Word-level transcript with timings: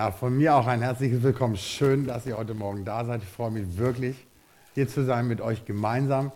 Ja, 0.00 0.12
von 0.12 0.36
mir 0.36 0.54
auch 0.54 0.68
ein 0.68 0.80
herzliches 0.80 1.24
Willkommen. 1.24 1.56
Schön, 1.56 2.06
dass 2.06 2.24
ihr 2.24 2.38
heute 2.38 2.54
Morgen 2.54 2.84
da 2.84 3.04
seid. 3.04 3.20
Ich 3.24 3.28
freue 3.28 3.50
mich 3.50 3.78
wirklich, 3.78 4.28
hier 4.74 4.86
zu 4.86 5.04
sein 5.04 5.26
mit 5.26 5.40
euch 5.40 5.64
gemeinsam. 5.64 6.30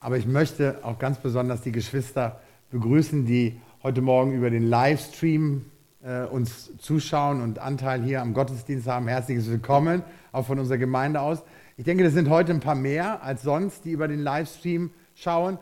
Aber 0.00 0.18
ich 0.18 0.26
möchte 0.26 0.80
auch 0.82 0.98
ganz 0.98 1.16
besonders 1.16 1.62
die 1.62 1.72
Geschwister 1.72 2.42
begrüßen, 2.70 3.24
die 3.24 3.58
heute 3.82 4.02
Morgen 4.02 4.34
über 4.34 4.50
den 4.50 4.64
Livestream 4.64 5.64
äh, 6.04 6.24
uns 6.24 6.76
zuschauen 6.76 7.40
und 7.40 7.58
Anteil 7.58 8.02
hier 8.02 8.20
am 8.20 8.34
Gottesdienst 8.34 8.86
haben. 8.86 9.08
Herzliches 9.08 9.48
Willkommen, 9.48 10.02
auch 10.30 10.44
von 10.44 10.58
unserer 10.58 10.76
Gemeinde 10.76 11.22
aus. 11.22 11.42
Ich 11.78 11.86
denke, 11.86 12.04
das 12.04 12.12
sind 12.12 12.28
heute 12.28 12.52
ein 12.52 12.60
paar 12.60 12.74
mehr 12.74 13.22
als 13.22 13.40
sonst, 13.40 13.86
die 13.86 13.92
über 13.92 14.08
den 14.08 14.20
Livestream 14.20 14.90
schauen. 15.14 15.56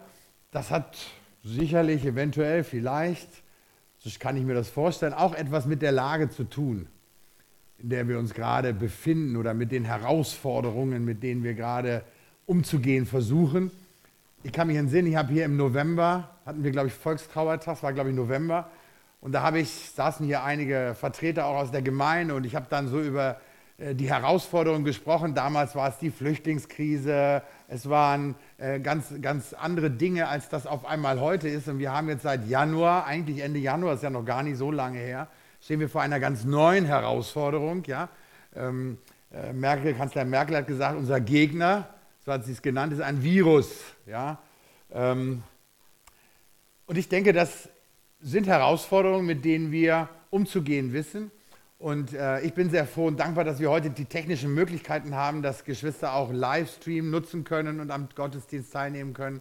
Das 0.51 0.73
hat 0.73 0.97
sicherlich, 1.45 2.05
eventuell, 2.05 2.65
vielleicht, 2.65 3.29
so 3.99 4.11
kann 4.19 4.37
ich 4.37 4.43
mir 4.43 4.55
das 4.55 4.71
vorstellen, 4.71 5.15
auch 5.15 5.37
etwas 5.37 5.67
mit 5.67 5.83
der 5.83 5.93
Lage 5.93 6.31
zu 6.31 6.43
tun 6.43 6.89
in 7.85 7.91
der 7.91 8.09
wir 8.09 8.19
uns 8.19 8.33
gerade 8.33 8.73
befinden 8.73 9.37
oder 9.37 9.53
mit 9.53 9.71
den 9.71 9.85
Herausforderungen, 9.85 11.05
mit 11.05 11.23
denen 11.23 11.45
wir 11.45 11.53
gerade 11.53 12.03
umzugehen 12.47 13.05
versuchen. 13.05 13.71
Ich 14.43 14.53
kann 14.53 14.69
mich 14.69 14.79
entsinnen, 14.79 15.09
ich 15.09 15.17
habe 15.17 15.31
hier 15.31 15.45
im 15.45 15.59
November, 15.59 16.31
hatten 16.47 16.65
wir, 16.65 16.71
glaube 16.71 16.89
ich, 16.89 16.95
Volkstrauertag, 16.95 17.83
war, 17.83 17.93
glaube 17.93 18.09
ich, 18.09 18.17
November. 18.17 18.71
Und 19.21 19.33
da 19.33 19.43
habe 19.43 19.59
ich, 19.59 19.91
saßen 19.95 20.25
hier 20.25 20.45
einige 20.45 20.97
Vertreter 20.99 21.45
auch 21.45 21.57
aus 21.57 21.73
der 21.73 21.83
Gemeinde 21.83 22.35
und 22.35 22.47
ich 22.47 22.55
habe 22.55 22.65
dann 22.71 22.89
so 22.89 23.03
über 23.03 23.39
äh, 23.77 23.95
die 23.95 24.09
Herausforderungen 24.09 24.85
gesprochen. 24.85 25.35
Damals 25.35 25.75
war 25.75 25.91
es 25.91 25.99
die 25.99 26.11
Flüchtlingskrise, 26.11 27.43
es 27.69 27.91
waren 27.91 28.35
äh, 28.57 28.81
ganz, 28.81 29.13
ganz 29.21 29.53
andere 29.53 29.91
Dinge, 29.91 30.29
als 30.29 30.49
das 30.49 30.67
auf 30.67 30.87
einmal 30.87 31.21
heute 31.21 31.51
ist. 31.51 31.69
Und 31.69 31.81
wir 31.81 31.93
haben 31.93 32.09
jetzt 32.09 32.23
seit 32.23 32.49
Januar, 32.49 33.05
eigentlich 33.05 33.41
Ende 33.41 33.59
Januar, 33.59 33.93
ist 33.93 34.03
ja 34.03 34.09
noch 34.09 34.25
gar 34.25 34.43
nicht 34.43 34.57
so 34.57 34.71
lange 34.71 35.01
her, 35.01 35.29
stehen 35.65 35.81
wir 35.81 35.89
vor 35.89 36.03
einer 36.03 36.21
ganz 36.21 36.45
neuen 36.45 36.85
Herausforderung. 36.85 37.85
Ja? 37.87 38.11
Ähm, 38.55 38.99
äh, 39.33 39.55
Merkel, 39.55 39.95
Kanzler 39.95 40.27
Merkel 40.27 40.59
hat 40.59 40.67
gesagt, 40.67 40.95
unser 40.95 41.23
Gegner, 41.23 41.89
so 42.27 42.33
hat 42.33 42.45
sie 42.45 42.53
es 42.53 42.61
genannt, 42.61 42.93
ist 42.93 43.01
ein 43.01 43.23
Virus. 43.23 43.71
Ja? 44.05 44.43
Ähm, 44.93 45.43
und 46.85 46.99
ich 46.99 47.09
denke, 47.09 47.33
das 47.33 47.71
sind 48.21 48.47
Herausforderungen, 48.47 49.25
mit 49.25 49.47
denen 49.47 49.73
wir 49.73 50.11
umzugehen 50.29 50.93
wissen. 50.93 51.31
Und 51.79 52.13
äh, 52.13 52.43
ich 52.43 52.53
bin 52.53 52.69
sehr 52.69 52.87
froh 52.87 53.07
und 53.07 53.19
dankbar, 53.19 53.45
dass 53.45 53.59
wir 53.59 53.71
heute 53.71 53.89
die 53.89 54.05
technischen 54.05 54.53
Möglichkeiten 54.53 55.15
haben, 55.15 55.41
dass 55.41 55.65
Geschwister 55.65 56.13
auch 56.13 56.31
Livestream 56.31 57.09
nutzen 57.09 57.45
können 57.45 57.81
und 57.81 57.91
am 57.91 58.11
Gottesdienst 58.15 58.71
teilnehmen 58.71 59.15
können. 59.15 59.41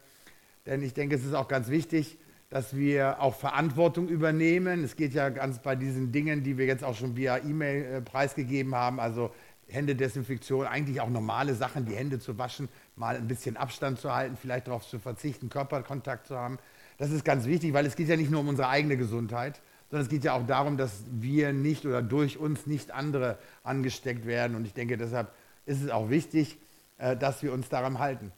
Denn 0.65 0.83
ich 0.83 0.93
denke, 0.93 1.15
es 1.15 1.25
ist 1.25 1.33
auch 1.33 1.49
ganz 1.49 1.67
wichtig, 1.67 2.17
dass 2.53 2.75
wir 2.75 3.19
auch 3.19 3.33
Verantwortung 3.33 4.07
übernehmen. 4.07 4.83
Es 4.83 4.95
geht 4.95 5.15
ja 5.15 5.29
ganz 5.29 5.57
bei 5.57 5.75
diesen 5.75 6.11
Dingen, 6.11 6.43
die 6.43 6.55
wir 6.55 6.67
jetzt 6.67 6.83
auch 6.83 6.95
schon 6.95 7.15
via 7.15 7.39
E-Mail 7.39 7.83
äh, 7.83 8.01
preisgegeben 8.01 8.75
haben, 8.75 8.99
also 8.99 9.33
Händedesinfektion, 9.69 10.67
eigentlich 10.67 11.01
auch 11.01 11.09
normale 11.09 11.55
Sachen, 11.55 11.85
die 11.85 11.95
Hände 11.95 12.19
zu 12.19 12.37
waschen, 12.37 12.69
mal 12.95 13.15
ein 13.15 13.27
bisschen 13.27 13.57
Abstand 13.57 13.97
zu 13.97 14.13
halten, 14.13 14.37
vielleicht 14.39 14.67
darauf 14.67 14.87
zu 14.87 14.99
verzichten, 14.99 15.49
Körperkontakt 15.49 16.27
zu 16.27 16.37
haben. 16.37 16.59
Das 16.99 17.09
ist 17.09 17.25
ganz 17.25 17.47
wichtig, 17.47 17.73
weil 17.73 17.87
es 17.87 17.95
geht 17.95 18.07
ja 18.07 18.17
nicht 18.17 18.29
nur 18.29 18.41
um 18.41 18.49
unsere 18.49 18.67
eigene 18.67 18.97
Gesundheit, 18.97 19.59
sondern 19.89 20.03
es 20.03 20.09
geht 20.11 20.23
ja 20.23 20.33
auch 20.33 20.45
darum, 20.45 20.77
dass 20.77 21.05
wir 21.09 21.53
nicht 21.53 21.87
oder 21.87 22.03
durch 22.03 22.37
uns 22.37 22.67
nicht 22.67 22.91
andere 22.91 23.39
angesteckt 23.63 24.27
werden. 24.27 24.55
Und 24.55 24.65
ich 24.65 24.75
denke, 24.75 24.97
deshalb 24.97 25.33
ist 25.65 25.81
es 25.81 25.89
auch 25.89 26.11
wichtig, 26.11 26.59
äh, 26.99 27.17
dass 27.17 27.41
wir 27.41 27.51
uns 27.51 27.69
daran 27.69 27.97
halten. 27.97 28.31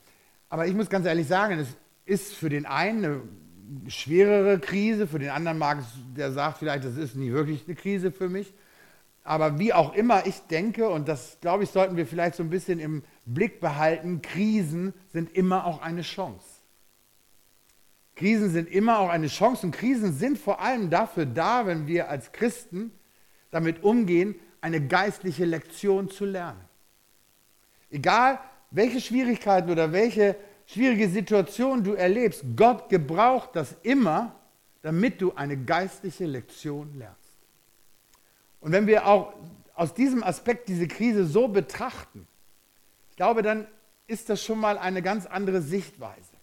Aber 0.48 0.68
ich 0.68 0.74
muss 0.74 0.90
ganz 0.90 1.06
ehrlich 1.06 1.28
sagen, 1.28 1.60
es 1.60 1.76
ist 2.06 2.34
für 2.34 2.48
den 2.48 2.66
einen 2.66 3.04
eine 3.04 3.22
schwerere 3.88 4.60
Krise, 4.60 5.08
für 5.08 5.20
den 5.20 5.30
anderen 5.30 5.58
mag 5.58 5.80
es, 5.80 5.86
der 6.16 6.32
sagt 6.32 6.60
vielleicht, 6.60 6.86
das 6.86 6.98
ist 6.98 7.16
nie 7.16 7.32
wirklich 7.32 7.64
eine 7.66 7.76
Krise 7.76 8.12
für 8.12 8.30
mich. 8.30 8.54
Aber 9.24 9.58
wie 9.58 9.74
auch 9.74 9.94
immer 9.96 10.28
ich 10.28 10.40
denke, 10.42 10.88
und 10.88 11.08
das 11.08 11.38
glaube 11.42 11.64
ich, 11.64 11.72
sollten 11.72 11.98
wir 11.98 12.06
vielleicht 12.06 12.36
so 12.36 12.44
ein 12.44 12.50
bisschen 12.50 12.80
im 12.80 13.04
Blick 13.26 13.60
behalten, 13.60 14.22
Krisen 14.22 14.94
sind 15.12 15.36
immer 15.36 15.66
auch 15.66 15.82
eine 15.82 16.04
Chance. 16.04 16.46
Krisen 18.16 18.50
sind 18.50 18.70
immer 18.70 19.00
auch 19.00 19.10
eine 19.10 19.28
Chance 19.28 19.66
und 19.66 19.72
Krisen 19.72 20.14
sind 20.14 20.38
vor 20.38 20.62
allem 20.62 20.90
dafür 20.90 21.26
da, 21.26 21.66
wenn 21.66 21.88
wir 21.88 22.10
als 22.10 22.32
Christen 22.32 22.92
damit 23.52 23.84
umgehen, 23.84 24.36
eine 24.62 24.80
geistliche 24.80 25.46
Lektion 25.46 26.10
zu 26.10 26.26
lernen. 26.26 26.62
Egal, 27.90 28.40
welche 28.72 29.02
Schwierigkeiten 29.02 29.70
oder 29.70 29.92
welche 29.92 30.36
schwierige 30.66 31.10
Situation 31.10 31.84
du 31.84 31.94
erlebst, 31.94 32.44
Gott 32.56 32.90
gebraucht 32.90 33.52
das 33.54 33.76
immer, 33.84 34.36
damit 34.82 35.22
du 35.22 35.34
eine 35.34 35.58
geistliche 35.58 36.26
Lektion 36.26 36.98
lernst. 36.98 37.20
Und 38.60 38.72
wenn 38.72 38.88
wir 38.88 39.08
auch 39.08 39.34
aus 39.76 39.94
diesem 39.94 40.24
Aspekt 40.24 40.70
diese 40.70 40.88
Krise 40.88 41.26
so 41.26 41.48
betrachten, 41.48 42.28
ich 43.12 43.16
glaube, 43.16 43.42
dann 43.42 43.68
ist 44.08 44.30
das 44.30 44.44
schon 44.44 44.60
mal 44.60 44.78
eine 44.78 45.02
ganz 45.02 45.26
andere 45.26 45.62
Sichtweise. 45.62 46.36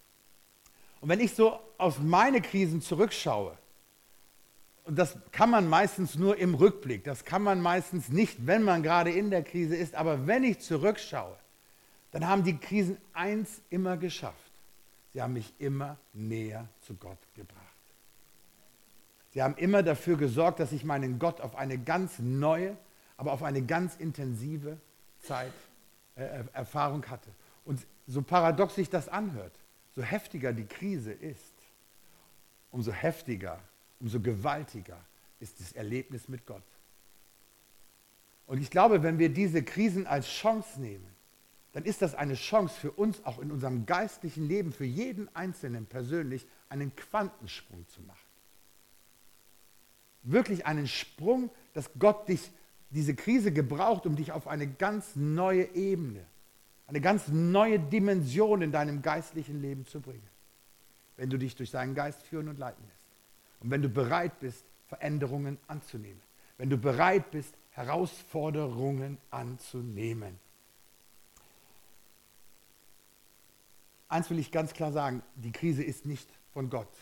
Und 1.01 1.09
wenn 1.09 1.19
ich 1.19 1.33
so 1.33 1.59
auf 1.77 1.99
meine 1.99 2.41
Krisen 2.41 2.81
zurückschaue, 2.81 3.57
und 4.85 4.97
das 4.97 5.17
kann 5.31 5.49
man 5.49 5.69
meistens 5.69 6.15
nur 6.15 6.37
im 6.37 6.55
Rückblick, 6.55 7.03
das 7.03 7.23
kann 7.23 7.41
man 7.41 7.61
meistens 7.61 8.09
nicht, 8.09 8.47
wenn 8.47 8.63
man 8.63 8.83
gerade 8.83 9.11
in 9.11 9.29
der 9.29 9.43
Krise 9.43 9.75
ist, 9.75 9.95
aber 9.95 10.27
wenn 10.27 10.43
ich 10.43 10.59
zurückschaue, 10.59 11.37
dann 12.13 12.27
haben 12.27 12.43
die 12.43 12.57
Krisen 12.57 12.97
eins 13.11 13.61
immer 13.69 13.97
geschafft. 13.97 14.51
Sie 15.11 15.21
haben 15.21 15.33
mich 15.33 15.51
immer 15.57 15.97
näher 16.13 16.69
zu 16.81 16.93
Gott 16.93 17.17
gebracht. 17.33 17.59
Sie 19.31 19.41
haben 19.41 19.55
immer 19.57 19.81
dafür 19.81 20.15
gesorgt, 20.15 20.59
dass 20.59 20.71
ich 20.71 20.83
meinen 20.83 21.17
Gott 21.17 21.41
auf 21.41 21.55
eine 21.55 21.77
ganz 21.77 22.19
neue, 22.19 22.77
aber 23.17 23.33
auf 23.33 23.41
eine 23.41 23.63
ganz 23.63 23.95
intensive 23.95 24.77
Zeit 25.19 25.53
äh, 26.15 26.43
Erfahrung 26.53 27.03
hatte. 27.07 27.29
Und 27.65 27.85
so 28.05 28.21
paradox 28.21 28.75
sich 28.75 28.91
das 28.91 29.09
anhört, 29.09 29.53
so 29.95 30.03
heftiger 30.03 30.53
die 30.53 30.65
Krise 30.65 31.11
ist, 31.11 31.53
umso 32.69 32.91
heftiger, 32.91 33.59
umso 33.99 34.19
gewaltiger 34.19 34.99
ist 35.39 35.59
das 35.59 35.71
Erlebnis 35.71 36.27
mit 36.27 36.45
Gott. 36.45 36.63
Und 38.45 38.61
ich 38.61 38.69
glaube, 38.69 39.01
wenn 39.01 39.17
wir 39.17 39.29
diese 39.29 39.63
Krisen 39.63 40.05
als 40.05 40.27
Chance 40.27 40.79
nehmen, 40.79 41.12
dann 41.73 41.85
ist 41.85 42.03
das 42.03 42.13
eine 42.13 42.35
Chance 42.35 42.79
für 42.79 42.91
uns 42.91 43.25
auch 43.25 43.39
in 43.39 43.51
unserem 43.51 43.85
geistlichen 43.87 44.47
Leben, 44.47 44.71
für 44.71 44.85
jeden 44.85 45.35
Einzelnen 45.35 45.87
persönlich, 45.87 46.45
einen 46.69 46.95
Quantensprung 46.95 47.87
zu 47.87 48.01
machen. 48.03 48.19
Wirklich 50.21 50.65
einen 50.67 50.87
Sprung, 50.87 51.49
dass 51.73 51.89
Gott 51.97 52.29
dich, 52.29 52.51
diese 52.91 53.15
Krise 53.15 53.51
gebraucht, 53.51 54.05
um 54.05 54.15
dich 54.15 54.31
auf 54.31 54.47
eine 54.47 54.67
ganz 54.67 55.15
neue 55.15 55.73
Ebene, 55.75 56.23
eine 56.85 57.01
ganz 57.01 57.27
neue 57.27 57.79
Dimension 57.79 58.61
in 58.61 58.71
deinem 58.71 59.01
geistlichen 59.01 59.59
Leben 59.59 59.85
zu 59.87 59.99
bringen. 59.99 60.29
Wenn 61.17 61.31
du 61.31 61.37
dich 61.37 61.55
durch 61.55 61.71
seinen 61.71 61.95
Geist 61.95 62.21
führen 62.21 62.49
und 62.49 62.59
leiten 62.59 62.83
lässt. 62.83 63.07
Und 63.61 63.71
wenn 63.71 63.81
du 63.81 63.89
bereit 63.89 64.39
bist, 64.39 64.63
Veränderungen 64.87 65.57
anzunehmen. 65.67 66.21
Wenn 66.57 66.69
du 66.69 66.77
bereit 66.77 67.31
bist, 67.31 67.55
Herausforderungen 67.71 69.17
anzunehmen. 69.31 70.39
Eins 74.13 74.29
will 74.29 74.37
ich 74.37 74.51
ganz 74.51 74.73
klar 74.73 74.91
sagen, 74.91 75.23
die 75.33 75.51
Krise 75.51 75.83
ist 75.83 76.05
nicht 76.05 76.29
von 76.51 76.69
Gott. 76.69 76.93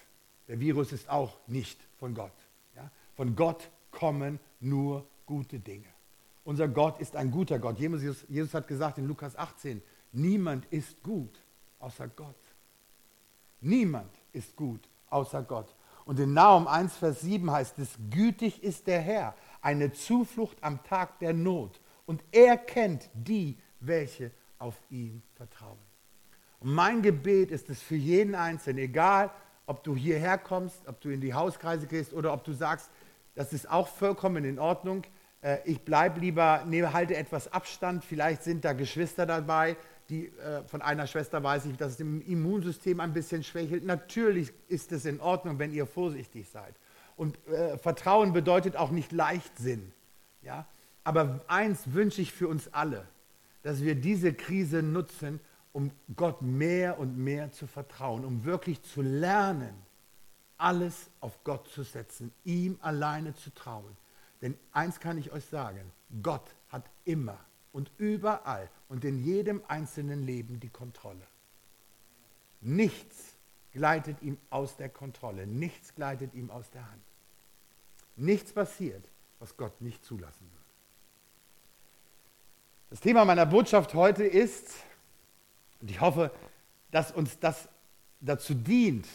Der 0.48 0.62
Virus 0.62 0.94
ist 0.94 1.10
auch 1.10 1.36
nicht 1.46 1.78
von 2.00 2.14
Gott. 2.14 2.32
Ja? 2.74 2.90
Von 3.16 3.36
Gott 3.36 3.70
kommen 3.92 4.40
nur 4.62 5.06
gute 5.26 5.60
Dinge. 5.60 5.90
Unser 6.46 6.70
Gott 6.70 7.02
ist 7.02 7.18
ein 7.18 7.30
guter 7.30 7.60
Gott. 7.60 7.78
Jesus, 7.78 8.24
Jesus 8.30 8.54
hat 8.54 8.66
gesagt 8.66 8.98
in 8.98 9.10
Lukas 9.10 9.36
18, 9.36 9.82
niemand 10.14 10.66
ist 10.68 11.04
gut 11.04 11.38
außer 11.80 12.08
Gott. 12.08 12.40
Niemand 13.60 14.14
ist 14.32 14.56
gut 14.56 14.88
außer 15.10 15.44
Gott. 15.44 15.76
Und 16.06 16.18
in 16.18 16.34
Naum 16.34 16.66
1, 16.66 16.96
Vers 16.96 17.20
7 17.20 17.52
heißt 17.52 17.78
es, 17.80 17.90
gütig 18.10 18.64
ist 18.64 18.88
der 18.88 19.02
Herr, 19.02 19.36
eine 19.60 19.92
Zuflucht 19.92 20.64
am 20.64 20.82
Tag 20.86 21.20
der 21.20 21.34
Not. 21.34 21.82
Und 22.06 22.24
er 22.32 22.56
kennt 22.56 23.10
die, 23.14 23.58
welche 23.82 24.32
auf 24.60 24.82
ihn 24.90 25.22
vertrauen. 25.36 25.91
Und 26.62 26.74
mein 26.74 27.02
Gebet 27.02 27.52
ist 27.52 27.70
es 27.70 27.82
für 27.82 27.96
jeden 27.96 28.36
Einzelnen, 28.36 28.78
egal 28.78 29.32
ob 29.66 29.84
du 29.84 29.96
hierher 29.96 30.38
kommst, 30.38 30.88
ob 30.88 31.02
du 31.02 31.10
in 31.10 31.22
die 31.22 31.34
Hauskreise 31.34 31.88
gehst 31.88 32.14
oder 32.14 32.34
ob 32.34 32.44
du 32.44 32.54
sagst, 32.54 32.90
das 33.36 33.54
ist 33.54 33.70
auch 33.70 33.88
vollkommen 33.88 34.46
in 34.46 34.60
Ordnung. 34.60 35.04
Äh, 35.42 35.58
ich 35.66 35.82
bleibe 35.82 36.20
lieber, 36.20 36.64
nehme, 36.68 36.94
halte 36.94 37.16
etwas 37.16 37.52
Abstand. 37.52 38.06
Vielleicht 38.06 38.44
sind 38.44 38.64
da 38.64 38.74
Geschwister 38.74 39.26
dabei, 39.26 39.76
die 40.10 40.28
äh, 40.28 40.64
von 40.66 40.82
einer 40.82 41.08
Schwester 41.08 41.42
weiß 41.42 41.66
ich, 41.66 41.78
dass 41.78 41.94
es 41.94 42.00
im 42.00 42.22
Immunsystem 42.22 43.00
ein 43.00 43.14
bisschen 43.14 43.44
schwächelt. 43.44 43.86
Natürlich 43.86 44.52
ist 44.68 44.92
es 44.92 45.06
in 45.06 45.20
Ordnung, 45.20 45.58
wenn 45.58 45.72
ihr 45.72 45.86
vorsichtig 45.86 46.50
seid. 46.50 46.76
Und 47.16 47.38
äh, 47.48 47.78
Vertrauen 47.78 48.34
bedeutet 48.34 48.76
auch 48.76 48.92
nicht 48.92 49.12
Leichtsinn. 49.12 49.94
Ja? 50.42 50.68
Aber 51.04 51.42
eins 51.48 51.94
wünsche 51.94 52.22
ich 52.22 52.34
für 52.34 52.48
uns 52.48 52.72
alle, 52.74 53.08
dass 53.64 53.82
wir 53.82 53.96
diese 53.96 54.34
Krise 54.34 54.84
nutzen, 54.84 55.40
um 55.74 55.92
Gott 56.16 56.42
mehr 56.42 57.00
und 57.00 57.18
mehr 57.18 57.52
zu 57.52 57.68
vertrauen, 57.68 58.26
um 58.26 58.44
wirklich 58.44 58.82
zu 58.84 59.02
lernen, 59.02 59.74
alles 60.58 61.10
auf 61.22 61.44
Gott 61.44 61.68
zu 61.70 61.84
setzen, 61.84 62.32
ihm 62.44 62.78
alleine 62.82 63.34
zu 63.36 63.54
trauen. 63.54 63.98
Denn 64.42 64.58
eins 64.72 65.00
kann 65.00 65.18
ich 65.18 65.32
euch 65.32 65.46
sagen, 65.46 65.92
Gott 66.22 66.56
hat 66.70 66.90
immer 67.06 67.40
und 67.72 67.92
überall 67.98 68.70
und 68.90 69.06
in 69.06 69.24
jedem 69.24 69.62
einzelnen 69.68 70.26
Leben 70.26 70.60
die 70.60 70.70
Kontrolle. 70.70 71.26
Nichts 72.60 73.36
gleitet 73.72 74.22
ihm 74.22 74.38
aus 74.50 74.76
der 74.76 74.90
Kontrolle, 74.90 75.48
nichts 75.48 75.96
gleitet 75.96 76.34
ihm 76.34 76.52
aus 76.52 76.70
der 76.72 76.90
Hand. 76.92 77.02
Nichts 78.16 78.54
passiert, 78.54 79.10
was 79.40 79.56
Gott 79.58 79.82
nicht 79.82 80.04
zulassen 80.04 80.48
wird. 80.52 80.62
Das 82.90 83.00
Thema 83.00 83.24
meiner 83.26 83.46
Botschaft 83.46 83.94
heute 83.94 84.26
ist, 84.26 84.74
und 85.82 85.90
ich 85.90 86.00
hoffe, 86.00 86.32
dass 86.92 87.12
uns 87.12 87.40
das 87.40 87.70
dazu 88.20 88.54
dient, 88.54 89.08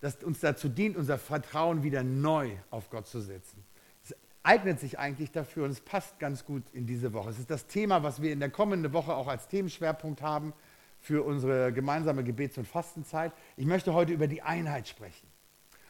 dass 0.00 0.22
uns 0.22 0.40
dazu 0.40 0.68
dient, 0.68 0.96
unser 0.96 1.18
Vertrauen 1.18 1.82
wieder 1.82 2.02
neu 2.02 2.50
auf 2.70 2.90
Gott 2.90 3.06
zu 3.06 3.20
setzen. 3.20 3.64
Es 4.04 4.14
eignet 4.42 4.78
sich 4.78 4.98
eigentlich 4.98 5.32
dafür 5.32 5.64
und 5.64 5.70
es 5.70 5.80
passt 5.80 6.18
ganz 6.18 6.44
gut 6.44 6.62
in 6.72 6.86
diese 6.86 7.12
Woche. 7.12 7.30
Es 7.30 7.38
ist 7.38 7.50
das 7.50 7.66
Thema, 7.66 8.02
was 8.02 8.22
wir 8.22 8.32
in 8.32 8.40
der 8.40 8.50
kommenden 8.50 8.92
Woche 8.92 9.14
auch 9.14 9.26
als 9.26 9.48
Themenschwerpunkt 9.48 10.22
haben 10.22 10.52
für 11.00 11.24
unsere 11.24 11.72
gemeinsame 11.72 12.24
Gebets- 12.24 12.58
und 12.58 12.66
Fastenzeit. 12.66 13.32
Ich 13.56 13.66
möchte 13.66 13.94
heute 13.94 14.12
über 14.12 14.26
die 14.26 14.42
Einheit 14.42 14.88
sprechen. 14.88 15.26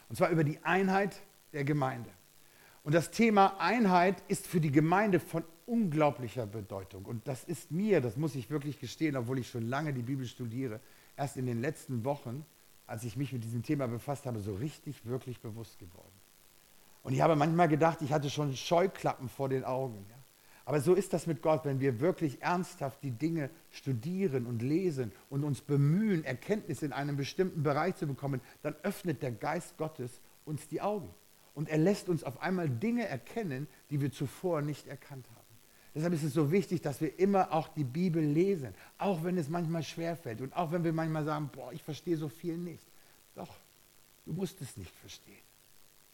Und 0.08 0.16
zwar 0.16 0.30
über 0.30 0.44
die 0.44 0.62
Einheit 0.64 1.20
der 1.52 1.64
Gemeinde. 1.64 2.10
Und 2.88 2.94
das 2.94 3.10
Thema 3.10 3.60
Einheit 3.60 4.22
ist 4.28 4.46
für 4.46 4.62
die 4.62 4.72
Gemeinde 4.72 5.20
von 5.20 5.44
unglaublicher 5.66 6.46
Bedeutung. 6.46 7.04
Und 7.04 7.28
das 7.28 7.44
ist 7.44 7.70
mir, 7.70 8.00
das 8.00 8.16
muss 8.16 8.34
ich 8.34 8.48
wirklich 8.48 8.80
gestehen, 8.80 9.14
obwohl 9.14 9.40
ich 9.40 9.50
schon 9.50 9.68
lange 9.68 9.92
die 9.92 10.00
Bibel 10.00 10.24
studiere, 10.24 10.80
erst 11.14 11.36
in 11.36 11.44
den 11.44 11.60
letzten 11.60 12.06
Wochen, 12.06 12.46
als 12.86 13.04
ich 13.04 13.18
mich 13.18 13.30
mit 13.30 13.44
diesem 13.44 13.62
Thema 13.62 13.88
befasst 13.88 14.24
habe, 14.24 14.40
so 14.40 14.54
richtig, 14.54 15.04
wirklich 15.04 15.38
bewusst 15.42 15.78
geworden. 15.78 16.14
Und 17.02 17.12
ich 17.12 17.20
habe 17.20 17.36
manchmal 17.36 17.68
gedacht, 17.68 18.00
ich 18.00 18.10
hatte 18.10 18.30
schon 18.30 18.56
Scheuklappen 18.56 19.28
vor 19.28 19.50
den 19.50 19.64
Augen. 19.64 20.06
Ja. 20.08 20.16
Aber 20.64 20.80
so 20.80 20.94
ist 20.94 21.12
das 21.12 21.26
mit 21.26 21.42
Gott, 21.42 21.66
wenn 21.66 21.80
wir 21.80 22.00
wirklich 22.00 22.40
ernsthaft 22.40 23.02
die 23.02 23.10
Dinge 23.10 23.50
studieren 23.70 24.46
und 24.46 24.62
lesen 24.62 25.12
und 25.28 25.44
uns 25.44 25.60
bemühen, 25.60 26.24
Erkenntnis 26.24 26.82
in 26.82 26.94
einem 26.94 27.18
bestimmten 27.18 27.62
Bereich 27.62 27.96
zu 27.96 28.06
bekommen, 28.06 28.40
dann 28.62 28.74
öffnet 28.82 29.22
der 29.22 29.32
Geist 29.32 29.76
Gottes 29.76 30.22
uns 30.46 30.66
die 30.68 30.80
Augen. 30.80 31.10
Und 31.58 31.68
er 31.68 31.78
lässt 31.78 32.08
uns 32.08 32.22
auf 32.22 32.40
einmal 32.40 32.70
Dinge 32.70 33.08
erkennen, 33.08 33.66
die 33.90 34.00
wir 34.00 34.12
zuvor 34.12 34.62
nicht 34.62 34.86
erkannt 34.86 35.26
haben. 35.34 35.58
Deshalb 35.92 36.14
ist 36.14 36.22
es 36.22 36.32
so 36.32 36.52
wichtig, 36.52 36.82
dass 36.82 37.00
wir 37.00 37.18
immer 37.18 37.52
auch 37.52 37.66
die 37.66 37.82
Bibel 37.82 38.22
lesen, 38.22 38.76
auch 38.96 39.24
wenn 39.24 39.36
es 39.36 39.48
manchmal 39.48 39.82
schwerfällt 39.82 40.40
und 40.40 40.54
auch 40.54 40.70
wenn 40.70 40.84
wir 40.84 40.92
manchmal 40.92 41.24
sagen, 41.24 41.50
boah, 41.52 41.72
ich 41.72 41.82
verstehe 41.82 42.16
so 42.16 42.28
viel 42.28 42.56
nicht. 42.56 42.86
Doch, 43.34 43.52
du 44.24 44.34
musst 44.34 44.60
es 44.60 44.76
nicht 44.76 44.94
verstehen. 45.00 45.42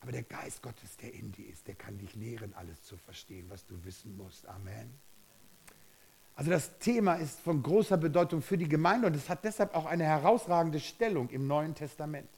Aber 0.01 0.13
der 0.13 0.23
Geist 0.23 0.63
Gottes, 0.63 0.97
der 0.97 1.13
in 1.13 1.31
dir 1.33 1.51
ist, 1.51 1.69
der 1.69 1.75
kann 1.75 1.99
dich 1.99 2.15
lehren, 2.15 2.55
alles 2.55 2.83
zu 2.83 2.97
verstehen, 2.97 3.45
was 3.51 3.67
du 3.67 3.75
wissen 3.85 4.17
musst. 4.17 4.49
Amen. 4.49 4.95
Also 6.37 6.53
das 6.53 6.79
Thema 6.79 7.17
ist 7.17 7.39
von 7.41 7.63
großer 7.63 7.99
Bedeutung 7.99 8.41
für 8.41 8.57
die 8.57 8.67
Gemeinde 8.67 9.09
und 9.09 9.15
es 9.15 9.29
hat 9.29 9.45
deshalb 9.45 9.75
auch 9.75 9.85
eine 9.85 10.05
herausragende 10.05 10.81
Stellung 10.81 11.29
im 11.29 11.47
Neuen 11.47 11.75
Testament. 11.75 12.31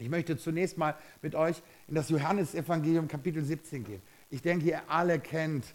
Ich 0.00 0.08
möchte 0.08 0.36
zunächst 0.38 0.78
mal 0.78 0.96
mit 1.20 1.34
euch 1.34 1.62
in 1.86 1.94
das 1.94 2.08
Johannesevangelium 2.08 3.06
Kapitel 3.06 3.44
17 3.44 3.84
gehen. 3.84 4.02
Ich 4.30 4.40
denke, 4.40 4.66
ihr 4.66 4.80
alle 4.88 5.20
kennt 5.20 5.74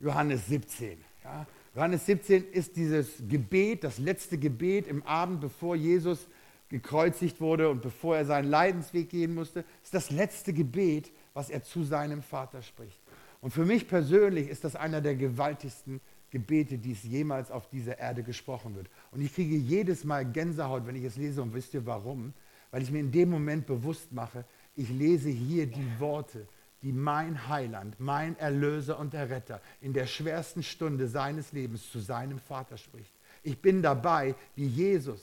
Johannes 0.00 0.46
17. 0.46 0.98
Ja? 1.22 1.46
Johannes 1.74 2.06
17 2.06 2.50
ist 2.50 2.76
dieses 2.76 3.22
Gebet, 3.28 3.84
das 3.84 3.98
letzte 3.98 4.38
Gebet 4.38 4.86
im 4.86 5.02
Abend, 5.02 5.40
bevor 5.40 5.76
Jesus 5.76 6.26
gekreuzigt 6.70 7.40
wurde 7.40 7.68
und 7.68 7.82
bevor 7.82 8.16
er 8.16 8.24
seinen 8.24 8.48
Leidensweg 8.48 9.10
gehen 9.10 9.34
musste. 9.34 9.64
ist 9.82 9.94
das 9.94 10.10
letzte 10.10 10.52
Gebet, 10.52 11.12
was 11.34 11.50
er 11.50 11.62
zu 11.62 11.84
seinem 11.84 12.22
Vater 12.22 12.62
spricht. 12.62 12.98
Und 13.40 13.52
für 13.52 13.64
mich 13.64 13.86
persönlich 13.86 14.48
ist 14.48 14.64
das 14.64 14.76
einer 14.76 15.00
der 15.00 15.14
gewaltigsten 15.14 16.00
Gebete, 16.30 16.78
die 16.78 16.92
es 16.92 17.04
jemals 17.04 17.50
auf 17.50 17.68
dieser 17.68 17.98
Erde 17.98 18.22
gesprochen 18.22 18.74
wird. 18.74 18.88
Und 19.12 19.20
ich 19.20 19.34
kriege 19.34 19.54
jedes 19.54 20.04
Mal 20.04 20.24
Gänsehaut, 20.24 20.86
wenn 20.86 20.96
ich 20.96 21.04
es 21.04 21.16
lese. 21.16 21.42
Und 21.42 21.54
wisst 21.54 21.72
ihr 21.74 21.86
warum? 21.86 22.34
Weil 22.70 22.82
ich 22.82 22.90
mir 22.90 23.00
in 23.00 23.12
dem 23.12 23.30
Moment 23.30 23.66
bewusst 23.66 24.12
mache, 24.12 24.44
ich 24.76 24.88
lese 24.90 25.30
hier 25.30 25.66
die 25.66 25.98
Worte 25.98 26.46
die 26.82 26.92
mein 26.92 27.48
Heiland, 27.48 27.98
mein 27.98 28.38
Erlöser 28.38 28.98
und 28.98 29.14
Erretter 29.14 29.60
in 29.80 29.92
der 29.92 30.06
schwersten 30.06 30.62
Stunde 30.62 31.08
seines 31.08 31.52
Lebens 31.52 31.90
zu 31.90 31.98
seinem 31.98 32.38
Vater 32.38 32.76
spricht. 32.76 33.12
Ich 33.42 33.60
bin 33.60 33.82
dabei, 33.82 34.34
wie 34.54 34.66
Jesus 34.66 35.20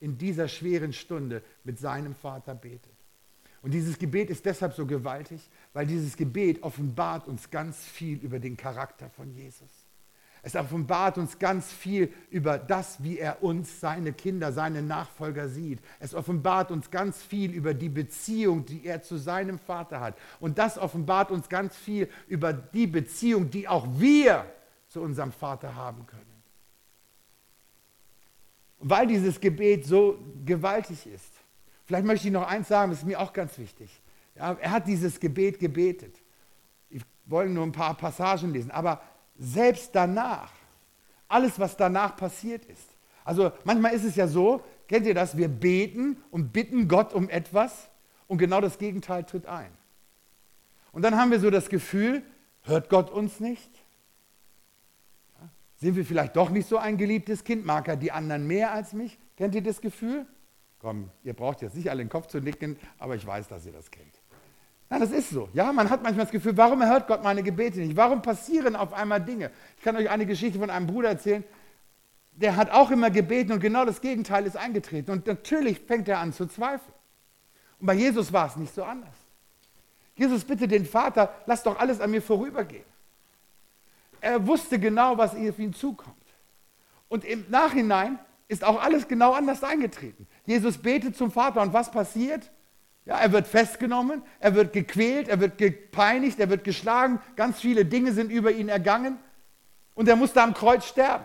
in 0.00 0.18
dieser 0.18 0.48
schweren 0.48 0.92
Stunde 0.92 1.42
mit 1.64 1.78
seinem 1.78 2.14
Vater 2.14 2.54
betet. 2.54 2.92
Und 3.62 3.72
dieses 3.72 3.98
Gebet 3.98 4.30
ist 4.30 4.44
deshalb 4.44 4.74
so 4.74 4.86
gewaltig, 4.86 5.40
weil 5.72 5.86
dieses 5.86 6.16
Gebet 6.16 6.62
offenbart 6.62 7.26
uns 7.26 7.50
ganz 7.50 7.78
viel 7.78 8.18
über 8.18 8.38
den 8.38 8.56
Charakter 8.56 9.08
von 9.10 9.34
Jesus. 9.34 9.85
Es 10.46 10.54
offenbart 10.54 11.18
uns 11.18 11.40
ganz 11.40 11.72
viel 11.72 12.12
über 12.30 12.56
das, 12.56 13.02
wie 13.02 13.18
er 13.18 13.42
uns, 13.42 13.80
seine 13.80 14.12
Kinder, 14.12 14.52
seine 14.52 14.80
Nachfolger 14.80 15.48
sieht. 15.48 15.80
Es 15.98 16.14
offenbart 16.14 16.70
uns 16.70 16.88
ganz 16.88 17.20
viel 17.20 17.50
über 17.50 17.74
die 17.74 17.88
Beziehung, 17.88 18.64
die 18.64 18.86
er 18.86 19.02
zu 19.02 19.16
seinem 19.16 19.58
Vater 19.58 19.98
hat. 19.98 20.16
Und 20.38 20.56
das 20.56 20.78
offenbart 20.78 21.32
uns 21.32 21.48
ganz 21.48 21.74
viel 21.74 22.08
über 22.28 22.52
die 22.52 22.86
Beziehung, 22.86 23.50
die 23.50 23.66
auch 23.66 23.88
wir 23.98 24.46
zu 24.86 25.00
unserem 25.00 25.32
Vater 25.32 25.74
haben 25.74 26.06
können. 26.06 26.22
Und 28.78 28.88
weil 28.88 29.08
dieses 29.08 29.40
Gebet 29.40 29.84
so 29.84 30.16
gewaltig 30.44 31.08
ist, 31.08 31.32
vielleicht 31.86 32.06
möchte 32.06 32.28
ich 32.28 32.32
noch 32.32 32.46
eins 32.46 32.68
sagen, 32.68 32.92
das 32.92 33.00
ist 33.00 33.04
mir 33.04 33.18
auch 33.18 33.32
ganz 33.32 33.58
wichtig. 33.58 34.00
Ja, 34.36 34.52
er 34.60 34.70
hat 34.70 34.86
dieses 34.86 35.18
Gebet 35.18 35.58
gebetet. 35.58 36.14
Ich 36.88 37.02
wollte 37.24 37.52
nur 37.52 37.64
ein 37.64 37.72
paar 37.72 37.96
Passagen 37.96 38.52
lesen, 38.52 38.70
aber 38.70 39.02
selbst 39.38 39.90
danach, 39.94 40.52
alles, 41.28 41.58
was 41.58 41.76
danach 41.76 42.16
passiert 42.16 42.64
ist. 42.66 42.88
Also 43.24 43.52
manchmal 43.64 43.92
ist 43.92 44.04
es 44.04 44.16
ja 44.16 44.28
so, 44.28 44.62
kennt 44.88 45.06
ihr 45.06 45.14
das, 45.14 45.36
wir 45.36 45.48
beten 45.48 46.22
und 46.30 46.52
bitten 46.52 46.88
Gott 46.88 47.12
um 47.12 47.28
etwas 47.28 47.88
und 48.28 48.38
genau 48.38 48.60
das 48.60 48.78
Gegenteil 48.78 49.24
tritt 49.24 49.46
ein. 49.46 49.70
Und 50.92 51.02
dann 51.02 51.16
haben 51.16 51.30
wir 51.30 51.40
so 51.40 51.50
das 51.50 51.68
Gefühl, 51.68 52.22
hört 52.62 52.88
Gott 52.88 53.10
uns 53.10 53.40
nicht? 53.40 53.70
Ja? 55.38 55.48
Sind 55.76 55.96
wir 55.96 56.04
vielleicht 56.04 56.36
doch 56.36 56.50
nicht 56.50 56.68
so 56.68 56.78
ein 56.78 56.96
geliebtes 56.96 57.44
Kind? 57.44 57.66
Mag 57.66 57.88
er 57.88 57.96
die 57.96 58.12
anderen 58.12 58.46
mehr 58.46 58.72
als 58.72 58.92
mich? 58.92 59.18
Kennt 59.36 59.54
ihr 59.54 59.62
das 59.62 59.80
Gefühl? 59.80 60.26
Komm, 60.78 61.10
ihr 61.24 61.34
braucht 61.34 61.62
jetzt 61.62 61.74
nicht 61.74 61.90
alle 61.90 62.02
den 62.02 62.08
Kopf 62.08 62.28
zu 62.28 62.38
nicken, 62.40 62.78
aber 62.98 63.16
ich 63.16 63.26
weiß, 63.26 63.48
dass 63.48 63.66
ihr 63.66 63.72
das 63.72 63.90
kennt. 63.90 64.15
Nein, 64.88 65.00
das 65.00 65.10
ist 65.10 65.30
so. 65.30 65.48
Ja, 65.52 65.72
man 65.72 65.90
hat 65.90 66.02
manchmal 66.02 66.26
das 66.26 66.32
Gefühl, 66.32 66.56
warum 66.56 66.80
erhört 66.80 67.08
Gott 67.08 67.22
meine 67.22 67.42
Gebete 67.42 67.80
nicht? 67.80 67.96
Warum 67.96 68.22
passieren 68.22 68.76
auf 68.76 68.92
einmal 68.92 69.20
Dinge? 69.20 69.50
Ich 69.76 69.82
kann 69.82 69.96
euch 69.96 70.08
eine 70.08 70.26
Geschichte 70.26 70.58
von 70.58 70.70
einem 70.70 70.86
Bruder 70.86 71.08
erzählen, 71.08 71.42
der 72.32 72.56
hat 72.56 72.70
auch 72.70 72.90
immer 72.90 73.10
gebeten 73.10 73.52
und 73.52 73.60
genau 73.60 73.84
das 73.84 74.00
Gegenteil 74.00 74.46
ist 74.46 74.56
eingetreten. 74.56 75.10
Und 75.10 75.26
natürlich 75.26 75.80
fängt 75.80 76.06
er 76.08 76.18
an 76.18 76.32
zu 76.32 76.46
zweifeln. 76.46 76.94
Und 77.80 77.86
bei 77.86 77.94
Jesus 77.94 78.32
war 78.32 78.46
es 78.46 78.56
nicht 78.56 78.74
so 78.74 78.84
anders. 78.84 79.14
Jesus 80.14 80.44
bitte 80.44 80.68
den 80.68 80.86
Vater, 80.86 81.34
lass 81.46 81.62
doch 81.62 81.78
alles 81.78 82.00
an 82.00 82.10
mir 82.10 82.22
vorübergehen. 82.22 82.84
Er 84.20 84.46
wusste 84.46 84.78
genau, 84.78 85.18
was 85.18 85.34
auf 85.34 85.58
ihn 85.58 85.74
zukommt. 85.74 86.16
Und 87.08 87.24
im 87.24 87.44
Nachhinein 87.48 88.18
ist 88.48 88.64
auch 88.64 88.82
alles 88.82 89.08
genau 89.08 89.32
anders 89.32 89.62
eingetreten. 89.62 90.26
Jesus 90.46 90.78
betet 90.78 91.16
zum 91.16 91.30
Vater 91.30 91.60
und 91.62 91.72
was 91.72 91.90
passiert? 91.90 92.50
Ja, 93.06 93.18
er 93.18 93.30
wird 93.30 93.46
festgenommen, 93.46 94.22
er 94.40 94.56
wird 94.56 94.72
gequält, 94.72 95.28
er 95.28 95.40
wird 95.40 95.58
gepeinigt, 95.58 96.40
er 96.40 96.50
wird 96.50 96.64
geschlagen, 96.64 97.20
ganz 97.36 97.60
viele 97.60 97.84
Dinge 97.84 98.12
sind 98.12 98.32
über 98.32 98.50
ihn 98.50 98.68
ergangen 98.68 99.18
und 99.94 100.08
er 100.08 100.16
musste 100.16 100.42
am 100.42 100.54
Kreuz 100.54 100.84
sterben. 100.86 101.24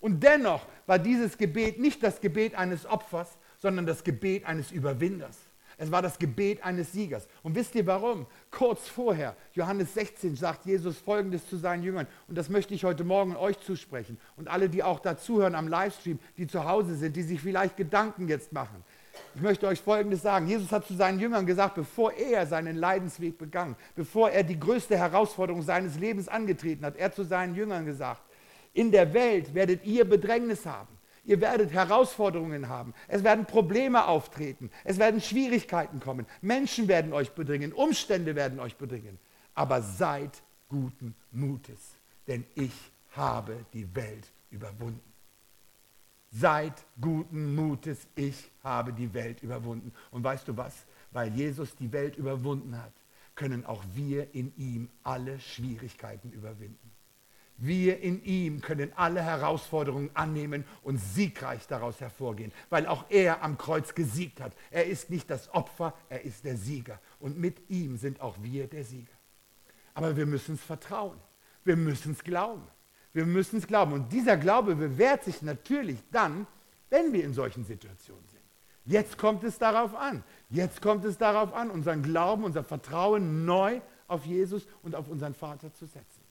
Und 0.00 0.22
dennoch 0.22 0.64
war 0.86 1.00
dieses 1.00 1.36
Gebet 1.36 1.80
nicht 1.80 2.02
das 2.02 2.20
Gebet 2.20 2.54
eines 2.54 2.86
Opfers, 2.86 3.38
sondern 3.58 3.86
das 3.86 4.04
Gebet 4.04 4.46
eines 4.46 4.70
Überwinders. 4.70 5.36
Es 5.80 5.92
war 5.92 6.02
das 6.02 6.18
Gebet 6.18 6.64
eines 6.64 6.92
Siegers. 6.92 7.28
Und 7.44 7.54
wisst 7.54 7.76
ihr 7.76 7.86
warum? 7.86 8.26
Kurz 8.50 8.88
vorher, 8.88 9.36
Johannes 9.52 9.94
16, 9.94 10.34
sagt 10.34 10.66
Jesus 10.66 10.98
Folgendes 10.98 11.48
zu 11.48 11.56
seinen 11.56 11.84
Jüngern. 11.84 12.08
Und 12.26 12.36
das 12.36 12.48
möchte 12.48 12.74
ich 12.74 12.82
heute 12.82 13.04
Morgen 13.04 13.36
euch 13.36 13.60
zusprechen. 13.60 14.18
Und 14.36 14.48
alle, 14.48 14.68
die 14.68 14.82
auch 14.82 14.98
dazuhören 14.98 15.54
am 15.54 15.68
Livestream, 15.68 16.18
die 16.36 16.48
zu 16.48 16.64
Hause 16.64 16.96
sind, 16.96 17.14
die 17.14 17.22
sich 17.22 17.40
vielleicht 17.40 17.76
Gedanken 17.76 18.26
jetzt 18.26 18.52
machen. 18.52 18.82
Ich 19.34 19.40
möchte 19.40 19.66
euch 19.66 19.80
Folgendes 19.80 20.22
sagen. 20.22 20.46
Jesus 20.46 20.72
hat 20.72 20.86
zu 20.86 20.94
seinen 20.94 21.18
Jüngern 21.18 21.46
gesagt, 21.46 21.74
bevor 21.74 22.12
er 22.12 22.46
seinen 22.46 22.76
Leidensweg 22.76 23.38
begann, 23.38 23.76
bevor 23.94 24.30
er 24.30 24.42
die 24.42 24.58
größte 24.58 24.96
Herausforderung 24.96 25.62
seines 25.62 25.98
Lebens 25.98 26.28
angetreten 26.28 26.84
hat, 26.84 26.96
er 26.96 27.12
zu 27.12 27.24
seinen 27.24 27.54
Jüngern 27.54 27.86
gesagt, 27.86 28.22
in 28.72 28.90
der 28.90 29.14
Welt 29.14 29.54
werdet 29.54 29.84
ihr 29.84 30.04
Bedrängnis 30.04 30.66
haben. 30.66 30.98
Ihr 31.24 31.40
werdet 31.40 31.72
Herausforderungen 31.72 32.68
haben. 32.68 32.94
Es 33.06 33.22
werden 33.22 33.44
Probleme 33.44 34.06
auftreten. 34.06 34.70
Es 34.84 34.98
werden 34.98 35.20
Schwierigkeiten 35.20 36.00
kommen. 36.00 36.26
Menschen 36.40 36.88
werden 36.88 37.12
euch 37.12 37.32
bedringen. 37.32 37.72
Umstände 37.72 38.34
werden 38.34 38.58
euch 38.60 38.76
bedringen. 38.76 39.18
Aber 39.54 39.82
seid 39.82 40.42
guten 40.68 41.14
Mutes, 41.30 41.96
denn 42.26 42.44
ich 42.54 42.72
habe 43.10 43.66
die 43.74 43.94
Welt 43.94 44.32
überwunden. 44.50 45.07
Seid 46.30 46.74
guten 47.00 47.54
Mutes, 47.54 48.06
ich 48.14 48.50
habe 48.62 48.92
die 48.92 49.12
Welt 49.14 49.42
überwunden. 49.42 49.92
Und 50.10 50.24
weißt 50.24 50.48
du 50.48 50.56
was? 50.56 50.86
Weil 51.10 51.34
Jesus 51.34 51.74
die 51.76 51.90
Welt 51.92 52.16
überwunden 52.16 52.76
hat, 52.76 52.92
können 53.34 53.64
auch 53.64 53.82
wir 53.94 54.34
in 54.34 54.54
ihm 54.56 54.90
alle 55.02 55.40
Schwierigkeiten 55.40 56.30
überwinden. 56.30 56.90
Wir 57.56 58.00
in 58.00 58.22
ihm 58.24 58.60
können 58.60 58.92
alle 58.94 59.20
Herausforderungen 59.22 60.10
annehmen 60.14 60.64
und 60.82 60.98
siegreich 60.98 61.66
daraus 61.66 62.00
hervorgehen, 62.00 62.52
weil 62.70 62.86
auch 62.86 63.06
er 63.08 63.42
am 63.42 63.58
Kreuz 63.58 63.94
gesiegt 63.94 64.40
hat. 64.40 64.52
Er 64.70 64.86
ist 64.86 65.10
nicht 65.10 65.28
das 65.28 65.52
Opfer, 65.52 65.92
er 66.08 66.22
ist 66.22 66.44
der 66.44 66.56
Sieger. 66.56 67.00
Und 67.18 67.36
mit 67.36 67.68
ihm 67.68 67.96
sind 67.96 68.20
auch 68.20 68.36
wir 68.42 68.68
der 68.68 68.84
Sieger. 68.84 69.12
Aber 69.94 70.16
wir 70.16 70.26
müssen 70.26 70.54
es 70.54 70.62
vertrauen. 70.62 71.18
Wir 71.64 71.76
müssen 71.76 72.12
es 72.12 72.22
glauben. 72.22 72.66
Wir 73.18 73.26
müssen 73.26 73.58
es 73.58 73.66
glauben. 73.66 73.94
Und 73.94 74.12
dieser 74.12 74.36
Glaube 74.36 74.76
bewährt 74.76 75.24
sich 75.24 75.42
natürlich 75.42 75.98
dann, 76.12 76.46
wenn 76.88 77.12
wir 77.12 77.24
in 77.24 77.34
solchen 77.34 77.64
Situationen 77.64 78.22
sind. 78.28 78.44
Jetzt 78.84 79.18
kommt 79.18 79.42
es 79.42 79.58
darauf 79.58 79.92
an. 79.96 80.22
Jetzt 80.50 80.80
kommt 80.80 81.04
es 81.04 81.18
darauf 81.18 81.52
an, 81.52 81.68
unseren 81.68 82.04
Glauben, 82.04 82.44
unser 82.44 82.62
Vertrauen 82.62 83.44
neu 83.44 83.80
auf 84.06 84.24
Jesus 84.24 84.68
und 84.84 84.94
auf 84.94 85.08
unseren 85.08 85.34
Vater 85.34 85.74
zu 85.74 85.86
setzen 85.86 86.22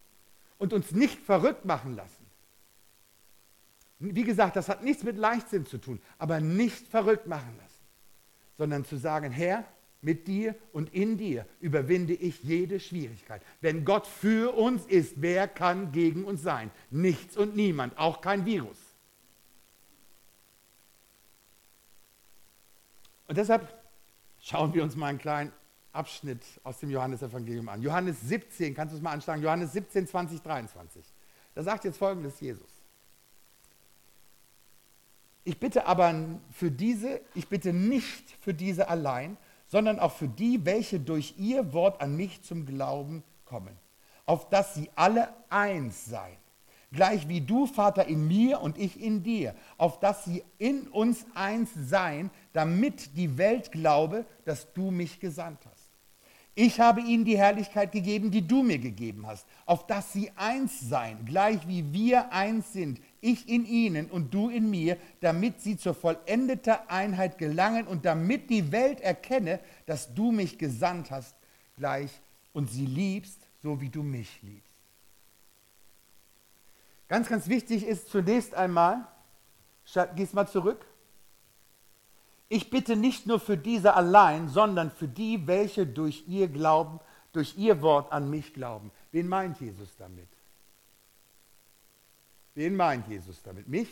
und 0.60 0.72
uns 0.72 0.94
nicht 0.94 1.20
verrückt 1.20 1.66
machen 1.66 1.94
lassen. 1.98 2.26
Wie 4.00 4.24
gesagt, 4.24 4.56
das 4.56 4.70
hat 4.70 4.82
nichts 4.82 5.04
mit 5.04 5.18
Leichtsinn 5.18 5.66
zu 5.66 5.80
tun, 5.80 6.02
aber 6.18 6.40
nicht 6.40 6.88
verrückt 6.88 7.28
machen 7.28 7.54
lassen, 7.58 7.84
sondern 8.58 8.86
zu 8.86 8.96
sagen, 8.96 9.30
Herr, 9.30 9.66
mit 10.02 10.28
dir 10.28 10.56
und 10.74 10.94
in 10.94 11.18
dir 11.18 11.46
überwinde 11.60 12.14
ich 12.14 12.44
jede 12.44 12.80
Schwierigkeit. 12.80 13.42
Wenn 13.62 13.84
Gott 13.84 14.08
für 14.08 14.56
uns 14.56 14.86
ist, 14.86 15.16
wer 15.18 15.48
kann 15.48 15.92
gegen 15.92 16.24
uns 16.24 16.42
sein? 16.42 16.72
Nichts 16.92 17.36
und 17.36 17.56
niemand, 17.56 17.98
auch 17.98 18.22
kein 18.22 18.46
Virus. 18.46 18.78
Und 23.28 23.38
deshalb 23.38 23.68
schauen 24.42 24.74
wir 24.74 24.84
uns 24.84 24.96
mal 24.96 25.08
einen 25.08 25.20
kleinen 25.20 25.52
Abschnitt 25.92 26.42
aus 26.64 26.80
dem 26.80 26.92
Johannesevangelium 26.92 27.68
an. 27.70 27.82
Johannes 27.82 28.22
17, 28.22 28.74
kannst 28.74 28.94
du 28.94 28.98
es 28.98 29.04
mal 29.04 29.12
anschlagen? 29.12 29.42
Johannes 29.42 29.74
17, 29.74 30.08
20, 30.08 30.42
23. 30.42 31.04
Da 31.56 31.64
sagt 31.64 31.84
jetzt 31.86 31.98
folgendes 31.98 32.40
Jesus. 32.40 32.70
Ich 35.44 35.60
bitte 35.60 35.86
aber 35.86 36.14
für 36.52 36.70
diese, 36.70 37.22
ich 37.34 37.48
bitte 37.48 37.74
nicht 37.74 38.36
für 38.42 38.54
diese 38.54 38.90
allein, 38.90 39.38
sondern 39.68 40.00
auch 40.00 40.14
für 40.14 40.28
die, 40.28 40.66
welche 40.66 41.00
durch 41.00 41.36
ihr 41.38 41.74
Wort 41.74 42.02
an 42.02 42.16
mich 42.16 42.42
zum 42.42 42.66
Glauben 42.66 43.24
kommen, 43.46 43.78
auf 44.26 44.50
dass 44.50 44.74
sie 44.74 44.90
alle 44.96 45.30
eins 45.50 46.06
seien. 46.06 46.38
Gleich 46.92 47.28
wie 47.28 47.42
du, 47.42 47.68
Vater, 47.68 48.08
in 48.08 48.28
mir 48.28 48.62
und 48.62 48.78
ich 48.78 49.02
in 49.02 49.22
dir, 49.22 49.54
auf 49.78 50.00
dass 50.00 50.24
sie 50.24 50.44
in 50.58 50.88
uns 50.88 51.26
eins 51.36 51.70
seien, 51.74 52.32
damit 52.54 53.18
die 53.18 53.38
Welt 53.38 53.74
glaube, 53.74 54.26
dass 54.46 54.72
du 54.74 54.90
mich 54.90 55.20
gesandt 55.20 55.60
hast. 55.66 55.88
Ich 56.56 56.80
habe 56.80 57.02
ihnen 57.02 57.26
die 57.26 57.38
Herrlichkeit 57.38 57.92
gegeben, 57.92 58.32
die 58.32 58.48
du 58.48 58.64
mir 58.64 58.80
gegeben 58.80 59.28
hast, 59.28 59.46
auf 59.66 59.86
dass 59.86 60.12
sie 60.14 60.32
eins 60.38 60.80
seien, 60.80 61.24
gleich 61.26 61.68
wie 61.68 61.94
wir 61.94 62.32
eins 62.32 62.74
sind, 62.74 63.00
ich 63.22 63.50
in 63.50 63.66
ihnen 63.66 64.10
und 64.10 64.34
du 64.34 64.50
in 64.50 64.70
mir, 64.70 64.98
damit 65.22 65.62
sie 65.62 65.78
zur 65.78 65.94
vollendeten 65.94 66.76
Einheit 66.88 67.38
gelangen 67.38 67.88
und 67.88 68.06
damit 68.06 68.50
die 68.50 68.72
Welt 68.72 69.02
erkenne, 69.02 69.60
dass 69.86 70.14
du 70.14 70.32
mich 70.32 70.58
gesandt 70.58 71.12
hast, 71.12 71.36
gleich 71.76 72.12
und 72.54 72.70
sie 72.70 72.86
liebst, 72.86 73.40
so 73.64 73.82
wie 73.82 73.90
du 73.90 74.04
mich 74.04 74.42
liebst. 74.42 74.68
Ganz, 77.08 77.30
ganz 77.30 77.48
wichtig 77.48 77.86
ist 77.86 78.10
zunächst 78.10 78.54
einmal, 78.54 79.08
gehst 80.16 80.34
mal 80.34 80.48
zurück, 80.48 80.86
ich 82.50 82.70
bitte 82.70 82.96
nicht 82.96 83.28
nur 83.28 83.40
für 83.40 83.58
diese 83.58 83.94
allein, 83.94 84.48
sondern 84.48 84.92
für 84.92 85.08
die, 85.08 85.48
welche 85.48 85.86
durch 85.86 86.24
ihr 86.28 86.48
Glauben, 86.48 87.00
durch 87.34 87.58
ihr 87.58 87.82
Wort 87.82 88.12
an 88.12 88.30
mich 88.30 88.54
glauben. 88.54 88.92
Wen 89.12 89.28
meint 89.28 89.60
Jesus 89.60 89.96
damit? 89.98 90.28
Wen 92.58 92.76
meint 92.76 93.08
Jesus 93.08 93.42
damit? 93.44 93.68
Mich? 93.68 93.90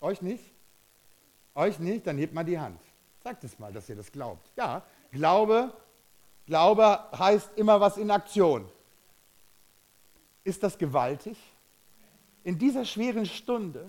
Euch 0.00 0.20
nicht? 0.20 0.44
Euch 1.54 1.78
nicht? 1.78 2.06
Dann 2.06 2.18
hebt 2.18 2.34
mal 2.34 2.44
die 2.44 2.58
Hand. 2.58 2.80
Sagt 3.22 3.44
es 3.44 3.58
mal, 3.58 3.72
dass 3.72 3.88
ihr 3.88 3.96
das 3.96 4.10
glaubt. 4.12 4.50
Ja, 4.56 4.82
Glaube, 5.10 5.72
Glaube 6.46 6.98
heißt 7.18 7.50
immer 7.56 7.80
was 7.80 7.96
in 7.96 8.10
Aktion. 8.10 8.68
Ist 10.44 10.62
das 10.62 10.76
gewaltig? 10.76 11.38
In 12.44 12.58
dieser 12.58 12.84
schweren 12.84 13.26
Stunde 13.26 13.88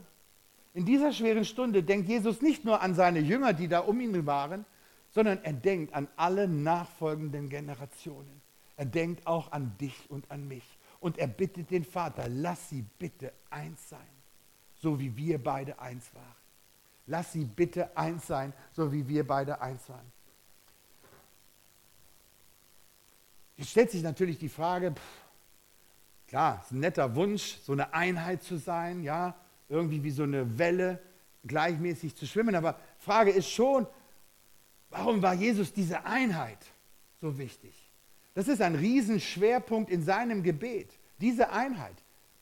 in 0.74 0.86
dieser 0.86 1.12
schweren 1.12 1.46
Stunde 1.46 1.84
denkt 1.84 2.08
Jesus 2.08 2.42
nicht 2.42 2.64
nur 2.64 2.82
an 2.82 2.94
seine 2.94 3.20
Jünger, 3.20 3.54
die 3.54 3.68
da 3.68 3.80
um 3.80 4.00
ihn 4.00 4.26
waren, 4.26 4.66
sondern 5.10 5.44
er 5.44 5.54
denkt 5.54 5.94
an 5.94 6.08
alle 6.16 6.48
nachfolgenden 6.48 7.50
Generationen. 7.50 8.42
Er 8.78 8.86
denkt 8.86 9.26
auch 9.26 9.52
an 9.52 9.76
dich 9.80 10.10
und 10.10 10.30
an 10.30 10.48
mich. 10.48 10.64
Und 11.00 11.18
er 11.18 11.28
bittet 11.28 11.72
den 11.72 11.84
Vater, 11.84 12.30
lass 12.30 12.70
sie 12.70 12.86
bitte 13.00 13.34
eins 13.50 13.90
sein, 13.90 14.00
so 14.80 15.00
wie 15.00 15.16
wir 15.16 15.42
beide 15.42 15.80
eins 15.80 16.14
waren. 16.14 16.36
Lass 17.08 17.34
sie 17.34 17.46
bitte 17.46 17.96
eins 17.98 18.28
sein, 18.28 18.54
so 18.72 18.92
wie 18.92 19.08
wir 19.08 19.26
beide 19.26 19.62
eins 19.62 19.88
waren. 19.90 20.12
Jetzt 23.58 23.72
stellt 23.72 23.92
sich 23.92 24.04
natürlich 24.04 24.38
die 24.38 24.50
Frage, 24.50 24.92
pff, 24.92 25.26
klar, 26.28 26.62
ist 26.64 26.72
ein 26.72 26.80
netter 26.80 27.16
Wunsch, 27.16 27.58
so 27.64 27.74
eine 27.74 27.94
Einheit 27.94 28.42
zu 28.44 28.58
sein, 28.58 29.04
ja, 29.04 29.36
irgendwie 29.68 30.04
wie 30.04 30.12
so 30.12 30.24
eine 30.24 30.58
Welle 30.58 31.02
gleichmäßig 31.46 32.16
zu 32.16 32.26
schwimmen. 32.26 32.56
Aber 32.56 32.80
Frage 33.00 33.32
ist 33.32 33.50
schon, 33.50 33.86
warum 34.90 35.22
war 35.22 35.34
Jesus 35.34 35.74
diese 35.74 36.06
Einheit 36.06 36.60
so 37.20 37.38
wichtig? 37.38 37.92
Das 38.34 38.48
ist 38.48 38.62
ein 38.62 38.76
Riesenschwerpunkt 38.76 39.90
in 39.92 40.04
seinem 40.04 40.44
Gebet. 40.44 40.98
Diese 41.20 41.50
Einheit. 41.50 41.96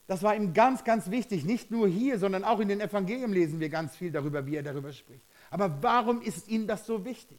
Das 0.08 0.22
war 0.22 0.34
ihm 0.34 0.54
ganz, 0.54 0.84
ganz 0.84 1.10
wichtig. 1.10 1.44
Nicht 1.44 1.70
nur 1.70 1.86
hier, 1.86 2.18
sondern 2.18 2.42
auch 2.42 2.60
in 2.60 2.68
den 2.68 2.80
Evangelien 2.80 3.30
lesen 3.30 3.60
wir 3.60 3.68
ganz 3.68 3.94
viel 3.94 4.10
darüber, 4.10 4.46
wie 4.46 4.56
er 4.56 4.62
darüber 4.62 4.90
spricht. 4.90 5.22
Aber 5.50 5.82
warum 5.82 6.22
ist 6.22 6.48
ihm 6.48 6.66
das 6.66 6.86
so 6.86 7.04
wichtig? 7.04 7.38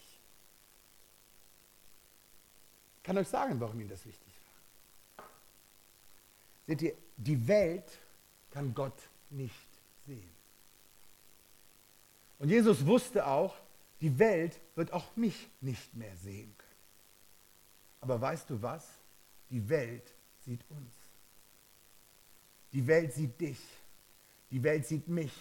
Ich 2.98 3.04
kann 3.04 3.18
euch 3.18 3.28
sagen, 3.28 3.60
warum 3.60 3.82
ihm 3.82 3.90
das 3.90 4.06
wichtig 4.06 4.34
war. 5.18 5.26
Seht 6.68 6.82
ihr, 6.84 6.94
die 7.18 7.48
Welt 7.48 7.90
kann 8.52 8.76
Gott 8.76 9.02
nicht 9.32 9.56
sehen. 10.06 10.30
Und 12.38 12.50
Jesus 12.50 12.86
wusste 12.86 13.26
auch, 13.26 13.56
die 14.00 14.20
Welt 14.20 14.60
wird 14.76 14.94
auch 14.94 15.16
mich 15.16 15.50
nicht 15.60 15.96
mehr 15.96 16.16
sehen 16.18 16.54
können. 16.56 16.70
Aber 18.02 18.22
weißt 18.22 18.48
du 18.52 18.62
was? 18.62 18.88
Die 19.50 19.68
Welt 19.70 20.14
sieht 20.46 20.62
uns. 20.70 20.99
Die 22.74 22.86
Welt 22.86 23.14
sieht 23.14 23.40
dich. 23.40 23.60
Die 24.52 24.62
Welt 24.64 24.86
sieht 24.86 25.08
mich. 25.08 25.34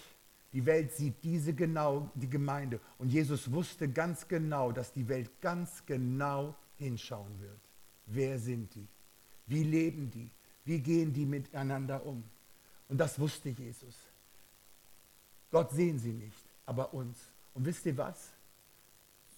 Die 0.51 0.65
Welt 0.65 0.91
sieht 0.93 1.23
diese 1.23 1.53
genau, 1.53 2.09
die 2.15 2.29
Gemeinde. 2.29 2.79
Und 2.97 3.09
Jesus 3.09 3.51
wusste 3.51 3.87
ganz 3.87 4.27
genau, 4.27 4.71
dass 4.71 4.91
die 4.91 5.07
Welt 5.07 5.29
ganz 5.41 5.85
genau 5.85 6.55
hinschauen 6.77 7.39
wird. 7.39 7.59
Wer 8.07 8.39
sind 8.39 8.73
die? 8.73 8.87
Wie 9.45 9.63
leben 9.63 10.09
die? 10.09 10.29
Wie 10.65 10.79
gehen 10.79 11.13
die 11.13 11.25
miteinander 11.25 12.03
um? 12.05 12.23
Und 12.87 12.97
das 12.97 13.19
wusste 13.19 13.49
Jesus. 13.49 13.95
Gott 15.51 15.71
sehen 15.71 15.99
sie 15.99 16.13
nicht, 16.13 16.45
aber 16.65 16.93
uns. 16.93 17.19
Und 17.53 17.65
wisst 17.65 17.85
ihr 17.85 17.97
was? 17.97 18.31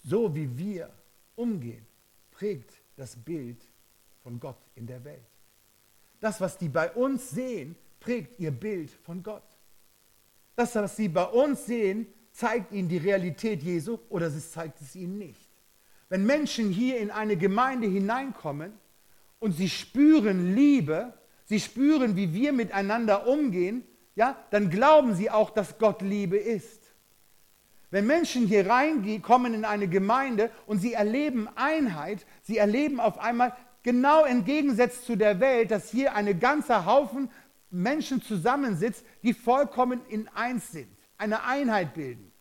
So 0.04 0.34
wie 0.34 0.56
wir 0.56 0.90
umgehen, 1.36 1.86
prägt 2.30 2.72
das 2.96 3.16
Bild 3.16 3.60
von 4.22 4.40
Gott 4.40 4.58
in 4.74 4.86
der 4.86 5.02
Welt. 5.04 5.31
Das, 6.22 6.40
was 6.40 6.56
die 6.56 6.68
bei 6.68 6.88
uns 6.92 7.30
sehen, 7.30 7.74
prägt 7.98 8.38
ihr 8.38 8.52
Bild 8.52 8.92
von 8.92 9.24
Gott. 9.24 9.42
Das, 10.54 10.72
was 10.76 10.96
sie 10.96 11.08
bei 11.08 11.24
uns 11.24 11.66
sehen, 11.66 12.06
zeigt 12.30 12.70
ihnen 12.70 12.88
die 12.88 12.98
Realität 12.98 13.60
Jesu 13.60 13.98
oder 14.08 14.28
es 14.28 14.52
zeigt 14.52 14.80
es 14.80 14.94
ihnen 14.94 15.18
nicht. 15.18 15.50
Wenn 16.08 16.24
Menschen 16.24 16.70
hier 16.70 17.00
in 17.00 17.10
eine 17.10 17.36
Gemeinde 17.36 17.88
hineinkommen 17.88 18.72
und 19.40 19.50
sie 19.50 19.68
spüren 19.68 20.54
Liebe, 20.54 21.12
sie 21.44 21.58
spüren, 21.58 22.14
wie 22.14 22.32
wir 22.32 22.52
miteinander 22.52 23.26
umgehen, 23.26 23.82
ja, 24.14 24.36
dann 24.50 24.70
glauben 24.70 25.16
sie 25.16 25.28
auch, 25.28 25.50
dass 25.50 25.76
Gott 25.76 26.02
Liebe 26.02 26.36
ist. 26.36 26.92
Wenn 27.90 28.06
Menschen 28.06 28.46
hier 28.46 28.70
reingehen, 28.70 29.22
kommen 29.22 29.54
in 29.54 29.64
eine 29.64 29.88
Gemeinde 29.88 30.52
und 30.66 30.78
sie 30.78 30.92
erleben 30.92 31.48
Einheit, 31.56 32.24
sie 32.42 32.58
erleben 32.58 33.00
auf 33.00 33.18
einmal 33.18 33.56
genau 33.82 34.24
entgegensetzt 34.24 35.06
zu 35.06 35.16
der 35.16 35.40
Welt, 35.40 35.70
dass 35.70 35.90
hier 35.90 36.14
eine 36.14 36.34
ganze 36.34 36.86
Haufen 36.86 37.30
Menschen 37.70 38.22
zusammensitzt, 38.22 39.04
die 39.22 39.34
vollkommen 39.34 40.00
in 40.08 40.28
eins 40.28 40.72
sind, 40.72 40.88
eine 41.16 41.44
Einheit 41.44 41.94
bilden. 41.94 42.32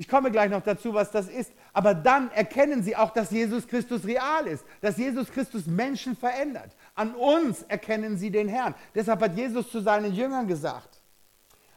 Ich 0.00 0.08
komme 0.08 0.30
gleich 0.30 0.50
noch 0.50 0.62
dazu, 0.62 0.94
was 0.94 1.10
das 1.10 1.28
ist. 1.28 1.52
Aber 1.74 1.92
dann 1.92 2.30
erkennen 2.30 2.82
sie 2.82 2.96
auch, 2.96 3.10
dass 3.10 3.30
Jesus 3.30 3.68
Christus 3.68 4.06
real 4.06 4.46
ist, 4.46 4.64
dass 4.80 4.96
Jesus 4.96 5.30
Christus 5.30 5.66
Menschen 5.66 6.16
verändert. 6.16 6.74
An 6.94 7.14
uns 7.14 7.64
erkennen 7.64 8.16
sie 8.16 8.30
den 8.30 8.48
Herrn. 8.48 8.74
Deshalb 8.94 9.20
hat 9.20 9.36
Jesus 9.36 9.70
zu 9.70 9.80
seinen 9.80 10.14
Jüngern 10.14 10.46
gesagt, 10.48 11.02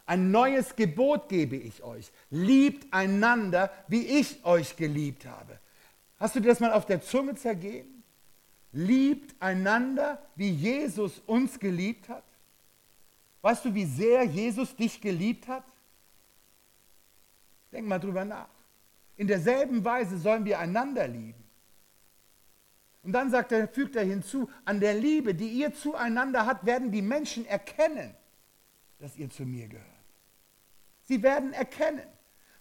ein 0.06 0.30
neues 0.30 0.74
Gebot 0.74 1.28
gebe 1.28 1.56
ich 1.56 1.82
euch. 1.82 2.10
Liebt 2.30 2.90
einander, 2.94 3.70
wie 3.88 4.06
ich 4.06 4.42
euch 4.46 4.74
geliebt 4.76 5.26
habe. 5.26 5.58
Hast 6.18 6.34
du 6.34 6.40
dir 6.40 6.48
das 6.48 6.60
mal 6.60 6.72
auf 6.72 6.86
der 6.86 7.02
Zunge 7.02 7.34
zergehen? 7.34 7.93
Liebt 8.74 9.40
einander, 9.40 10.20
wie 10.34 10.50
Jesus 10.50 11.20
uns 11.26 11.58
geliebt 11.58 12.08
hat. 12.08 12.24
Weißt 13.40 13.64
du, 13.64 13.72
wie 13.72 13.84
sehr 13.84 14.24
Jesus 14.24 14.74
dich 14.74 15.00
geliebt 15.00 15.46
hat? 15.48 15.64
Denk 17.72 17.86
mal 17.86 17.98
drüber 17.98 18.24
nach. 18.24 18.48
In 19.16 19.28
derselben 19.28 19.84
Weise 19.84 20.18
sollen 20.18 20.44
wir 20.44 20.58
einander 20.58 21.06
lieben. 21.06 21.42
Und 23.04 23.12
dann 23.12 23.30
sagt 23.30 23.52
er, 23.52 23.68
fügt 23.68 23.96
er 23.96 24.04
hinzu, 24.04 24.50
an 24.64 24.80
der 24.80 24.94
Liebe, 24.94 25.34
die 25.34 25.48
ihr 25.48 25.72
zueinander 25.74 26.46
habt, 26.46 26.66
werden 26.66 26.90
die 26.90 27.02
Menschen 27.02 27.46
erkennen, 27.46 28.14
dass 28.98 29.16
ihr 29.16 29.30
zu 29.30 29.44
mir 29.44 29.68
gehört. 29.68 29.86
Sie 31.02 31.22
werden 31.22 31.52
erkennen. 31.52 32.06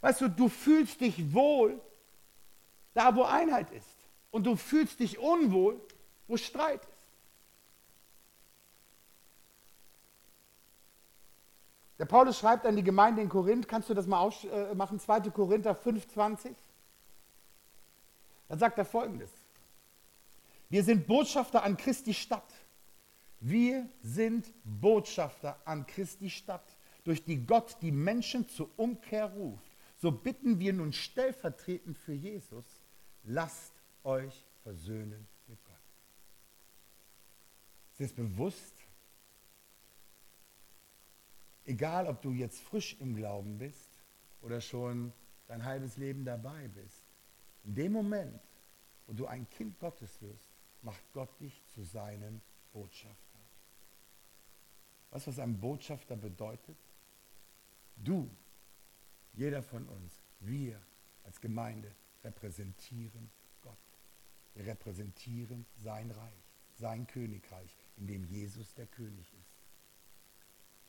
Weißt 0.02 0.22
du, 0.22 0.28
du 0.28 0.50
fühlst 0.50 1.00
dich 1.02 1.34
wohl 1.34 1.82
da, 2.94 3.16
wo 3.16 3.24
Einheit 3.24 3.72
ist. 3.72 3.88
Und 4.32 4.46
du 4.46 4.56
fühlst 4.58 5.00
dich 5.00 5.18
unwohl, 5.18 5.80
wo 6.28 6.38
Streit 6.38 6.82
ist. 6.84 7.04
Der 12.00 12.06
Paulus 12.06 12.40
schreibt 12.40 12.66
an 12.66 12.76
die 12.76 12.84
Gemeinde 12.84 13.22
in 13.22 13.30
Korinth, 13.30 13.68
kannst 13.68 13.90
du 13.90 13.94
das 13.94 14.08
mal 14.08 14.20
ausmachen, 14.20 15.00
2. 15.00 15.30
Korinther 15.30 15.74
5,20? 15.74 16.54
Dann 18.50 18.60
sagt 18.60 18.78
er 18.78 18.86
folgendes. 18.86 19.32
Wir 20.70 20.84
sind 20.84 21.08
Botschafter 21.08 21.64
an 21.64 21.78
Christi 21.78 22.14
Stadt. 22.14 22.52
Wir 23.40 23.90
sind 24.02 24.52
Botschafter 24.64 25.60
an 25.66 25.86
Christi 25.86 26.30
Stadt, 26.30 26.78
durch 27.04 27.24
die 27.26 27.46
Gott 27.46 27.78
die 27.82 27.92
Menschen 27.92 28.48
zur 28.48 28.70
Umkehr 28.78 29.26
ruft. 29.26 29.78
So 29.98 30.12
bitten 30.12 30.60
wir 30.60 30.74
nun 30.74 30.94
stellvertretend 30.94 31.98
für 31.98 32.14
Jesus, 32.14 32.66
lasst 33.24 33.74
euch 34.04 34.46
versöhnen 34.64 35.28
es 38.04 38.14
bewusst, 38.14 38.74
egal 41.66 42.08
ob 42.08 42.22
du 42.22 42.32
jetzt 42.32 42.62
frisch 42.62 42.96
im 43.00 43.16
Glauben 43.16 43.58
bist 43.58 43.90
oder 44.42 44.62
schon 44.62 45.14
dein 45.48 45.64
halbes 45.64 45.98
Leben 45.98 46.26
dabei 46.26 46.68
bist, 46.68 47.04
in 47.64 47.76
dem 47.76 47.92
Moment, 47.92 48.42
wo 49.08 49.14
du 49.14 49.26
ein 49.28 49.50
Kind 49.50 49.80
Gottes 49.80 50.22
wirst, 50.22 50.50
macht 50.82 51.04
Gott 51.14 51.40
dich 51.40 51.64
zu 51.68 51.84
seinem 51.84 52.42
Botschafter. 52.72 53.40
Weißt 55.12 55.28
du, 55.28 55.32
was 55.32 55.40
ein 55.40 55.60
Botschafter 55.60 56.16
bedeutet? 56.16 56.78
Du, 57.96 58.30
jeder 59.34 59.62
von 59.62 59.88
uns, 59.88 60.22
wir 60.40 60.82
als 61.24 61.40
Gemeinde 61.40 61.94
repräsentieren 62.24 63.30
Gott. 63.62 63.78
Wir 64.56 64.66
repräsentieren 64.66 65.66
sein 65.78 66.12
Reich, 66.12 66.54
sein 66.76 67.08
Königreich, 67.08 67.76
in 67.98 68.08
dem 68.08 68.26
Jesus 68.26 68.74
der 68.74 68.88
König 68.88 69.34
ist. 69.34 69.54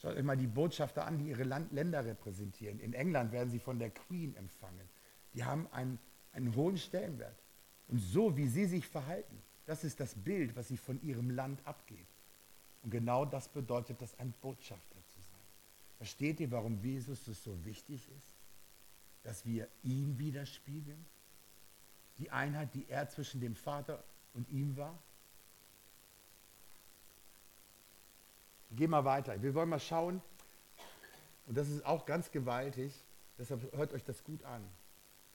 Schaut 0.01 0.17
euch 0.17 0.23
mal 0.23 0.37
die 0.37 0.47
Botschafter 0.47 1.07
an, 1.07 1.19
die 1.19 1.29
ihre 1.29 1.45
Land 1.45 1.73
Länder 1.73 2.05
repräsentieren. 2.05 2.79
In 2.81 2.93
England 2.93 3.33
werden 3.33 3.51
sie 3.51 3.59
von 3.59 3.79
der 3.79 3.91
Queen 3.91 4.37
empfangen. 4.37 4.89
Die 5.33 5.45
haben 5.45 5.67
einen, 5.73 5.99
einen 6.33 6.55
hohen 6.55 6.77
Stellenwert. 6.77 7.43
Und 7.89 7.99
so, 7.99 8.37
wie 8.37 8.49
sie 8.49 8.67
sich 8.67 8.87
verhalten, 8.87 9.43
das 9.67 9.85
ist 9.85 10.01
das 10.01 10.15
Bild, 10.15 10.57
was 10.57 10.69
sie 10.69 10.77
von 10.77 11.01
ihrem 11.03 11.31
Land 11.31 11.67
abgeben. 11.67 12.07
Und 12.83 12.91
genau 12.91 13.25
das 13.25 13.49
bedeutet 13.49 14.01
das, 14.03 14.19
ein 14.19 14.35
Botschafter 14.43 14.99
zu 15.09 15.21
sein. 15.23 15.41
Versteht 15.97 16.41
ihr, 16.41 16.51
warum 16.51 16.79
Jesus 16.79 17.27
es 17.29 17.43
so 17.43 17.65
wichtig 17.65 18.09
ist, 18.11 18.37
dass 19.23 19.47
wir 19.47 19.69
ihn 19.83 20.19
widerspiegeln? 20.19 21.05
Die 22.19 22.31
Einheit, 22.31 22.75
die 22.75 22.87
er 22.89 23.09
zwischen 23.09 23.41
dem 23.41 23.57
Vater 23.57 24.05
und 24.35 24.49
ihm 24.51 24.77
war? 24.77 25.03
Geh 28.77 28.87
mal 28.87 29.05
weiter. 29.05 29.41
Wir 29.43 29.55
wollen 29.55 29.69
mal 29.69 29.81
schauen, 29.81 30.21
und 31.47 31.57
das 31.57 31.69
ist 31.69 31.85
auch 31.85 32.07
ganz 32.07 32.31
gewaltig, 32.31 33.05
deshalb 33.39 33.73
hört 33.77 33.93
euch 33.93 34.05
das 34.05 34.25
gut 34.25 34.43
an. 34.45 34.67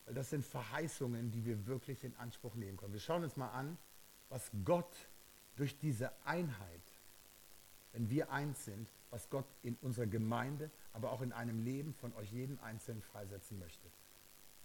Weil 0.05 0.15
das 0.15 0.29
sind 0.29 0.43
Verheißungen, 0.43 1.31
die 1.31 1.45
wir 1.45 1.67
wirklich 1.67 2.03
in 2.03 2.15
Anspruch 2.17 2.55
nehmen 2.55 2.77
können. 2.77 2.93
Wir 2.93 2.99
schauen 2.99 3.23
uns 3.23 3.37
mal 3.37 3.49
an, 3.49 3.77
was 4.29 4.49
Gott 4.65 4.93
durch 5.55 5.77
diese 5.77 6.11
Einheit, 6.25 6.81
wenn 7.93 8.09
wir 8.09 8.31
eins 8.31 8.65
sind, 8.65 8.89
was 9.09 9.29
Gott 9.29 9.45
in 9.61 9.75
unserer 9.81 10.07
Gemeinde, 10.07 10.69
aber 10.93 11.11
auch 11.11 11.21
in 11.21 11.31
einem 11.31 11.63
Leben 11.63 11.93
von 11.93 12.13
euch 12.15 12.31
jeden 12.31 12.59
Einzelnen 12.59 13.01
freisetzen 13.01 13.59
möchte. 13.59 13.87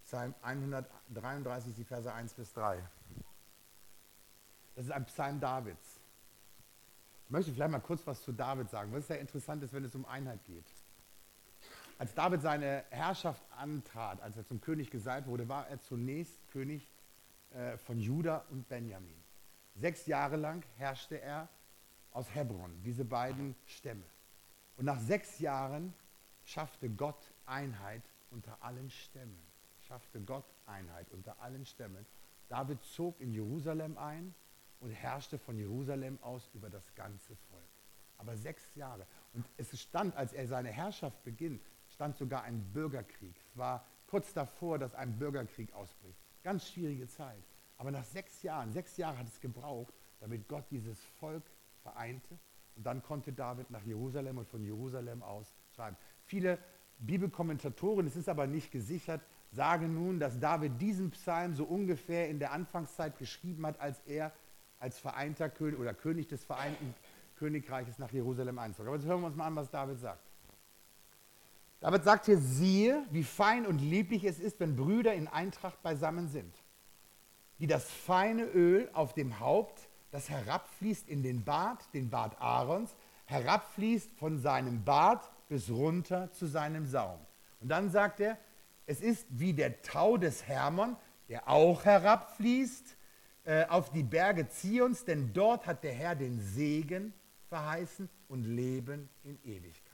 Psalm 0.05 0.35
133, 0.41 1.73
die 1.73 1.83
Verse 1.83 2.11
1 2.11 2.33
bis 2.33 2.53
3. 2.53 2.83
Das 4.75 4.85
ist 4.85 4.91
ein 4.91 5.05
Psalm 5.05 5.39
Davids. 5.39 5.94
Ich 7.25 7.31
möchte 7.31 7.51
vielleicht 7.51 7.71
mal 7.71 7.79
kurz 7.79 8.05
was 8.05 8.21
zu 8.21 8.31
David 8.31 8.69
sagen, 8.69 8.93
was 8.93 9.07
sehr 9.07 9.19
interessant 9.19 9.63
ist, 9.63 9.73
wenn 9.73 9.83
es 9.83 9.95
um 9.95 10.05
Einheit 10.05 10.43
geht. 10.45 10.65
Als 11.97 12.13
David 12.13 12.41
seine 12.41 12.83
Herrschaft 12.91 13.41
antrat, 13.57 14.21
als 14.21 14.37
er 14.37 14.45
zum 14.45 14.61
König 14.61 14.91
gesalbt 14.91 15.27
wurde, 15.27 15.49
war 15.49 15.67
er 15.67 15.79
zunächst 15.81 16.47
König 16.49 16.91
äh, 17.51 17.77
von 17.77 17.97
Juda 17.97 18.45
und 18.51 18.67
Benjamin. 18.67 19.23
Sechs 19.75 20.05
Jahre 20.05 20.35
lang 20.35 20.63
herrschte 20.77 21.19
er 21.19 21.49
aus 22.11 22.33
Hebron, 22.35 22.81
diese 22.83 23.05
beiden 23.05 23.55
Stämme. 23.65 24.05
Und 24.77 24.85
nach 24.85 24.99
sechs 24.99 25.39
Jahren 25.39 25.93
schaffte 26.43 26.89
Gott 26.89 27.33
Einheit 27.45 28.03
unter 28.29 28.61
allen 28.61 28.89
Stämmen. 28.91 29.41
Schaffte 29.87 30.21
Gott 30.21 30.45
Einheit 30.65 31.09
unter 31.11 31.39
allen 31.41 31.65
Stämmen. 31.65 32.05
David 32.49 32.83
zog 32.83 33.19
in 33.19 33.31
Jerusalem 33.31 33.97
ein 33.97 34.35
und 34.85 34.91
herrschte 34.91 35.39
von 35.39 35.57
Jerusalem 35.57 36.19
aus 36.21 36.47
über 36.53 36.69
das 36.69 36.93
ganze 36.93 37.35
Volk. 37.35 37.63
Aber 38.17 38.37
sechs 38.37 38.75
Jahre. 38.75 39.07
Und 39.33 39.43
es 39.57 39.81
stand, 39.81 40.15
als 40.15 40.31
er 40.31 40.47
seine 40.47 40.69
Herrschaft 40.69 41.23
beginnt, 41.23 41.63
stand 41.89 42.15
sogar 42.15 42.43
ein 42.43 42.71
Bürgerkrieg. 42.71 43.35
Es 43.49 43.57
war 43.57 43.83
kurz 44.05 44.31
davor, 44.31 44.77
dass 44.77 44.93
ein 44.93 45.17
Bürgerkrieg 45.17 45.73
ausbricht. 45.73 46.19
Ganz 46.43 46.69
schwierige 46.69 47.07
Zeit. 47.07 47.43
Aber 47.77 47.89
nach 47.89 48.03
sechs 48.03 48.43
Jahren, 48.43 48.71
sechs 48.71 48.95
Jahre 48.97 49.17
hat 49.17 49.27
es 49.27 49.41
gebraucht, 49.41 49.93
damit 50.19 50.47
Gott 50.47 50.65
dieses 50.69 51.03
Volk 51.19 51.43
vereinte. 51.81 52.37
Und 52.75 52.85
dann 52.85 53.01
konnte 53.01 53.33
David 53.33 53.71
nach 53.71 53.83
Jerusalem 53.83 54.37
und 54.37 54.47
von 54.47 54.63
Jerusalem 54.63 55.23
aus 55.23 55.55
schreiben. 55.75 55.97
Viele 56.25 56.59
Bibelkommentatoren, 56.99 58.05
es 58.05 58.15
ist 58.15 58.29
aber 58.29 58.45
nicht 58.45 58.71
gesichert, 58.71 59.21
sagen 59.51 59.95
nun, 59.95 60.19
dass 60.19 60.39
David 60.39 60.79
diesen 60.79 61.09
Psalm 61.09 61.55
so 61.55 61.63
ungefähr 61.63 62.29
in 62.29 62.37
der 62.37 62.51
Anfangszeit 62.51 63.17
geschrieben 63.17 63.65
hat, 63.65 63.79
als 63.79 63.99
er 64.05 64.31
als 64.79 64.99
vereinter 64.99 65.49
König 65.49 65.79
oder 65.79 65.93
König 65.93 66.27
des 66.27 66.43
Vereinten 66.43 66.93
Königreiches 67.37 67.99
nach 67.99 68.11
Jerusalem 68.11 68.59
einzog. 68.59 68.87
Aber 68.87 68.95
jetzt 68.95 69.05
hören 69.05 69.21
wir 69.21 69.27
uns 69.27 69.35
mal 69.35 69.47
an, 69.47 69.55
was 69.55 69.69
David 69.69 69.99
sagt. 69.99 70.23
David 71.79 72.03
sagt 72.03 72.25
hier, 72.25 72.37
siehe, 72.37 73.05
wie 73.11 73.23
fein 73.23 73.65
und 73.65 73.79
lieblich 73.79 74.23
es 74.23 74.39
ist, 74.39 74.59
wenn 74.59 74.75
Brüder 74.75 75.13
in 75.13 75.27
Eintracht 75.27 75.81
beisammen 75.83 76.29
sind. 76.29 76.55
Wie 77.57 77.67
das 77.67 77.89
feine 77.89 78.43
Öl 78.43 78.89
auf 78.93 79.13
dem 79.13 79.39
Haupt, 79.39 79.89
das 80.11 80.29
herabfließt 80.29 81.07
in 81.07 81.23
den 81.23 81.43
Bart, 81.43 81.93
den 81.93 82.09
Bart 82.09 82.39
Aarons, 82.41 82.95
herabfließt 83.25 84.11
von 84.13 84.39
seinem 84.39 84.83
Bart 84.83 85.29
bis 85.47 85.69
runter 85.69 86.31
zu 86.31 86.47
seinem 86.47 86.85
Saum. 86.85 87.19
Und 87.59 87.69
dann 87.69 87.89
sagt 87.89 88.19
er, 88.19 88.37
es 88.85 89.01
ist 89.01 89.25
wie 89.29 89.53
der 89.53 89.81
Tau 89.81 90.17
des 90.17 90.47
Hermon, 90.47 90.95
der 91.29 91.47
auch 91.49 91.85
herabfließt 91.85 92.95
äh, 93.45 93.65
auf 93.65 93.91
die 93.91 94.03
Berge 94.03 94.47
Zions, 94.49 95.05
denn 95.05 95.31
dort 95.33 95.67
hat 95.67 95.83
der 95.83 95.93
Herr 95.93 96.15
den 96.15 96.39
Segen 96.39 97.13
verheißen 97.49 98.09
und 98.27 98.43
Leben 98.43 99.07
in 99.23 99.37
Ewigkeit. 99.43 99.93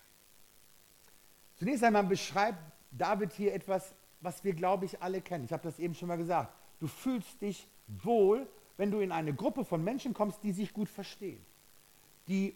Zunächst 1.57 1.83
einmal 1.83 2.05
beschreibt 2.05 2.57
David 2.91 3.33
hier 3.33 3.53
etwas, 3.53 3.93
was 4.21 4.43
wir, 4.43 4.53
glaube 4.53 4.85
ich, 4.85 5.01
alle 5.01 5.21
kennen. 5.21 5.45
Ich 5.45 5.53
habe 5.53 5.63
das 5.63 5.79
eben 5.79 5.93
schon 5.93 6.07
mal 6.07 6.17
gesagt. 6.17 6.53
Du 6.79 6.87
fühlst 6.87 7.41
dich 7.41 7.67
wohl, 7.87 8.47
wenn 8.77 8.89
du 8.89 8.99
in 8.99 9.11
eine 9.11 9.33
Gruppe 9.33 9.65
von 9.65 9.83
Menschen 9.83 10.13
kommst, 10.13 10.43
die 10.43 10.53
sich 10.53 10.73
gut 10.73 10.89
verstehen, 10.89 11.45
die 12.27 12.55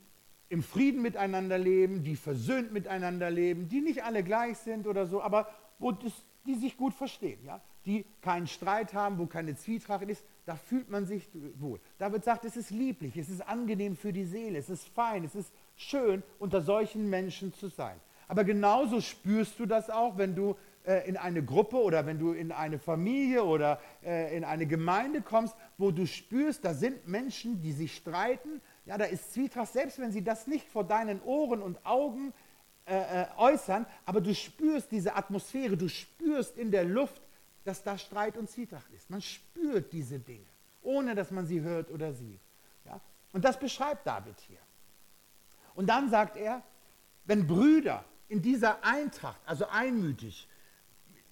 im 0.49 0.63
Frieden 0.63 1.01
miteinander 1.01 1.57
leben, 1.57 2.03
die 2.03 2.15
versöhnt 2.15 2.71
miteinander 2.71 3.29
leben, 3.29 3.67
die 3.67 3.81
nicht 3.81 4.03
alle 4.03 4.23
gleich 4.23 4.57
sind 4.59 4.87
oder 4.87 5.05
so, 5.07 5.21
aber 5.21 5.49
wo 5.77 5.91
das, 5.91 6.13
die 6.45 6.55
sich 6.55 6.77
gut 6.77 6.93
verstehen, 6.93 7.43
ja? 7.43 7.61
die 7.85 8.05
keinen 8.21 8.47
Streit 8.47 8.93
haben, 8.93 9.17
wo 9.17 9.25
keine 9.25 9.55
Zwietracht 9.55 10.07
ist, 10.07 10.23
da 10.45 10.55
fühlt 10.55 10.89
man 10.89 11.05
sich 11.05 11.27
wohl. 11.55 11.79
David 11.97 12.23
sagt, 12.23 12.45
es 12.45 12.55
ist 12.55 12.69
lieblich, 12.69 13.17
es 13.17 13.29
ist 13.29 13.41
angenehm 13.41 13.95
für 13.95 14.13
die 14.13 14.25
Seele, 14.25 14.59
es 14.59 14.69
ist 14.69 14.87
fein, 14.89 15.23
es 15.23 15.35
ist 15.35 15.51
schön, 15.75 16.23
unter 16.39 16.61
solchen 16.61 17.09
Menschen 17.09 17.53
zu 17.53 17.67
sein. 17.67 17.99
Aber 18.27 18.43
genauso 18.43 19.01
spürst 19.01 19.59
du 19.59 19.65
das 19.65 19.89
auch, 19.89 20.17
wenn 20.17 20.35
du 20.35 20.55
äh, 20.85 21.07
in 21.07 21.17
eine 21.17 21.43
Gruppe 21.43 21.77
oder 21.77 22.05
wenn 22.05 22.19
du 22.19 22.31
in 22.31 22.51
eine 22.51 22.79
Familie 22.79 23.43
oder 23.43 23.79
äh, 24.03 24.35
in 24.35 24.43
eine 24.43 24.65
Gemeinde 24.65 25.21
kommst, 25.21 25.55
wo 25.77 25.91
du 25.91 26.05
spürst, 26.05 26.63
da 26.63 26.73
sind 26.73 27.07
Menschen, 27.07 27.61
die 27.61 27.71
sich 27.71 27.95
streiten. 27.95 28.61
Ja, 28.85 28.97
da 28.97 29.05
ist 29.05 29.33
Zwietracht, 29.33 29.73
selbst 29.73 29.99
wenn 29.99 30.11
sie 30.11 30.23
das 30.23 30.47
nicht 30.47 30.67
vor 30.67 30.83
deinen 30.83 31.21
Ohren 31.23 31.61
und 31.61 31.83
Augen 31.85 32.33
äh, 32.85 33.23
äh 33.23 33.25
äußern, 33.37 33.85
aber 34.05 34.21
du 34.21 34.33
spürst 34.35 34.91
diese 34.91 35.15
Atmosphäre, 35.15 35.75
du 35.75 35.87
spürst 35.87 36.57
in 36.57 36.71
der 36.71 36.83
Luft, 36.83 37.21
dass 37.65 37.83
da 37.83 37.97
Streit 37.97 38.37
und 38.37 38.49
Zwietracht 38.49 38.91
ist. 38.93 39.09
Man 39.09 39.21
spürt 39.21 39.91
diese 39.91 40.19
Dinge, 40.19 40.45
ohne 40.81 41.15
dass 41.15 41.31
man 41.31 41.45
sie 41.45 41.61
hört 41.61 41.91
oder 41.91 42.13
sieht. 42.13 42.39
Und 43.35 43.43
das 43.43 43.59
beschreibt 43.59 44.07
David 44.07 44.39
hier. 44.47 44.59
Und 45.73 45.87
dann 45.87 46.09
sagt 46.09 46.37
er, 46.37 46.63
wenn 47.25 47.45
Brüder 47.45 48.05
in 48.29 48.41
dieser 48.41 48.81
Eintracht, 48.85 49.41
also 49.45 49.67
einmütig, 49.67 50.47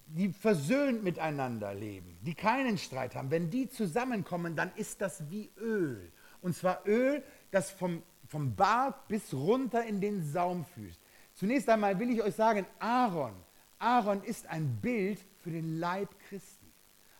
die 0.06 0.30
versöhnt 0.30 1.02
miteinander 1.02 1.72
leben, 1.72 2.18
die 2.20 2.34
keinen 2.34 2.76
Streit 2.76 3.14
haben, 3.14 3.30
wenn 3.30 3.48
die 3.48 3.70
zusammenkommen, 3.70 4.54
dann 4.54 4.70
ist 4.76 5.00
das 5.00 5.30
wie 5.30 5.50
Öl. 5.56 6.12
Und 6.42 6.54
zwar 6.54 6.86
Öl, 6.86 7.22
das 7.50 7.70
vom, 7.70 8.02
vom 8.28 8.54
Bart 8.54 9.08
bis 9.08 9.32
runter 9.32 9.82
in 9.84 10.02
den 10.02 10.22
Saum 10.30 10.66
fließt. 10.66 11.00
Zunächst 11.32 11.70
einmal 11.70 11.98
will 11.98 12.10
ich 12.10 12.22
euch 12.22 12.34
sagen, 12.34 12.66
Aaron, 12.80 13.32
Aaron 13.84 14.22
ist 14.22 14.46
ein 14.46 14.78
Bild 14.80 15.18
für 15.42 15.50
den 15.50 15.78
Leib 15.78 16.08
Christi. 16.28 16.72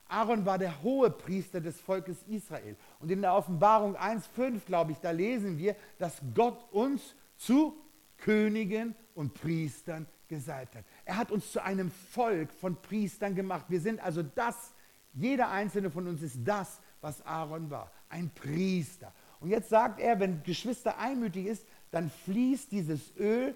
Aaron 0.09 0.47
war 0.47 0.57
der 0.57 0.83
hohe 0.83 1.11
Priester 1.11 1.61
des 1.61 1.79
Volkes 1.79 2.23
Israel. 2.27 2.77
Und 3.01 3.11
in 3.11 3.21
der 3.21 3.35
Offenbarung 3.35 3.97
1.5, 3.97 4.65
glaube 4.65 4.93
ich, 4.93 4.99
da 4.99 5.11
lesen 5.11 5.59
wir, 5.59 5.77
dass 5.99 6.23
Gott 6.35 6.65
uns 6.73 7.15
zu 7.37 7.77
Königen 8.17 8.95
und 9.15 9.35
Priestern 9.35 10.07
gesalbt 10.27 10.77
hat. 10.77 10.85
Er 11.05 11.19
hat 11.19 11.31
uns 11.31 11.53
zu 11.53 11.63
einem 11.63 11.91
Volk 11.91 12.51
von 12.55 12.81
Priestern 12.81 13.35
gemacht. 13.35 13.67
Wir 13.69 13.81
sind 13.81 14.01
also 14.01 14.23
das, 14.23 14.73
jeder 15.13 15.51
einzelne 15.51 15.91
von 15.91 16.09
uns 16.09 16.23
ist 16.23 16.39
das, 16.45 16.81
was 17.03 17.21
Aaron 17.27 17.71
war, 17.71 17.91
ein 18.09 18.31
Priester. 18.31 19.13
Und 19.41 19.51
jetzt 19.51 19.69
sagt 19.69 20.01
er, 20.01 20.19
wenn 20.19 20.43
Geschwister 20.43 20.99
einmütig 20.99 21.45
ist, 21.47 21.67
dann 21.91 22.09
fließt 22.09 22.73
dieses 22.73 23.15
Öl 23.19 23.55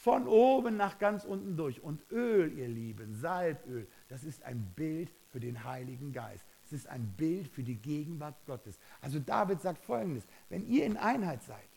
von 0.00 0.26
oben 0.26 0.78
nach 0.78 0.98
ganz 0.98 1.24
unten 1.24 1.56
durch. 1.56 1.82
Und 1.82 2.00
Öl, 2.10 2.56
ihr 2.56 2.68
Lieben, 2.68 3.14
Salböl, 3.14 3.86
das 4.08 4.24
ist 4.24 4.42
ein 4.44 4.72
Bild 4.74 5.12
für 5.28 5.40
den 5.40 5.62
Heiligen 5.64 6.12
Geist. 6.12 6.46
Es 6.64 6.72
ist 6.72 6.88
ein 6.88 7.12
Bild 7.18 7.48
für 7.48 7.62
die 7.62 7.76
Gegenwart 7.76 8.46
Gottes. 8.46 8.78
Also 9.02 9.18
David 9.18 9.60
sagt 9.60 9.84
folgendes, 9.84 10.24
wenn 10.48 10.66
ihr 10.66 10.86
in 10.86 10.96
Einheit 10.96 11.42
seid, 11.42 11.68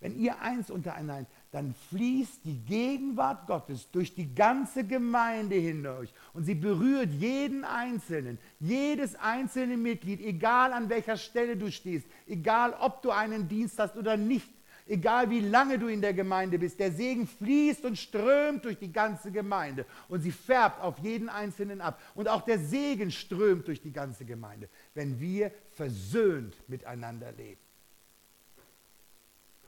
wenn 0.00 0.18
ihr 0.18 0.38
eins 0.40 0.70
untereinander, 0.70 1.30
dann 1.50 1.74
fließt 1.88 2.44
die 2.44 2.58
Gegenwart 2.58 3.46
Gottes 3.46 3.90
durch 3.90 4.14
die 4.14 4.34
ganze 4.34 4.84
Gemeinde 4.84 5.54
hindurch 5.54 6.12
und 6.34 6.44
sie 6.44 6.56
berührt 6.56 7.10
jeden 7.12 7.64
Einzelnen, 7.64 8.38
jedes 8.60 9.14
einzelne 9.14 9.78
Mitglied, 9.78 10.20
egal 10.20 10.74
an 10.74 10.90
welcher 10.90 11.16
Stelle 11.16 11.56
du 11.56 11.70
stehst, 11.70 12.06
egal 12.26 12.74
ob 12.80 13.00
du 13.00 13.12
einen 13.12 13.48
Dienst 13.48 13.78
hast 13.78 13.96
oder 13.96 14.16
nicht, 14.18 14.50
egal 14.86 15.30
wie 15.30 15.40
lange 15.40 15.78
du 15.78 15.88
in 15.88 16.00
der 16.00 16.14
Gemeinde 16.14 16.58
bist. 16.58 16.78
Der 16.80 16.92
Segen 16.92 17.26
fließt 17.26 17.84
und 17.84 17.96
strömt 17.96 18.64
durch 18.64 18.78
die 18.78 18.92
ganze 18.92 19.30
Gemeinde 19.30 19.86
und 20.08 20.20
sie 20.20 20.32
färbt 20.32 20.80
auf 20.80 20.98
jeden 20.98 21.28
Einzelnen 21.28 21.80
ab. 21.80 22.00
Und 22.14 22.28
auch 22.28 22.42
der 22.42 22.58
Segen 22.58 23.10
strömt 23.10 23.68
durch 23.68 23.80
die 23.80 23.92
ganze 23.92 24.24
Gemeinde, 24.24 24.68
wenn 24.94 25.20
wir 25.20 25.52
versöhnt 25.72 26.56
miteinander 26.68 27.32
leben. 27.32 27.60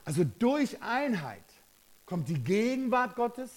Also 0.03 0.23
durch 0.23 0.81
Einheit 0.83 1.43
kommt 2.05 2.29
die 2.29 2.43
Gegenwart 2.43 3.15
Gottes 3.15 3.51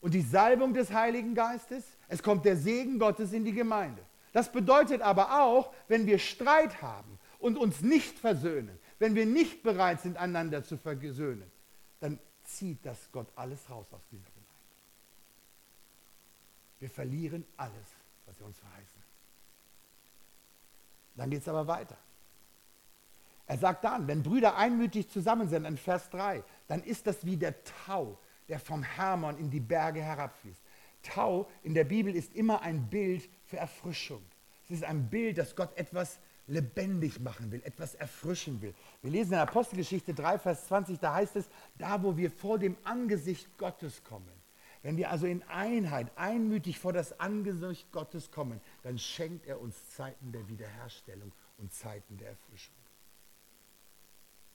und 0.00 0.14
die 0.14 0.22
Salbung 0.22 0.72
des 0.72 0.92
Heiligen 0.92 1.34
Geistes. 1.34 1.84
Es 2.06 2.22
kommt 2.22 2.44
der 2.44 2.56
Segen 2.56 2.98
Gottes 2.98 3.32
in 3.32 3.44
die 3.44 3.52
Gemeinde. 3.52 4.02
Das 4.32 4.52
bedeutet 4.52 5.02
aber 5.02 5.42
auch, 5.42 5.72
wenn 5.88 6.06
wir 6.06 6.18
Streit 6.18 6.80
haben 6.80 7.18
und 7.38 7.56
uns 7.58 7.80
nicht 7.80 8.18
versöhnen, 8.18 8.78
wenn 8.98 9.14
wir 9.14 9.26
nicht 9.26 9.62
bereit 9.62 10.00
sind, 10.00 10.16
einander 10.16 10.64
zu 10.64 10.76
versöhnen, 10.76 11.50
dann 12.00 12.18
zieht 12.44 12.84
das 12.84 13.10
Gott 13.12 13.28
alles 13.36 13.68
raus 13.70 13.86
aus 13.92 14.02
dieser 14.10 14.24
Gemeinde. 14.30 14.48
Wir 16.80 16.90
verlieren 16.90 17.44
alles, 17.56 17.86
was 18.26 18.40
er 18.40 18.46
uns 18.46 18.58
verheißen. 18.58 19.02
Dann 21.16 21.30
geht 21.30 21.42
es 21.42 21.48
aber 21.48 21.66
weiter. 21.66 21.96
Er 23.46 23.58
sagt 23.58 23.84
dann, 23.84 24.06
wenn 24.06 24.22
Brüder 24.22 24.56
einmütig 24.56 25.08
zusammen 25.08 25.48
sind, 25.48 25.64
in 25.64 25.76
Vers 25.76 26.10
3, 26.10 26.44
dann 26.68 26.82
ist 26.82 27.06
das 27.06 27.24
wie 27.24 27.36
der 27.36 27.64
Tau, 27.64 28.18
der 28.48 28.60
vom 28.60 28.82
Hermon 28.82 29.38
in 29.38 29.50
die 29.50 29.60
Berge 29.60 30.02
herabfließt. 30.02 30.60
Tau 31.02 31.48
in 31.62 31.74
der 31.74 31.84
Bibel 31.84 32.14
ist 32.14 32.34
immer 32.34 32.62
ein 32.62 32.88
Bild 32.88 33.28
für 33.44 33.56
Erfrischung. 33.56 34.22
Es 34.64 34.70
ist 34.70 34.84
ein 34.84 35.08
Bild, 35.08 35.38
dass 35.38 35.56
Gott 35.56 35.76
etwas 35.76 36.18
lebendig 36.48 37.20
machen 37.20 37.52
will, 37.52 37.62
etwas 37.62 37.94
erfrischen 37.94 38.60
will. 38.60 38.74
Wir 39.02 39.10
lesen 39.10 39.34
in 39.34 39.38
Apostelgeschichte 39.38 40.14
3, 40.14 40.38
Vers 40.38 40.66
20, 40.66 40.98
da 40.98 41.14
heißt 41.14 41.36
es, 41.36 41.48
da 41.76 42.02
wo 42.02 42.16
wir 42.16 42.30
vor 42.30 42.58
dem 42.58 42.76
Angesicht 42.84 43.56
Gottes 43.58 44.02
kommen, 44.02 44.32
wenn 44.82 44.96
wir 44.96 45.10
also 45.10 45.26
in 45.26 45.42
Einheit, 45.44 46.10
einmütig 46.16 46.78
vor 46.78 46.92
das 46.92 47.18
Angesicht 47.20 47.90
Gottes 47.92 48.30
kommen, 48.30 48.60
dann 48.82 48.98
schenkt 48.98 49.46
er 49.46 49.60
uns 49.60 49.90
Zeiten 49.90 50.32
der 50.32 50.48
Wiederherstellung 50.48 51.32
und 51.58 51.72
Zeiten 51.72 52.16
der 52.16 52.30
Erfrischung. 52.30 52.74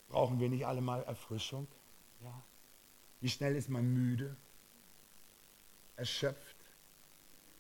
Brauchen 0.08 0.40
wir 0.40 0.50
nicht 0.50 0.66
alle 0.66 0.82
mal 0.82 1.04
Erfrischung? 1.04 1.68
Ja. 2.24 2.44
Wie 3.22 3.30
schnell 3.30 3.56
ist 3.56 3.70
man 3.70 3.86
müde, 3.94 4.36
erschöpft? 5.96 6.56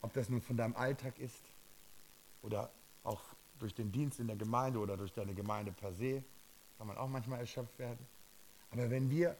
Ob 0.01 0.13
das 0.13 0.29
nun 0.29 0.41
von 0.41 0.57
deinem 0.57 0.75
Alltag 0.75 1.19
ist 1.19 1.43
oder 2.41 2.71
auch 3.03 3.23
durch 3.63 3.73
den 3.73 3.93
Dienst 3.93 4.19
in 4.19 4.27
der 4.27 4.35
Gemeinde 4.35 4.79
oder 4.79 4.97
durch 4.97 5.13
deine 5.13 5.33
Gemeinde 5.33 5.71
per 5.71 5.93
se, 5.93 6.21
kann 6.77 6.87
man 6.87 6.97
auch 6.97 7.07
manchmal 7.07 7.39
erschöpft 7.39 7.79
werden. 7.79 8.05
Aber 8.71 8.89
wenn 8.89 9.09
wir 9.09 9.37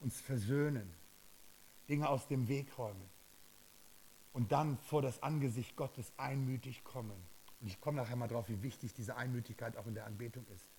uns 0.00 0.18
versöhnen, 0.20 0.90
Dinge 1.88 2.08
aus 2.08 2.26
dem 2.28 2.48
Weg 2.48 2.78
räumen 2.78 3.10
und 4.32 4.52
dann 4.52 4.78
vor 4.78 5.02
das 5.02 5.22
Angesicht 5.22 5.76
Gottes 5.76 6.10
einmütig 6.16 6.82
kommen, 6.82 7.22
und 7.60 7.66
ich 7.66 7.78
komme 7.80 7.98
nachher 7.98 8.16
mal 8.16 8.28
drauf, 8.28 8.48
wie 8.48 8.62
wichtig 8.62 8.94
diese 8.94 9.16
Einmütigkeit 9.16 9.76
auch 9.76 9.86
in 9.86 9.94
der 9.94 10.06
Anbetung 10.06 10.46
ist, 10.54 10.70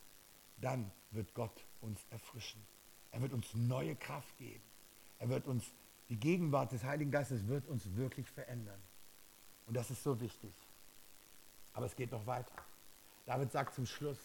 dann 0.58 0.92
wird 1.12 1.34
Gott 1.36 1.66
uns 1.82 2.04
erfrischen. 2.10 2.66
Er 3.12 3.22
wird 3.22 3.34
uns 3.34 3.54
neue 3.54 3.96
Kraft 3.96 4.36
geben. 4.38 4.64
Er 5.20 5.30
wird 5.30 5.46
uns, 5.46 5.64
die 6.10 6.18
Gegenwart 6.18 6.72
des 6.72 6.84
Heiligen 6.84 7.12
Geistes 7.12 7.48
wird 7.48 7.68
uns 7.68 7.96
wirklich 7.96 8.28
verändern. 8.32 8.82
Und 9.68 9.76
das 9.76 9.92
ist 9.92 10.02
so 10.04 10.20
wichtig. 10.20 10.54
Aber 11.74 11.86
es 11.86 11.96
geht 11.96 12.12
noch 12.12 12.26
weiter. 12.26 12.54
David 13.30 13.52
sagt 13.52 13.76
zum 13.76 13.86
Schluss, 13.86 14.20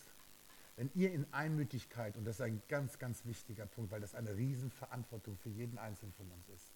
wenn 0.76 0.90
ihr 0.94 1.12
in 1.12 1.32
Einmütigkeit, 1.32 2.16
und 2.16 2.24
das 2.24 2.36
ist 2.36 2.40
ein 2.40 2.62
ganz, 2.68 2.98
ganz 2.98 3.24
wichtiger 3.24 3.66
Punkt, 3.66 3.92
weil 3.92 4.00
das 4.00 4.14
eine 4.14 4.34
Riesenverantwortung 4.34 5.36
für 5.36 5.50
jeden 5.50 5.78
Einzelnen 5.78 6.12
von 6.14 6.30
uns 6.30 6.48
ist, 6.48 6.72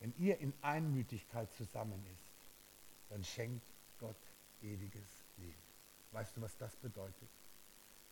wenn 0.00 0.14
ihr 0.16 0.38
in 0.38 0.54
Einmütigkeit 0.62 1.52
zusammen 1.52 2.02
ist, 2.12 2.30
dann 3.10 3.24
schenkt 3.24 3.66
Gott 3.98 4.16
ewiges 4.62 5.08
Leben. 5.36 5.62
Weißt 6.12 6.36
du, 6.36 6.40
was 6.40 6.56
das 6.56 6.74
bedeutet? 6.76 7.28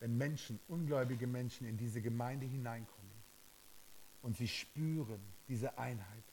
wenn 0.02 0.18
Menschen, 0.18 0.58
ungläubige 0.66 1.28
Menschen 1.28 1.64
in 1.64 1.76
diese 1.76 2.02
Gemeinde 2.02 2.44
hineinkommen 2.44 3.12
und 4.20 4.36
sie 4.36 4.48
spüren 4.48 5.20
diese 5.46 5.78
Einheit, 5.78 6.24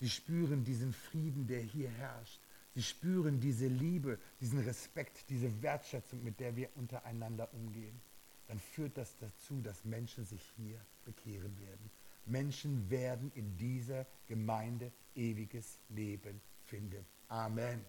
sie 0.00 0.08
spüren 0.08 0.64
diesen 0.64 0.94
Frieden, 0.94 1.46
der 1.46 1.60
hier 1.60 1.90
herrscht, 1.90 2.40
sie 2.78 2.84
spüren 2.84 3.40
diese 3.40 3.66
Liebe, 3.66 4.20
diesen 4.40 4.60
Respekt, 4.60 5.28
diese 5.30 5.62
Wertschätzung, 5.62 6.22
mit 6.22 6.38
der 6.38 6.54
wir 6.54 6.68
untereinander 6.76 7.52
umgehen, 7.52 8.00
dann 8.46 8.60
führt 8.60 8.96
das 8.96 9.16
dazu, 9.18 9.60
dass 9.62 9.84
Menschen 9.84 10.24
sich 10.24 10.42
hier 10.56 10.78
bekehren 11.04 11.58
werden. 11.58 11.90
Menschen 12.26 12.88
werden 12.88 13.32
in 13.34 13.56
dieser 13.56 14.06
Gemeinde 14.28 14.92
ewiges 15.16 15.80
Leben 15.88 16.40
finden. 16.66 17.04
Amen. 17.26 17.84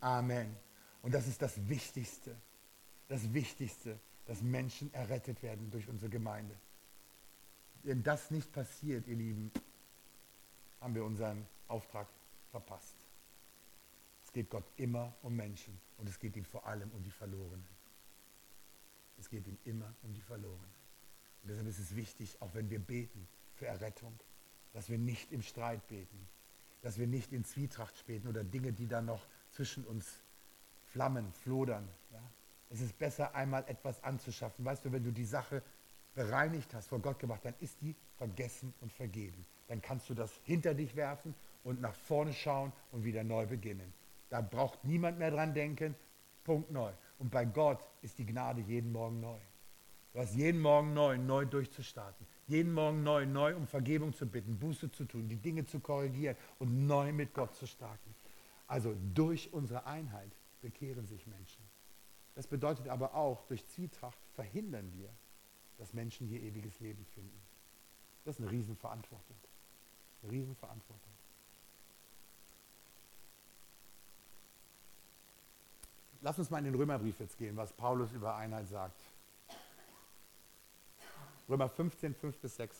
Amen. 0.00 0.56
Und 1.02 1.14
das 1.14 1.28
ist 1.28 1.40
das 1.40 1.68
Wichtigste. 1.68 2.34
Das 3.06 3.32
Wichtigste 3.32 4.00
dass 4.26 4.42
Menschen 4.42 4.94
errettet 4.94 5.42
werden 5.42 5.72
durch 5.72 5.88
unsere 5.88 6.08
Gemeinde. 6.08 6.54
Wenn 7.82 8.00
das 8.04 8.30
nicht 8.30 8.52
passiert, 8.52 9.08
ihr 9.08 9.16
Lieben, 9.16 9.50
haben 10.80 10.94
wir 10.94 11.04
unseren 11.04 11.44
Auftrag 11.66 12.06
verpasst. 12.52 12.99
Es 14.30 14.34
geht 14.34 14.48
Gott 14.48 14.70
immer 14.76 15.12
um 15.22 15.34
Menschen 15.34 15.76
und 15.98 16.08
es 16.08 16.16
geht 16.20 16.36
ihm 16.36 16.44
vor 16.44 16.64
allem 16.64 16.88
um 16.92 17.02
die 17.02 17.10
Verlorenen. 17.10 17.66
Es 19.18 19.28
geht 19.28 19.44
ihm 19.48 19.58
immer 19.64 19.92
um 20.04 20.14
die 20.14 20.20
Verlorenen. 20.20 20.70
Und 21.42 21.48
deshalb 21.48 21.66
ist 21.66 21.80
es 21.80 21.96
wichtig, 21.96 22.40
auch 22.40 22.54
wenn 22.54 22.70
wir 22.70 22.78
beten 22.78 23.26
für 23.56 23.66
Errettung, 23.66 24.16
dass 24.72 24.88
wir 24.88 24.98
nicht 24.98 25.32
im 25.32 25.42
Streit 25.42 25.84
beten, 25.88 26.28
dass 26.80 26.96
wir 26.96 27.08
nicht 27.08 27.32
in 27.32 27.44
Zwietracht 27.44 28.06
beten 28.06 28.28
oder 28.28 28.44
Dinge, 28.44 28.72
die 28.72 28.86
da 28.86 29.02
noch 29.02 29.26
zwischen 29.50 29.84
uns 29.84 30.06
flammen, 30.92 31.32
flodern. 31.32 31.88
Ja? 32.12 32.22
Es 32.68 32.80
ist 32.80 32.96
besser, 33.00 33.34
einmal 33.34 33.64
etwas 33.66 34.00
anzuschaffen. 34.04 34.64
Weißt 34.64 34.84
du, 34.84 34.92
wenn 34.92 35.02
du 35.02 35.10
die 35.10 35.24
Sache 35.24 35.60
bereinigt 36.14 36.72
hast, 36.72 36.86
vor 36.86 37.00
Gott 37.00 37.18
gemacht, 37.18 37.40
dann 37.42 37.54
ist 37.58 37.80
die 37.80 37.96
vergessen 38.16 38.72
und 38.80 38.92
vergeben. 38.92 39.44
Dann 39.66 39.82
kannst 39.82 40.08
du 40.08 40.14
das 40.14 40.30
hinter 40.44 40.72
dich 40.72 40.94
werfen 40.94 41.34
und 41.64 41.80
nach 41.80 41.96
vorne 41.96 42.32
schauen 42.32 42.72
und 42.92 43.02
wieder 43.02 43.24
neu 43.24 43.44
beginnen. 43.46 43.92
Da 44.30 44.40
braucht 44.40 44.84
niemand 44.84 45.18
mehr 45.18 45.30
dran 45.30 45.52
denken. 45.52 45.94
Punkt 46.44 46.70
neu. 46.70 46.92
Und 47.18 47.30
bei 47.30 47.44
Gott 47.44 47.86
ist 48.00 48.18
die 48.18 48.24
Gnade 48.24 48.62
jeden 48.62 48.92
Morgen 48.92 49.20
neu. 49.20 49.38
Du 50.12 50.20
hast 50.20 50.34
jeden 50.34 50.60
Morgen 50.60 50.94
neu, 50.94 51.18
neu 51.18 51.44
durchzustarten. 51.44 52.26
Jeden 52.46 52.72
Morgen 52.72 53.02
neu, 53.02 53.26
neu 53.26 53.54
um 53.54 53.66
Vergebung 53.66 54.12
zu 54.12 54.26
bitten, 54.26 54.58
Buße 54.58 54.90
zu 54.90 55.04
tun, 55.04 55.28
die 55.28 55.36
Dinge 55.36 55.64
zu 55.66 55.78
korrigieren 55.78 56.36
und 56.58 56.86
neu 56.86 57.12
mit 57.12 57.34
Gott 57.34 57.54
zu 57.54 57.66
starten. 57.66 58.14
Also 58.66 58.96
durch 59.14 59.52
unsere 59.52 59.86
Einheit 59.86 60.32
bekehren 60.60 61.06
sich 61.06 61.26
Menschen. 61.26 61.62
Das 62.34 62.46
bedeutet 62.46 62.88
aber 62.88 63.14
auch, 63.14 63.44
durch 63.46 63.66
Zwietracht 63.68 64.18
verhindern 64.34 64.90
wir, 64.94 65.10
dass 65.78 65.92
Menschen 65.92 66.26
hier 66.26 66.40
ewiges 66.40 66.80
Leben 66.80 67.04
finden. 67.14 67.40
Das 68.24 68.36
ist 68.36 68.42
eine 68.42 68.50
Riesenverantwortung. 68.50 69.36
Eine 70.22 70.32
Riesenverantwortung. 70.32 71.09
Lass 76.22 76.38
uns 76.38 76.50
mal 76.50 76.58
in 76.58 76.64
den 76.64 76.74
Römerbrief 76.74 77.18
jetzt 77.18 77.38
gehen, 77.38 77.56
was 77.56 77.72
Paulus 77.72 78.12
über 78.12 78.36
Einheit 78.36 78.68
sagt. 78.68 79.00
Römer 81.48 81.68
15, 81.68 82.14
5 82.14 82.38
bis 82.38 82.56
6. 82.56 82.76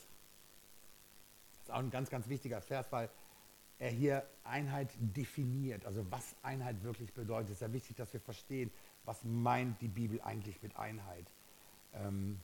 Das 1.53 1.63
ist 1.63 1.71
auch 1.71 1.79
ein 1.79 1.91
ganz, 1.91 2.11
ganz 2.11 2.29
wichtiger 2.29 2.61
Vers, 2.61 2.87
weil 2.91 3.09
er 3.79 3.91
hier 3.91 4.27
Einheit 4.45 4.91
definiert. 4.99 5.87
Also 5.87 6.07
was 6.11 6.37
Einheit 6.43 6.83
wirklich 6.85 7.13
bedeutet. 7.15 7.49
Es 7.49 7.57
ist 7.57 7.63
ja 7.63 7.73
wichtig, 7.73 7.97
dass 7.97 8.13
wir 8.13 8.21
verstehen, 8.21 8.71
was 9.05 9.25
meint 9.25 9.81
die 9.81 9.89
Bibel 9.89 10.21
eigentlich 10.21 10.63
mit 10.63 10.77
Einheit. 10.77 11.27
Ähm, 11.95 12.39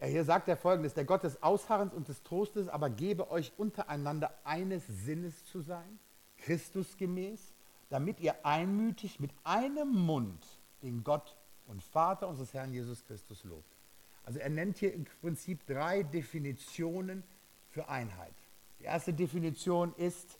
er 0.00 0.08
hier 0.08 0.24
sagt 0.24 0.48
er 0.48 0.56
folgendes, 0.56 0.94
der 0.94 1.04
Gott 1.04 1.22
des 1.22 1.42
Ausharrens 1.42 1.94
und 1.94 2.08
des 2.08 2.22
Trostes 2.24 2.68
aber 2.68 2.90
gebe 2.90 3.30
euch 3.30 3.52
untereinander 3.56 4.34
eines 4.42 4.84
Sinnes 4.86 5.44
zu 5.46 5.60
sein, 5.60 6.00
Christusgemäß, 6.38 7.53
damit 7.88 8.20
ihr 8.20 8.44
einmütig 8.44 9.20
mit 9.20 9.30
einem 9.44 9.88
Mund 9.88 10.44
den 10.82 11.04
Gott 11.04 11.36
und 11.66 11.82
Vater 11.82 12.28
unseres 12.28 12.52
Herrn 12.54 12.72
Jesus 12.72 13.04
Christus 13.04 13.44
lobt. 13.44 13.76
Also 14.24 14.38
er 14.38 14.48
nennt 14.48 14.78
hier 14.78 14.92
im 14.92 15.04
Prinzip 15.20 15.66
drei 15.66 16.02
Definitionen 16.02 17.22
für 17.70 17.88
Einheit. 17.88 18.34
Die 18.80 18.84
erste 18.84 19.12
Definition 19.12 19.94
ist, 19.96 20.38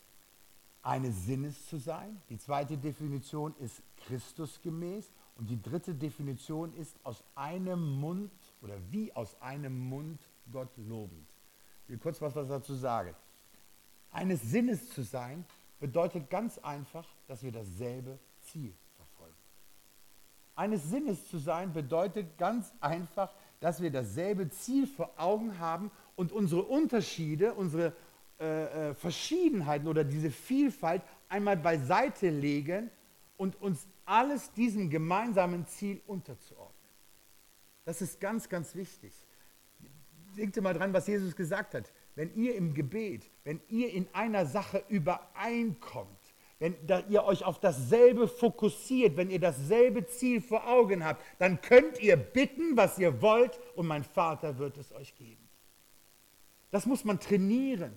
eines 0.84 1.24
Sinnes 1.24 1.66
zu 1.66 1.78
sein. 1.78 2.20
Die 2.28 2.38
zweite 2.38 2.76
Definition 2.76 3.54
ist 3.58 3.82
Christusgemäß. 4.06 5.10
Und 5.36 5.50
die 5.50 5.60
dritte 5.60 5.94
Definition 5.94 6.72
ist 6.74 6.96
aus 7.02 7.24
einem 7.34 7.98
Mund 7.98 8.30
oder 8.62 8.76
wie 8.90 9.12
aus 9.14 9.40
einem 9.40 9.76
Mund 9.76 10.20
Gott 10.52 10.68
lobend. 10.76 11.26
Ich 11.84 11.90
will 11.90 11.98
kurz 11.98 12.20
was 12.20 12.34
dazu 12.34 12.74
sagen. 12.74 13.14
Eines 14.12 14.42
Sinnes 14.42 14.90
zu 14.90 15.02
sein 15.02 15.44
bedeutet 15.84 16.30
ganz 16.30 16.56
einfach, 16.56 17.06
dass 17.26 17.42
wir 17.42 17.52
dasselbe 17.52 18.18
Ziel 18.40 18.72
verfolgen. 18.96 19.36
Eines 20.56 20.88
Sinnes 20.88 21.28
zu 21.28 21.36
sein 21.36 21.74
bedeutet 21.74 22.38
ganz 22.38 22.72
einfach, 22.80 23.34
dass 23.60 23.82
wir 23.82 23.90
dasselbe 23.90 24.48
Ziel 24.48 24.86
vor 24.86 25.12
Augen 25.18 25.58
haben 25.58 25.90
und 26.16 26.32
unsere 26.32 26.62
Unterschiede, 26.62 27.52
unsere 27.52 27.92
äh, 28.40 28.92
äh, 28.92 28.94
Verschiedenheiten 28.94 29.86
oder 29.86 30.04
diese 30.04 30.30
Vielfalt 30.30 31.02
einmal 31.28 31.58
beiseite 31.58 32.30
legen 32.30 32.90
und 33.36 33.60
uns 33.60 33.86
alles 34.06 34.52
diesem 34.52 34.88
gemeinsamen 34.88 35.66
Ziel 35.66 36.00
unterzuordnen. 36.06 36.72
Das 37.84 38.00
ist 38.00 38.18
ganz, 38.22 38.48
ganz 38.48 38.74
wichtig. 38.74 39.12
Denkt 40.34 40.58
mal 40.62 40.72
dran, 40.72 40.94
was 40.94 41.06
Jesus 41.06 41.36
gesagt 41.36 41.74
hat. 41.74 41.92
Wenn 42.14 42.34
ihr 42.34 42.54
im 42.54 42.74
Gebet, 42.74 43.28
wenn 43.44 43.60
ihr 43.68 43.92
in 43.92 44.06
einer 44.12 44.46
Sache 44.46 44.84
übereinkommt, 44.88 46.08
wenn 46.60 46.76
ihr 47.10 47.24
euch 47.24 47.44
auf 47.44 47.58
dasselbe 47.58 48.28
fokussiert, 48.28 49.16
wenn 49.16 49.30
ihr 49.30 49.40
dasselbe 49.40 50.06
Ziel 50.06 50.40
vor 50.40 50.66
Augen 50.66 51.04
habt, 51.04 51.22
dann 51.38 51.60
könnt 51.60 52.00
ihr 52.00 52.16
bitten, 52.16 52.76
was 52.76 52.98
ihr 52.98 53.20
wollt, 53.20 53.58
und 53.74 53.86
mein 53.86 54.04
Vater 54.04 54.58
wird 54.58 54.78
es 54.78 54.92
euch 54.92 55.14
geben. 55.16 55.48
Das 56.70 56.86
muss 56.86 57.04
man 57.04 57.20
trainieren. 57.20 57.92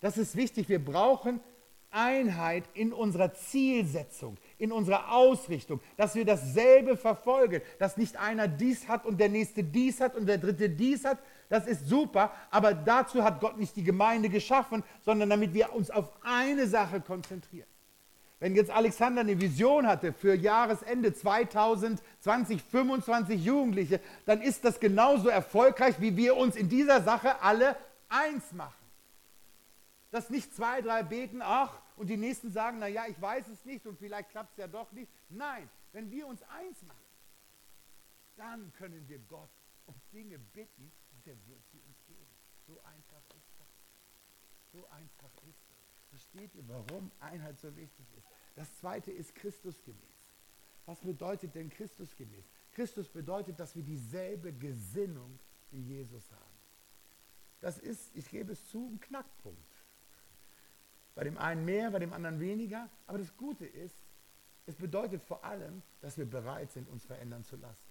Das 0.00 0.18
ist 0.18 0.36
wichtig. 0.36 0.68
Wir 0.68 0.82
brauchen 0.82 1.40
Einheit 1.90 2.64
in 2.74 2.92
unserer 2.92 3.32
Zielsetzung, 3.32 4.36
in 4.58 4.70
unserer 4.70 5.12
Ausrichtung, 5.12 5.80
dass 5.96 6.14
wir 6.14 6.24
dasselbe 6.24 6.96
verfolgen, 6.96 7.62
dass 7.78 7.96
nicht 7.96 8.16
einer 8.16 8.48
dies 8.48 8.88
hat 8.88 9.06
und 9.06 9.18
der 9.18 9.30
nächste 9.30 9.64
dies 9.64 10.00
hat 10.00 10.14
und 10.14 10.26
der 10.26 10.38
dritte 10.38 10.68
dies 10.68 11.04
hat. 11.04 11.18
Das 11.48 11.66
ist 11.66 11.88
super, 11.88 12.32
aber 12.50 12.74
dazu 12.74 13.22
hat 13.22 13.40
Gott 13.40 13.56
nicht 13.56 13.76
die 13.76 13.84
Gemeinde 13.84 14.28
geschaffen, 14.28 14.82
sondern 15.04 15.30
damit 15.30 15.54
wir 15.54 15.72
uns 15.74 15.90
auf 15.90 16.10
eine 16.22 16.66
Sache 16.66 17.00
konzentrieren. 17.00 17.68
Wenn 18.38 18.54
jetzt 18.54 18.70
Alexander 18.70 19.22
eine 19.22 19.40
Vision 19.40 19.86
hatte 19.86 20.12
für 20.12 20.34
Jahresende 20.34 21.14
2020, 21.14 22.62
25 22.62 23.42
Jugendliche, 23.42 24.00
dann 24.26 24.42
ist 24.42 24.64
das 24.64 24.78
genauso 24.78 25.28
erfolgreich, 25.28 26.00
wie 26.00 26.16
wir 26.16 26.36
uns 26.36 26.54
in 26.54 26.68
dieser 26.68 27.02
Sache 27.02 27.40
alle 27.40 27.76
eins 28.08 28.52
machen. 28.52 28.74
Dass 30.10 30.28
nicht 30.28 30.54
zwei, 30.54 30.82
drei 30.82 31.02
beten, 31.02 31.40
ach, 31.42 31.80
und 31.96 32.08
die 32.08 32.18
nächsten 32.18 32.50
sagen, 32.50 32.78
naja, 32.78 33.04
ich 33.08 33.20
weiß 33.20 33.48
es 33.48 33.64
nicht 33.64 33.86
und 33.86 33.98
vielleicht 33.98 34.30
klappt 34.30 34.52
es 34.52 34.58
ja 34.58 34.66
doch 34.66 34.92
nicht. 34.92 35.10
Nein, 35.30 35.68
wenn 35.92 36.10
wir 36.10 36.26
uns 36.26 36.42
eins 36.42 36.82
machen, 36.82 37.00
dann 38.36 38.72
können 38.74 39.08
wir 39.08 39.18
Gott 39.20 39.48
um 39.86 39.94
Dinge 40.12 40.38
bitten 40.38 40.92
er 41.26 41.46
wird 41.46 41.66
sie 41.66 41.80
uns 41.80 42.04
geben. 42.04 42.34
So 42.66 42.80
einfach 42.82 43.22
ist 43.36 43.52
das. 43.58 43.68
So 44.72 44.88
einfach 44.88 45.30
ist 45.48 45.60
das. 45.68 45.76
Versteht 46.08 46.54
ihr, 46.54 46.66
warum 46.68 47.10
Einheit 47.20 47.58
so 47.58 47.74
wichtig 47.76 48.06
ist? 48.16 48.26
Das 48.54 48.74
zweite 48.78 49.10
ist 49.10 49.34
Christusgemäß. 49.34 50.26
Was 50.86 51.00
bedeutet 51.00 51.54
denn 51.54 51.68
Christusgemäß? 51.68 52.48
Christus 52.72 53.08
bedeutet, 53.08 53.58
dass 53.58 53.74
wir 53.74 53.82
dieselbe 53.82 54.52
Gesinnung 54.52 55.38
wie 55.70 55.80
Jesus 55.80 56.30
haben. 56.30 56.56
Das 57.60 57.78
ist, 57.78 58.14
ich 58.14 58.28
gebe 58.28 58.52
es 58.52 58.68
zu, 58.68 58.88
ein 58.92 59.00
Knackpunkt. 59.00 59.84
Bei 61.14 61.24
dem 61.24 61.38
einen 61.38 61.64
mehr, 61.64 61.90
bei 61.90 61.98
dem 61.98 62.12
anderen 62.12 62.38
weniger. 62.38 62.88
Aber 63.06 63.18
das 63.18 63.36
Gute 63.36 63.66
ist, 63.66 63.96
es 64.66 64.76
bedeutet 64.76 65.22
vor 65.22 65.44
allem, 65.44 65.82
dass 66.00 66.18
wir 66.18 66.26
bereit 66.26 66.70
sind, 66.70 66.88
uns 66.88 67.04
verändern 67.04 67.44
zu 67.44 67.56
lassen. 67.56 67.85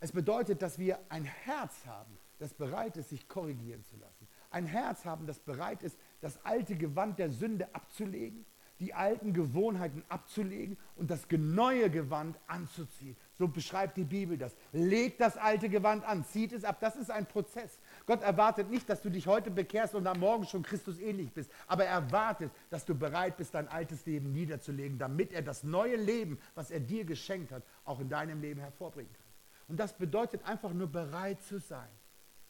Es 0.00 0.12
bedeutet, 0.12 0.62
dass 0.62 0.78
wir 0.78 0.98
ein 1.08 1.24
Herz 1.24 1.84
haben, 1.86 2.18
das 2.38 2.54
bereit 2.54 2.96
ist, 2.96 3.08
sich 3.08 3.26
korrigieren 3.28 3.82
zu 3.84 3.96
lassen. 3.96 4.28
Ein 4.50 4.66
Herz 4.66 5.04
haben, 5.04 5.26
das 5.26 5.40
bereit 5.40 5.82
ist, 5.82 5.98
das 6.20 6.44
alte 6.44 6.76
Gewand 6.76 7.18
der 7.18 7.30
Sünde 7.30 7.74
abzulegen, 7.74 8.46
die 8.78 8.94
alten 8.94 9.32
Gewohnheiten 9.32 10.04
abzulegen 10.08 10.78
und 10.94 11.10
das 11.10 11.26
neue 11.30 11.90
Gewand 11.90 12.38
anzuziehen. 12.46 13.16
So 13.34 13.48
beschreibt 13.48 13.96
die 13.96 14.04
Bibel 14.04 14.38
das. 14.38 14.54
Legt 14.72 15.20
das 15.20 15.36
alte 15.36 15.68
Gewand 15.68 16.04
an, 16.04 16.24
zieht 16.24 16.52
es 16.52 16.64
ab. 16.64 16.78
Das 16.80 16.94
ist 16.94 17.10
ein 17.10 17.26
Prozess. 17.26 17.80
Gott 18.06 18.22
erwartet 18.22 18.70
nicht, 18.70 18.88
dass 18.88 19.02
du 19.02 19.10
dich 19.10 19.26
heute 19.26 19.50
bekehrst 19.50 19.96
und 19.96 20.06
am 20.06 20.20
Morgen 20.20 20.46
schon 20.46 20.62
Christus 20.62 21.00
ähnlich 21.00 21.32
bist, 21.32 21.50
aber 21.66 21.86
er 21.86 21.94
erwartet, 21.94 22.52
dass 22.70 22.84
du 22.84 22.94
bereit 22.94 23.36
bist, 23.36 23.54
dein 23.54 23.66
altes 23.66 24.06
Leben 24.06 24.32
niederzulegen, 24.32 24.96
damit 24.96 25.32
er 25.32 25.42
das 25.42 25.64
neue 25.64 25.96
Leben, 25.96 26.38
was 26.54 26.70
er 26.70 26.80
dir 26.80 27.04
geschenkt 27.04 27.50
hat, 27.50 27.64
auch 27.84 27.98
in 27.98 28.08
deinem 28.08 28.40
Leben 28.40 28.60
hervorbringen 28.60 29.12
kann. 29.12 29.27
Und 29.68 29.78
das 29.78 29.92
bedeutet 29.96 30.44
einfach 30.44 30.72
nur 30.72 30.88
bereit 30.88 31.42
zu 31.42 31.60
sein, 31.60 31.88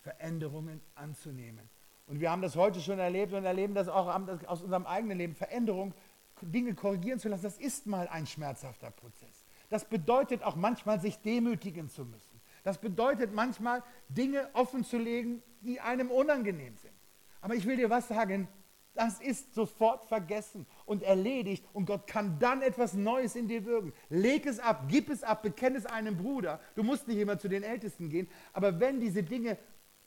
Veränderungen 0.00 0.80
anzunehmen. 0.94 1.68
Und 2.06 2.20
wir 2.20 2.30
haben 2.30 2.40
das 2.40 2.56
heute 2.56 2.80
schon 2.80 2.98
erlebt 2.98 3.34
und 3.34 3.44
erleben 3.44 3.74
das 3.74 3.88
auch 3.88 4.06
aus 4.46 4.62
unserem 4.62 4.86
eigenen 4.86 5.18
Leben. 5.18 5.34
Veränderung, 5.34 5.92
Dinge 6.40 6.74
korrigieren 6.74 7.18
zu 7.18 7.28
lassen, 7.28 7.42
das 7.42 7.58
ist 7.58 7.86
mal 7.86 8.08
ein 8.08 8.26
schmerzhafter 8.26 8.90
Prozess. 8.90 9.44
Das 9.68 9.84
bedeutet 9.84 10.42
auch 10.42 10.56
manchmal, 10.56 11.00
sich 11.00 11.18
demütigen 11.18 11.90
zu 11.90 12.04
müssen. 12.04 12.40
Das 12.62 12.78
bedeutet 12.78 13.34
manchmal, 13.34 13.82
Dinge 14.08 14.48
offen 14.54 14.84
zu 14.84 14.96
legen, 14.96 15.42
die 15.60 15.80
einem 15.80 16.10
unangenehm 16.10 16.76
sind. 16.76 16.94
Aber 17.40 17.54
ich 17.54 17.66
will 17.66 17.76
dir 17.76 17.90
was 17.90 18.08
sagen, 18.08 18.48
das 18.94 19.20
ist 19.20 19.54
sofort 19.54 20.04
vergessen 20.06 20.66
und 20.88 21.02
erledigt 21.02 21.64
und 21.72 21.86
Gott 21.86 22.06
kann 22.06 22.38
dann 22.38 22.62
etwas 22.62 22.94
Neues 22.94 23.36
in 23.36 23.48
dir 23.48 23.64
wirken. 23.64 23.92
Leg 24.08 24.46
es 24.46 24.58
ab, 24.58 24.86
gib 24.88 25.08
es 25.10 25.22
ab, 25.22 25.42
bekenne 25.42 25.78
es 25.78 25.86
einem 25.86 26.16
Bruder. 26.16 26.60
Du 26.74 26.82
musst 26.82 27.06
nicht 27.06 27.18
immer 27.18 27.38
zu 27.38 27.48
den 27.48 27.62
Ältesten 27.62 28.08
gehen, 28.08 28.28
aber 28.52 28.80
wenn 28.80 29.00
diese 29.00 29.22
Dinge 29.22 29.58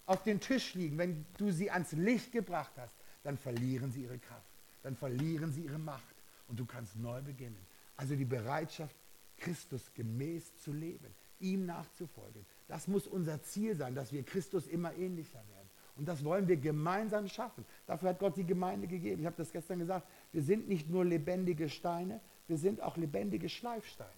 auf 0.05 0.23
den 0.23 0.39
Tisch 0.39 0.73
liegen, 0.73 0.97
wenn 0.97 1.25
du 1.37 1.51
sie 1.51 1.71
ans 1.71 1.91
Licht 1.93 2.31
gebracht 2.31 2.73
hast, 2.77 2.95
dann 3.23 3.37
verlieren 3.37 3.91
sie 3.91 4.03
ihre 4.03 4.19
Kraft, 4.19 4.51
dann 4.83 4.95
verlieren 4.95 5.51
sie 5.51 5.61
ihre 5.61 5.79
Macht 5.79 6.15
und 6.47 6.59
du 6.59 6.65
kannst 6.65 6.95
neu 6.97 7.21
beginnen. 7.21 7.65
Also 7.95 8.15
die 8.15 8.25
Bereitschaft, 8.25 8.95
Christus 9.37 9.93
gemäß 9.93 10.57
zu 10.57 10.73
leben 10.73 11.15
ihm 11.41 11.65
nachzufolgen. 11.65 12.45
Das 12.67 12.87
muss 12.87 13.07
unser 13.07 13.41
Ziel 13.41 13.75
sein, 13.75 13.95
dass 13.95 14.13
wir 14.13 14.23
Christus 14.23 14.67
immer 14.67 14.93
ähnlicher 14.95 15.39
werden. 15.49 15.69
Und 15.97 16.07
das 16.07 16.23
wollen 16.23 16.47
wir 16.47 16.57
gemeinsam 16.57 17.27
schaffen. 17.27 17.65
Dafür 17.85 18.09
hat 18.09 18.19
Gott 18.19 18.37
die 18.37 18.45
Gemeinde 18.45 18.87
gegeben. 18.87 19.21
Ich 19.21 19.25
habe 19.25 19.35
das 19.35 19.51
gestern 19.51 19.79
gesagt. 19.79 20.07
Wir 20.31 20.43
sind 20.43 20.67
nicht 20.67 20.89
nur 20.89 21.03
lebendige 21.03 21.69
Steine, 21.69 22.19
wir 22.47 22.57
sind 22.57 22.81
auch 22.81 22.97
lebendige 22.97 23.49
Schleifsteine. 23.49 24.09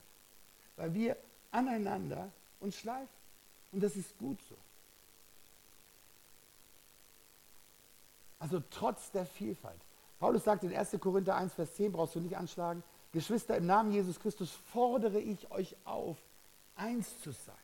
Weil 0.76 0.94
wir 0.94 1.18
aneinander 1.52 2.32
uns 2.60 2.78
schleifen. 2.78 3.08
Und 3.72 3.82
das 3.82 3.96
ist 3.96 4.18
gut 4.18 4.40
so. 4.48 4.56
Also 8.40 8.62
trotz 8.70 9.12
der 9.12 9.26
Vielfalt. 9.26 9.80
Paulus 10.20 10.44
sagt 10.44 10.64
in 10.64 10.76
1. 10.76 10.98
Korinther 11.00 11.36
1, 11.36 11.54
Vers 11.54 11.76
10, 11.76 11.92
brauchst 11.92 12.16
du 12.16 12.20
nicht 12.20 12.38
anschlagen. 12.38 12.84
Geschwister, 13.12 13.56
im 13.58 13.66
Namen 13.66 13.92
Jesus 13.92 14.20
Christus 14.20 14.52
fordere 14.72 15.20
ich 15.20 15.50
euch 15.52 15.76
auf, 15.86 16.18
eins 16.76 17.22
zu 17.22 17.32
sein. 17.32 17.56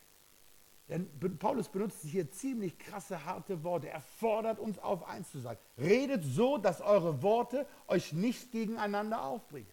Denn 0.90 1.08
Paulus 1.38 1.70
benutzt 1.70 2.02
hier 2.02 2.32
ziemlich 2.32 2.80
krasse, 2.80 3.24
harte 3.24 3.64
Worte. 3.64 3.90
Er 3.90 4.02
fordert 4.02 4.60
uns 4.60 4.80
auf, 4.80 5.08
eins 5.08 5.30
zu 5.30 5.40
sein. 5.40 5.56
Redet 5.78 6.24
so, 6.24 6.58
dass 6.58 6.82
eure 6.82 7.22
Worte 7.22 7.68
euch 7.88 8.12
nicht 8.12 8.52
gegeneinander 8.52 9.24
aufbringen. 9.24 9.70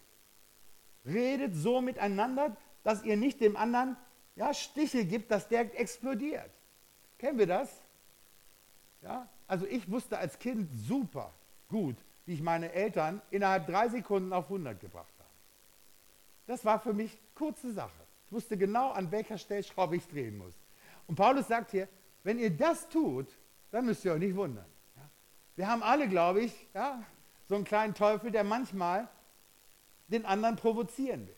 Redet 1.06 1.54
so 1.54 1.80
miteinander, 1.80 2.54
dass 2.82 3.02
ihr 3.02 3.16
nicht 3.16 3.40
dem 3.40 3.56
anderen 3.56 3.96
ja, 4.34 4.52
Stiche 4.52 5.06
gibt, 5.06 5.30
dass 5.30 5.48
der 5.48 5.80
explodiert. 5.80 6.50
Kennen 7.16 7.38
wir 7.38 7.46
das? 7.46 7.82
Ja? 9.00 9.26
Also 9.46 9.64
ich 9.66 9.90
wusste 9.90 10.18
als 10.18 10.38
Kind 10.38 10.68
super 10.86 11.32
gut, 11.68 11.96
wie 12.26 12.34
ich 12.34 12.42
meine 12.42 12.72
Eltern 12.72 13.22
innerhalb 13.30 13.66
drei 13.66 13.88
Sekunden 13.88 14.34
auf 14.34 14.44
100 14.44 14.78
gebracht 14.78 15.14
habe. 15.18 15.30
Das 16.46 16.62
war 16.66 16.78
für 16.78 16.92
mich 16.92 17.18
kurze 17.34 17.72
Sache. 17.72 18.06
Ich 18.26 18.32
wusste 18.32 18.58
genau, 18.58 18.90
an 18.90 19.10
welcher 19.10 19.38
Stellschraube 19.38 19.96
ich 19.96 20.06
drehen 20.06 20.36
muss. 20.36 20.54
Und 21.06 21.16
Paulus 21.16 21.48
sagt 21.48 21.70
hier, 21.70 21.88
wenn 22.22 22.38
ihr 22.38 22.50
das 22.50 22.88
tut, 22.88 23.26
dann 23.70 23.86
müsst 23.86 24.04
ihr 24.04 24.12
euch 24.12 24.18
nicht 24.18 24.36
wundern. 24.36 24.66
Wir 25.54 25.68
haben 25.68 25.82
alle, 25.82 26.08
glaube 26.08 26.42
ich, 26.42 26.68
ja, 26.74 27.02
so 27.48 27.54
einen 27.54 27.64
kleinen 27.64 27.94
Teufel, 27.94 28.30
der 28.30 28.44
manchmal 28.44 29.08
den 30.08 30.24
anderen 30.26 30.56
provozieren 30.56 31.26
will. 31.26 31.36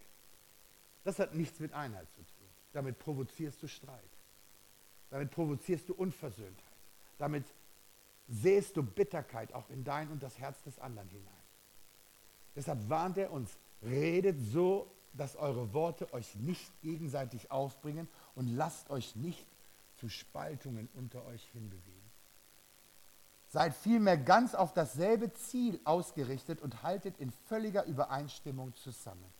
Das 1.04 1.18
hat 1.18 1.34
nichts 1.34 1.60
mit 1.60 1.72
Einheit 1.72 2.10
zu 2.12 2.22
tun. 2.22 2.48
Damit 2.72 2.98
provozierst 2.98 3.62
du 3.62 3.68
Streit. 3.68 4.10
Damit 5.10 5.30
provozierst 5.30 5.88
du 5.88 5.94
Unversöhntheit. 5.94 6.64
Damit 7.18 7.44
sähst 8.28 8.76
du 8.76 8.82
Bitterkeit 8.82 9.52
auch 9.54 9.70
in 9.70 9.84
dein 9.84 10.08
und 10.10 10.22
das 10.22 10.38
Herz 10.38 10.62
des 10.62 10.78
anderen 10.78 11.08
hinein. 11.08 11.32
Deshalb 12.54 12.88
warnt 12.88 13.16
er 13.16 13.32
uns, 13.32 13.58
redet 13.82 14.38
so, 14.40 14.90
dass 15.12 15.36
eure 15.36 15.72
Worte 15.72 16.12
euch 16.12 16.34
nicht 16.36 16.80
gegenseitig 16.82 17.50
aufbringen 17.50 18.08
und 18.34 18.48
lasst 18.48 18.90
euch 18.90 19.16
nicht 19.16 19.46
zu 19.98 20.08
Spaltungen 20.08 20.88
unter 20.94 21.24
euch 21.26 21.44
hinbewegen. 21.52 21.98
Seid 23.48 23.74
vielmehr 23.74 24.18
ganz 24.18 24.54
auf 24.54 24.74
dasselbe 24.74 25.32
Ziel 25.32 25.80
ausgerichtet 25.84 26.60
und 26.60 26.82
haltet 26.82 27.18
in 27.18 27.30
völliger 27.46 27.84
Übereinstimmung 27.84 28.74
zusammen. 28.74 29.32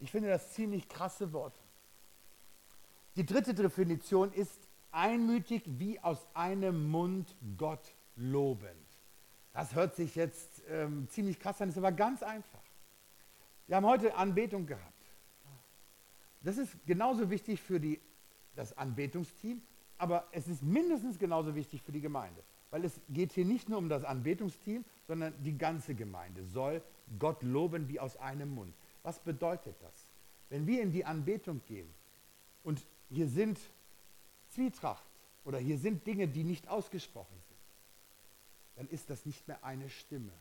Ich 0.00 0.10
finde 0.10 0.28
das 0.28 0.52
ziemlich 0.52 0.88
krasse 0.88 1.32
Worte. 1.32 1.60
Die 3.16 3.26
dritte 3.26 3.54
Definition 3.54 4.32
ist 4.32 4.68
einmütig 4.90 5.62
wie 5.66 6.00
aus 6.00 6.26
einem 6.34 6.88
Mund 6.90 7.34
Gott 7.56 7.94
lobend. 8.16 8.70
Das 9.52 9.74
hört 9.74 9.94
sich 9.96 10.14
jetzt 10.14 10.62
ähm, 10.68 11.08
ziemlich 11.10 11.40
krass 11.40 11.60
an, 11.60 11.68
ist 11.68 11.78
aber 11.78 11.92
ganz 11.92 12.22
einfach. 12.22 12.62
Wir 13.66 13.76
haben 13.76 13.86
heute 13.86 14.14
Anbetung 14.14 14.66
gehabt. 14.66 14.84
Das 16.42 16.58
ist 16.58 16.72
genauso 16.86 17.28
wichtig 17.30 17.60
für 17.60 17.80
die, 17.80 18.00
das 18.58 18.76
Anbetungsteam, 18.76 19.62
aber 19.98 20.26
es 20.32 20.48
ist 20.48 20.62
mindestens 20.62 21.18
genauso 21.18 21.54
wichtig 21.54 21.82
für 21.82 21.92
die 21.92 22.00
Gemeinde. 22.00 22.42
Weil 22.70 22.84
es 22.84 23.00
geht 23.08 23.32
hier 23.32 23.44
nicht 23.44 23.68
nur 23.68 23.78
um 23.78 23.88
das 23.88 24.04
Anbetungsteam, 24.04 24.84
sondern 25.06 25.32
die 25.42 25.56
ganze 25.56 25.94
Gemeinde 25.94 26.44
soll 26.44 26.82
Gott 27.18 27.42
loben 27.42 27.88
wie 27.88 27.98
aus 27.98 28.16
einem 28.16 28.54
Mund. 28.54 28.74
Was 29.02 29.18
bedeutet 29.20 29.76
das? 29.80 30.06
Wenn 30.50 30.66
wir 30.66 30.82
in 30.82 30.92
die 30.92 31.04
Anbetung 31.04 31.62
gehen 31.66 31.88
und 32.64 32.84
hier 33.10 33.28
sind 33.28 33.58
Zwietracht 34.50 35.04
oder 35.44 35.58
hier 35.58 35.78
sind 35.78 36.06
Dinge, 36.06 36.28
die 36.28 36.44
nicht 36.44 36.68
ausgesprochen 36.68 37.36
sind, 37.48 37.58
dann 38.76 38.88
ist 38.88 39.08
das 39.08 39.24
nicht 39.24 39.46
mehr 39.48 39.64
eine 39.64 39.88
Stimme. 39.88 40.32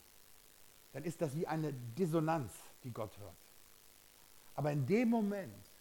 Dann 0.94 1.04
ist 1.04 1.22
das 1.22 1.36
wie 1.36 1.48
eine 1.48 1.74
Dissonanz, 1.98 2.52
die 2.84 2.92
Gott 2.92 3.18
hört. 3.20 3.36
Aber 4.56 4.72
in 4.72 4.86
dem 4.86 5.10
Moment, 5.10 5.72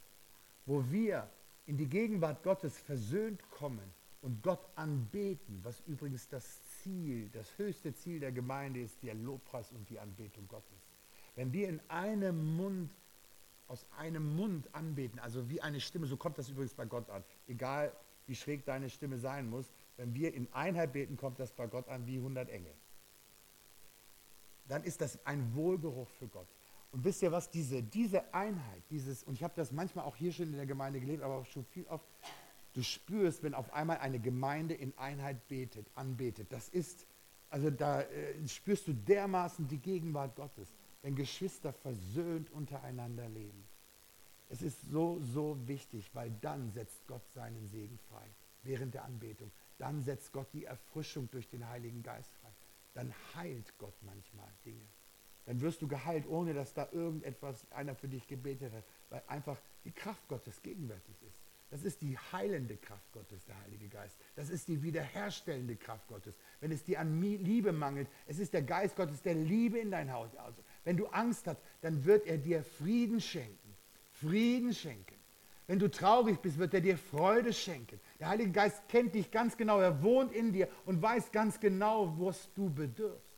wo 0.67 0.85
wir 0.91 1.29
in 1.67 1.77
die 1.77 1.89
Gegenwart 1.89 2.43
Gottes 2.43 2.79
versöhnt 2.79 3.43
kommen 3.51 3.93
und 4.23 4.43
Gott 4.43 4.67
anbeten, 4.77 5.61
was 5.63 5.81
übrigens 5.87 6.29
das 6.29 6.61
Ziel, 6.83 7.29
das 7.31 7.59
höchste 7.59 7.95
Ziel 7.95 8.21
der 8.21 8.33
Gemeinde 8.33 8.81
ist, 8.81 9.03
der 9.03 9.15
Lobpreis 9.15 9.73
und 9.73 9.89
die 9.91 9.99
Anbetung 9.99 10.49
Gottes. 10.49 10.79
Wenn 11.35 11.53
wir 11.53 11.69
in 11.69 11.81
einem 11.89 12.57
Mund, 12.57 12.91
aus 13.69 13.85
einem 13.99 14.37
Mund 14.37 14.73
anbeten, 14.75 15.19
also 15.19 15.51
wie 15.51 15.61
eine 15.61 15.81
Stimme, 15.81 16.07
so 16.07 16.17
kommt 16.17 16.39
das 16.39 16.49
übrigens 16.49 16.75
bei 16.75 16.87
Gott 16.87 17.11
an, 17.11 17.25
egal 17.47 17.93
wie 18.27 18.35
schräg 18.35 18.65
deine 18.65 18.89
Stimme 18.89 19.19
sein 19.19 19.49
muss, 19.51 19.71
wenn 19.97 20.15
wir 20.15 20.35
in 20.35 20.53
Einheit 20.53 20.93
beten, 20.93 21.17
kommt 21.17 21.41
das 21.41 21.53
bei 21.53 21.67
Gott 21.67 21.89
an 21.89 22.07
wie 22.07 22.17
100 22.17 22.49
Engel. 22.49 22.75
Dann 24.69 24.85
ist 24.85 25.01
das 25.01 25.25
ein 25.27 25.55
Wohlgeruch 25.55 26.09
für 26.11 26.27
Gott. 26.29 26.49
Und 26.93 27.05
wisst 27.05 27.23
ihr 27.23 27.33
was, 27.33 27.51
diese, 27.51 27.83
diese 27.83 28.33
Einheit, 28.33 28.83
dieses, 28.91 29.23
und 29.25 29.35
ich 29.35 29.43
habe 29.43 29.55
das 29.57 29.73
manchmal 29.73 30.05
auch 30.05 30.17
hier 30.17 30.33
schon 30.33 30.47
in 30.47 30.57
der 30.57 30.67
Gemeinde 30.67 31.01
gelebt, 31.01 31.23
aber 31.23 31.37
auch 31.39 31.47
schon 31.47 31.65
viel 31.65 31.85
oft, 31.87 32.07
du 32.73 32.83
spürst, 32.83 33.43
wenn 33.43 33.55
auf 33.55 33.73
einmal 33.73 33.99
eine 33.99 34.19
Gemeinde 34.19 34.75
in 34.75 34.97
Einheit 34.99 35.49
betet, 35.49 35.87
anbetet. 35.95 36.53
Das 36.53 36.69
ist, 36.69 37.07
also 37.51 37.71
da 37.71 38.03
äh, 38.03 38.49
spürst 38.49 38.87
du 38.89 38.93
dermaßen 38.93 39.67
die 39.69 39.79
Gegenwart 39.79 40.37
Gottes, 40.37 40.73
wenn 41.03 41.15
Geschwister 41.15 41.73
versöhnt 41.73 42.51
untereinander 42.51 43.29
leben. 43.29 43.65
Es 44.49 44.63
ist 44.63 44.81
so, 44.91 45.19
so 45.21 45.57
wichtig, 45.67 46.11
weil 46.15 46.31
dann 46.41 46.71
setzt 46.71 47.07
Gott 47.07 47.29
seinen 47.35 47.67
Segen 47.67 47.99
frei 48.11 48.27
während 48.63 48.95
der 48.95 49.05
Anbetung. 49.05 49.51
Dann 49.79 50.03
setzt 50.03 50.33
Gott 50.33 50.53
die 50.53 50.65
Erfrischung 50.65 51.31
durch 51.31 51.49
den 51.49 51.69
Heiligen 51.69 52.03
Geist 52.03 52.33
frei. 52.41 52.53
Dann 52.95 53.13
heilt 53.35 53.77
Gott 53.79 53.95
manchmal 54.03 54.53
Dinge. 54.65 54.87
Dann 55.47 55.61
wirst 55.61 55.81
du 55.81 55.89
geheilt, 55.89 56.27
ohne 56.29 56.55
dass 56.55 56.75
da 56.75 56.89
irgendetwas 56.93 57.71
einer 57.71 57.95
für 57.95 58.09
dich 58.09 58.27
gebetet 58.27 58.73
hat, 58.73 58.85
weil 59.11 59.23
einfach 59.29 59.57
die 59.85 59.93
Kraft 59.93 60.27
Gottes 60.29 60.61
gegenwärtig 60.63 61.17
ist. 61.27 61.39
Das 61.71 61.83
ist 61.83 62.01
die 62.01 62.17
heilende 62.33 62.77
Kraft 62.77 63.13
Gottes, 63.13 63.45
der 63.45 63.61
Heilige 63.63 63.89
Geist. 63.89 64.17
Das 64.37 64.51
ist 64.51 64.69
die 64.69 64.83
wiederherstellende 64.83 65.77
Kraft 65.77 66.07
Gottes. 66.07 66.37
Wenn 66.61 66.71
es 66.71 66.85
dir 66.85 67.01
an 67.01 67.21
Liebe 67.21 67.73
mangelt, 67.73 68.09
es 68.27 68.39
ist 68.39 68.55
der 68.55 68.63
Geist 68.63 68.95
Gottes, 68.95 69.21
der 69.23 69.35
Liebe 69.35 69.79
in 69.79 69.91
dein 69.91 70.13
Haus. 70.13 70.35
Also, 70.37 70.63
wenn 70.85 70.97
du 70.97 71.07
Angst 71.07 71.47
hast, 71.47 71.61
dann 71.81 72.05
wird 72.05 72.27
er 72.27 72.39
dir 72.39 72.63
Frieden 72.63 73.21
schenken. 73.21 73.75
Frieden 74.13 74.73
schenken. 74.73 75.17
Wenn 75.67 75.81
du 75.81 75.91
traurig 75.91 76.39
bist, 76.39 76.59
wird 76.59 76.73
er 76.75 76.81
dir 76.81 76.97
Freude 76.97 77.53
schenken. 77.53 77.99
Der 78.21 78.29
Heilige 78.29 78.53
Geist 78.53 78.89
kennt 78.89 79.15
dich 79.15 79.33
ganz 79.33 79.57
genau. 79.57 79.81
Er 79.81 80.03
wohnt 80.03 80.33
in 80.33 80.53
dir 80.53 80.69
und 80.85 81.03
weiß 81.03 81.33
ganz 81.33 81.59
genau, 81.59 82.15
was 82.19 82.49
du 82.55 82.71
bedürfst. 82.71 83.36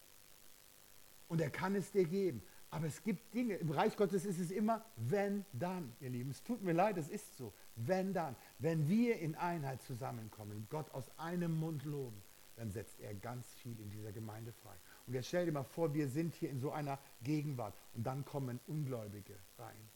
Und 1.29 1.41
er 1.41 1.51
kann 1.51 1.75
es 1.75 1.93
dir 1.93 2.05
geben. 2.05 2.43
Aber 2.71 2.87
es 2.87 3.03
gibt 3.03 3.35
Dinge, 3.35 3.55
im 3.55 3.71
Reich 3.71 3.97
Gottes 3.97 4.25
ist 4.25 4.39
es 4.39 4.51
immer, 4.51 4.85
wenn 4.97 5.45
dann, 5.53 5.93
ihr 6.01 6.11
Lieben. 6.11 6.31
Es 6.31 6.43
tut 6.43 6.63
mir 6.63 6.73
leid, 6.73 6.99
es 6.99 7.09
ist 7.09 7.37
so. 7.37 7.53
Wenn 7.77 8.13
dann. 8.13 8.37
Wenn 8.59 8.89
wir 8.89 9.19
in 9.19 9.35
Einheit 9.35 9.83
zusammenkommen, 9.83 10.67
Gott 10.69 10.91
aus 10.93 11.11
einem 11.19 11.59
Mund 11.59 11.85
loben, 11.85 12.23
dann 12.57 12.71
setzt 12.71 13.01
er 13.01 13.15
ganz 13.15 13.55
viel 13.55 13.79
in 13.81 13.91
dieser 13.91 14.13
Gemeinde 14.13 14.53
frei. 14.53 14.75
Und 15.07 15.15
jetzt 15.15 15.29
stell 15.29 15.47
dir 15.47 15.53
mal 15.53 15.63
vor, 15.63 15.95
wir 15.95 16.09
sind 16.09 16.35
hier 16.35 16.51
in 16.51 16.59
so 16.59 16.73
einer 16.73 16.99
Gegenwart 17.23 17.75
und 17.95 18.07
dann 18.07 18.25
kommen 18.25 18.61
Ungläubige 18.67 19.39
rein 19.59 19.89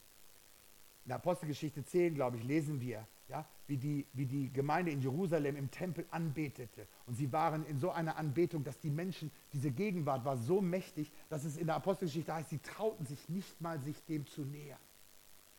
in 1.05 1.09
der 1.09 1.17
Apostelgeschichte 1.17 1.83
10, 1.83 2.15
glaube 2.15 2.37
ich, 2.37 2.43
lesen 2.43 2.79
wir, 2.79 3.05
ja, 3.29 3.47
wie, 3.67 3.77
die, 3.77 4.05
wie 4.13 4.25
die 4.25 4.51
Gemeinde 4.51 4.91
in 4.91 5.01
Jerusalem 5.01 5.55
im 5.55 5.71
Tempel 5.71 6.05
anbetete. 6.11 6.87
Und 7.05 7.15
sie 7.15 7.31
waren 7.31 7.65
in 7.65 7.79
so 7.79 7.91
einer 7.91 8.17
Anbetung, 8.17 8.63
dass 8.63 8.79
die 8.79 8.89
Menschen, 8.89 9.31
diese 9.53 9.71
Gegenwart 9.71 10.25
war 10.25 10.37
so 10.37 10.61
mächtig, 10.61 11.11
dass 11.29 11.45
es 11.45 11.57
in 11.57 11.67
der 11.67 11.75
Apostelgeschichte 11.75 12.33
heißt, 12.33 12.49
sie 12.49 12.59
trauten 12.59 13.05
sich 13.05 13.29
nicht 13.29 13.61
mal, 13.61 13.79
sich 13.79 14.03
dem 14.05 14.27
zu 14.27 14.41
nähern. 14.41 14.79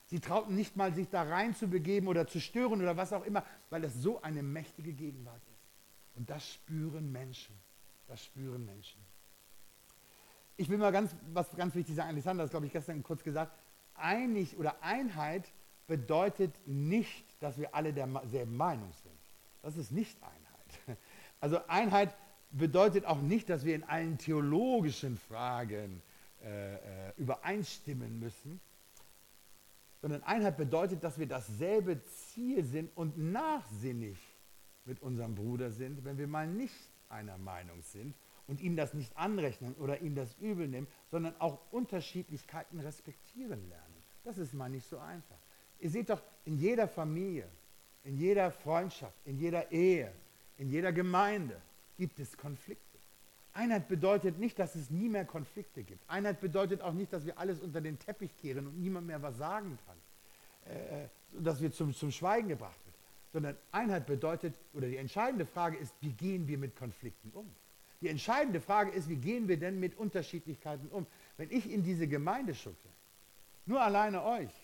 Sie 0.06 0.20
trauten 0.20 0.54
nicht 0.54 0.76
mal, 0.76 0.92
sich 0.92 1.08
da 1.08 1.22
rein 1.22 1.54
zu 1.54 1.66
begeben 1.68 2.08
oder 2.08 2.26
zu 2.26 2.40
stören 2.40 2.80
oder 2.82 2.96
was 2.96 3.12
auch 3.12 3.24
immer, 3.24 3.42
weil 3.70 3.84
es 3.84 3.94
so 3.94 4.20
eine 4.20 4.42
mächtige 4.42 4.92
Gegenwart 4.92 5.42
ist. 5.48 6.16
Und 6.16 6.28
das 6.30 6.46
spüren 6.46 7.10
Menschen. 7.10 7.54
Das 8.06 8.22
spüren 8.22 8.64
Menschen. 8.66 9.00
Ich 10.56 10.68
will 10.68 10.78
mal 10.78 10.92
ganz, 10.92 11.16
was 11.32 11.50
ganz 11.56 11.74
wichtig 11.74 11.96
sagen, 11.96 12.10
Alexander 12.10 12.42
hat 12.42 12.46
es, 12.46 12.50
glaube 12.50 12.66
ich, 12.66 12.72
gestern 12.72 13.02
kurz 13.02 13.24
gesagt, 13.24 13.56
einig 13.94 14.56
oder 14.58 14.82
Einheit 14.82 15.50
bedeutet 15.86 16.54
nicht, 16.66 17.23
dass 17.40 17.58
wir 17.58 17.74
alle 17.74 17.92
derselben 17.92 18.56
Meinung 18.56 18.92
sind. 19.02 19.18
Das 19.62 19.76
ist 19.76 19.90
nicht 19.90 20.16
Einheit. 20.22 20.98
Also 21.40 21.58
Einheit 21.66 22.14
bedeutet 22.52 23.04
auch 23.04 23.20
nicht, 23.20 23.50
dass 23.50 23.66
wir 23.66 23.74
in 23.74 23.84
allen 23.84 24.16
theologischen 24.16 25.18
Fragen 25.18 26.00
äh, 26.42 26.74
äh, 26.74 27.12
übereinstimmen 27.18 28.18
müssen, 28.18 28.60
sondern 30.00 30.22
Einheit 30.22 30.56
bedeutet, 30.56 31.02
dass 31.02 31.18
wir 31.18 31.26
dasselbe 31.26 32.02
Ziel 32.04 32.64
sind 32.64 32.90
und 32.96 33.18
nachsinnig 33.18 34.18
mit 34.84 35.00
unserem 35.02 35.34
Bruder 35.34 35.70
sind, 35.70 36.04
wenn 36.04 36.18
wir 36.18 36.26
mal 36.26 36.46
nicht 36.46 36.74
einer 37.08 37.38
Meinung 37.38 37.82
sind 37.82 38.14
und 38.46 38.60
ihm 38.60 38.76
das 38.76 38.94
nicht 38.94 39.16
anrechnen 39.16 39.74
oder 39.76 40.00
ihm 40.00 40.14
das 40.14 40.34
übel 40.40 40.68
nehmen, 40.68 40.86
sondern 41.10 41.34
auch 41.40 41.58
Unterschiedlichkeiten 41.70 42.80
respektieren 42.80 43.68
lernen. 43.68 44.02
Das 44.24 44.38
ist 44.38 44.52
mal 44.54 44.68
nicht 44.68 44.86
so 44.88 44.98
einfach. 44.98 45.38
Ihr 45.84 45.90
seht 45.90 46.08
doch, 46.08 46.22
in 46.46 46.56
jeder 46.56 46.88
Familie, 46.88 47.46
in 48.04 48.16
jeder 48.16 48.50
Freundschaft, 48.50 49.18
in 49.26 49.38
jeder 49.38 49.70
Ehe, 49.70 50.10
in 50.56 50.70
jeder 50.70 50.94
Gemeinde 50.94 51.60
gibt 51.98 52.18
es 52.20 52.38
Konflikte. 52.38 52.98
Einheit 53.52 53.86
bedeutet 53.86 54.38
nicht, 54.38 54.58
dass 54.58 54.76
es 54.76 54.88
nie 54.88 55.10
mehr 55.10 55.26
Konflikte 55.26 55.82
gibt. 55.82 56.00
Einheit 56.08 56.40
bedeutet 56.40 56.80
auch 56.80 56.94
nicht, 56.94 57.12
dass 57.12 57.26
wir 57.26 57.38
alles 57.38 57.60
unter 57.60 57.82
den 57.82 57.98
Teppich 57.98 58.34
kehren 58.38 58.66
und 58.66 58.80
niemand 58.80 59.06
mehr 59.08 59.20
was 59.20 59.36
sagen 59.36 59.78
kann, 59.84 60.72
äh, 60.74 61.08
dass 61.38 61.60
wir 61.60 61.70
zum, 61.70 61.92
zum 61.92 62.10
Schweigen 62.10 62.48
gebracht 62.48 62.80
wird. 62.86 62.96
Sondern 63.34 63.56
Einheit 63.70 64.06
bedeutet, 64.06 64.54
oder 64.72 64.88
die 64.88 64.96
entscheidende 64.96 65.44
Frage 65.44 65.76
ist, 65.76 65.92
wie 66.00 66.12
gehen 66.12 66.48
wir 66.48 66.56
mit 66.56 66.76
Konflikten 66.76 67.30
um? 67.34 67.54
Die 68.00 68.08
entscheidende 68.08 68.62
Frage 68.62 68.90
ist, 68.90 69.10
wie 69.10 69.16
gehen 69.16 69.48
wir 69.48 69.58
denn 69.58 69.78
mit 69.78 69.98
Unterschiedlichkeiten 69.98 70.88
um? 70.88 71.06
Wenn 71.36 71.50
ich 71.50 71.70
in 71.70 71.82
diese 71.82 72.08
Gemeinde 72.08 72.54
schucke, 72.54 72.88
nur 73.66 73.82
alleine 73.82 74.24
euch, 74.24 74.63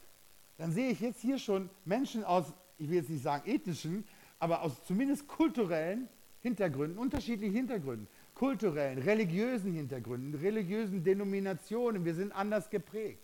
dann 0.60 0.72
sehe 0.72 0.90
ich 0.90 1.00
jetzt 1.00 1.22
hier 1.22 1.38
schon 1.38 1.70
Menschen 1.86 2.22
aus, 2.22 2.52
ich 2.76 2.90
will 2.90 2.96
jetzt 2.96 3.08
nicht 3.08 3.22
sagen 3.22 3.50
ethnischen, 3.50 4.04
aber 4.38 4.60
aus 4.60 4.84
zumindest 4.84 5.26
kulturellen 5.26 6.06
Hintergründen, 6.40 6.98
unterschiedlichen 6.98 7.54
Hintergründen, 7.54 8.06
kulturellen, 8.34 8.98
religiösen 8.98 9.72
Hintergründen, 9.72 10.34
religiösen 10.38 11.02
Denominationen, 11.02 12.04
wir 12.04 12.14
sind 12.14 12.32
anders 12.32 12.68
geprägt. 12.68 13.22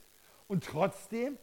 Und 0.49 0.65
trotzdem 0.65 1.37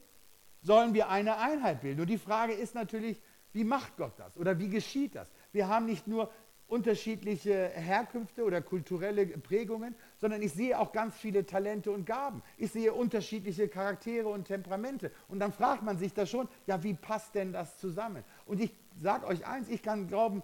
sollen 0.64 0.96
wir 0.96 1.10
eine 1.10 1.38
Einheit 1.38 1.82
bilden. 1.82 2.02
Und 2.02 2.10
die 2.10 2.18
Frage 2.18 2.54
ist 2.54 2.74
natürlich, 2.74 3.22
wie 3.52 3.64
macht 3.64 3.96
Gott 3.96 4.14
das 4.18 4.36
oder 4.36 4.58
wie 4.58 4.70
geschieht 4.70 5.14
das? 5.14 5.32
Wir 5.52 5.68
haben 5.68 5.86
nicht 5.86 6.08
nur 6.08 6.32
unterschiedliche 6.66 7.70
Herkünfte 7.70 8.44
oder 8.46 8.64
kulturelle 8.64 9.28
Prägungen, 9.28 9.94
sondern 10.24 10.42
ich 10.42 10.54
sehe 10.54 10.80
auch 10.80 10.94
ganz 10.94 11.18
viele 11.18 11.46
Talente 11.46 11.92
und 11.92 12.06
Gaben. 12.06 12.44
Ich 12.58 12.72
sehe 12.72 12.94
unterschiedliche 12.94 13.68
Charaktere 13.68 14.30
und 14.30 14.46
Temperamente. 14.46 15.12
Und 15.28 15.42
dann 15.42 15.52
fragt 15.52 15.84
man 15.84 15.98
sich 15.98 16.14
da 16.14 16.26
schon, 16.26 16.48
ja, 16.66 16.82
wie 16.82 16.94
passt 16.94 17.36
denn 17.36 17.52
das 17.52 17.78
zusammen? 17.78 18.24
Und 18.46 18.62
ich 18.62 18.72
sage 18.96 19.28
euch 19.28 19.46
eins, 19.46 19.68
ich 19.68 19.84
kann 19.84 20.08
glauben, 20.08 20.42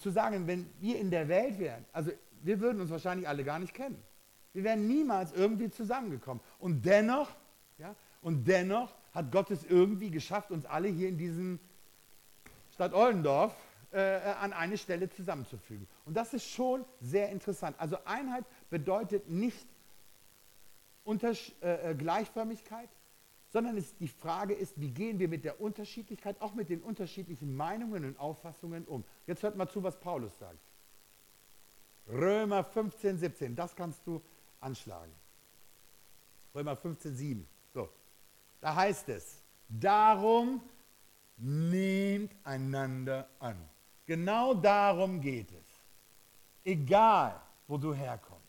zu 0.00 0.10
sagen, 0.10 0.48
wenn 0.48 0.68
wir 0.80 0.98
in 0.98 1.12
der 1.12 1.28
Welt 1.28 1.60
wären, 1.60 1.84
also 1.92 2.10
wir 2.42 2.58
würden 2.58 2.80
uns 2.80 2.90
wahrscheinlich 2.90 3.28
alle 3.28 3.44
gar 3.44 3.60
nicht 3.60 3.74
kennen. 3.74 4.02
Wir 4.54 4.64
wären 4.64 4.88
niemals 4.88 5.32
irgendwie 5.32 5.70
zusammengekommen. 5.70 6.42
Und 6.58 6.84
dennoch, 6.84 7.30
ja, 7.78 7.94
und 8.22 8.48
dennoch 8.48 8.92
hat 9.14 9.30
Gott 9.30 9.52
es 9.52 9.62
irgendwie 9.62 10.10
geschafft, 10.10 10.50
uns 10.50 10.66
alle 10.66 10.88
hier 10.88 11.08
in 11.08 11.16
diesem 11.16 11.60
Stadt 12.74 12.92
Ollendorf 12.92 13.54
äh, 13.92 14.34
an 14.40 14.52
eine 14.52 14.78
Stelle 14.78 15.08
zusammenzufügen. 15.08 15.86
Und 16.04 16.16
das 16.16 16.34
ist 16.34 16.46
schon 16.46 16.84
sehr 17.00 17.30
interessant. 17.30 17.76
Also 17.78 17.96
Einheit 18.04 18.44
bedeutet 18.70 19.28
nicht 19.28 19.66
Untersch 21.04 21.52
äh, 21.62 21.90
äh, 21.90 21.94
Gleichförmigkeit, 21.94 22.88
sondern 23.48 23.76
es, 23.76 23.96
die 23.96 24.08
Frage 24.08 24.54
ist, 24.54 24.80
wie 24.80 24.90
gehen 24.90 25.18
wir 25.18 25.28
mit 25.28 25.44
der 25.44 25.60
Unterschiedlichkeit, 25.60 26.40
auch 26.40 26.54
mit 26.54 26.70
den 26.70 26.80
unterschiedlichen 26.80 27.54
Meinungen 27.54 28.04
und 28.04 28.18
Auffassungen 28.18 28.84
um. 28.86 29.04
Jetzt 29.26 29.42
hört 29.42 29.56
mal 29.56 29.68
zu, 29.68 29.82
was 29.82 29.98
Paulus 29.98 30.38
sagt. 30.38 30.58
Römer 32.08 32.64
15, 32.64 33.18
17, 33.18 33.56
das 33.56 33.76
kannst 33.76 34.06
du 34.06 34.22
anschlagen. 34.60 35.12
Römer 36.54 36.76
15, 36.76 37.14
7. 37.14 37.48
So, 37.74 37.88
da 38.60 38.74
heißt 38.74 39.08
es, 39.08 39.42
darum 39.68 40.62
nehmt 41.36 42.34
einander 42.44 43.28
an. 43.38 43.56
Genau 44.06 44.54
darum 44.54 45.20
geht 45.20 45.50
es. 45.50 45.66
Egal, 46.64 47.40
wo 47.66 47.78
du 47.78 47.94
herkommst, 47.94 48.42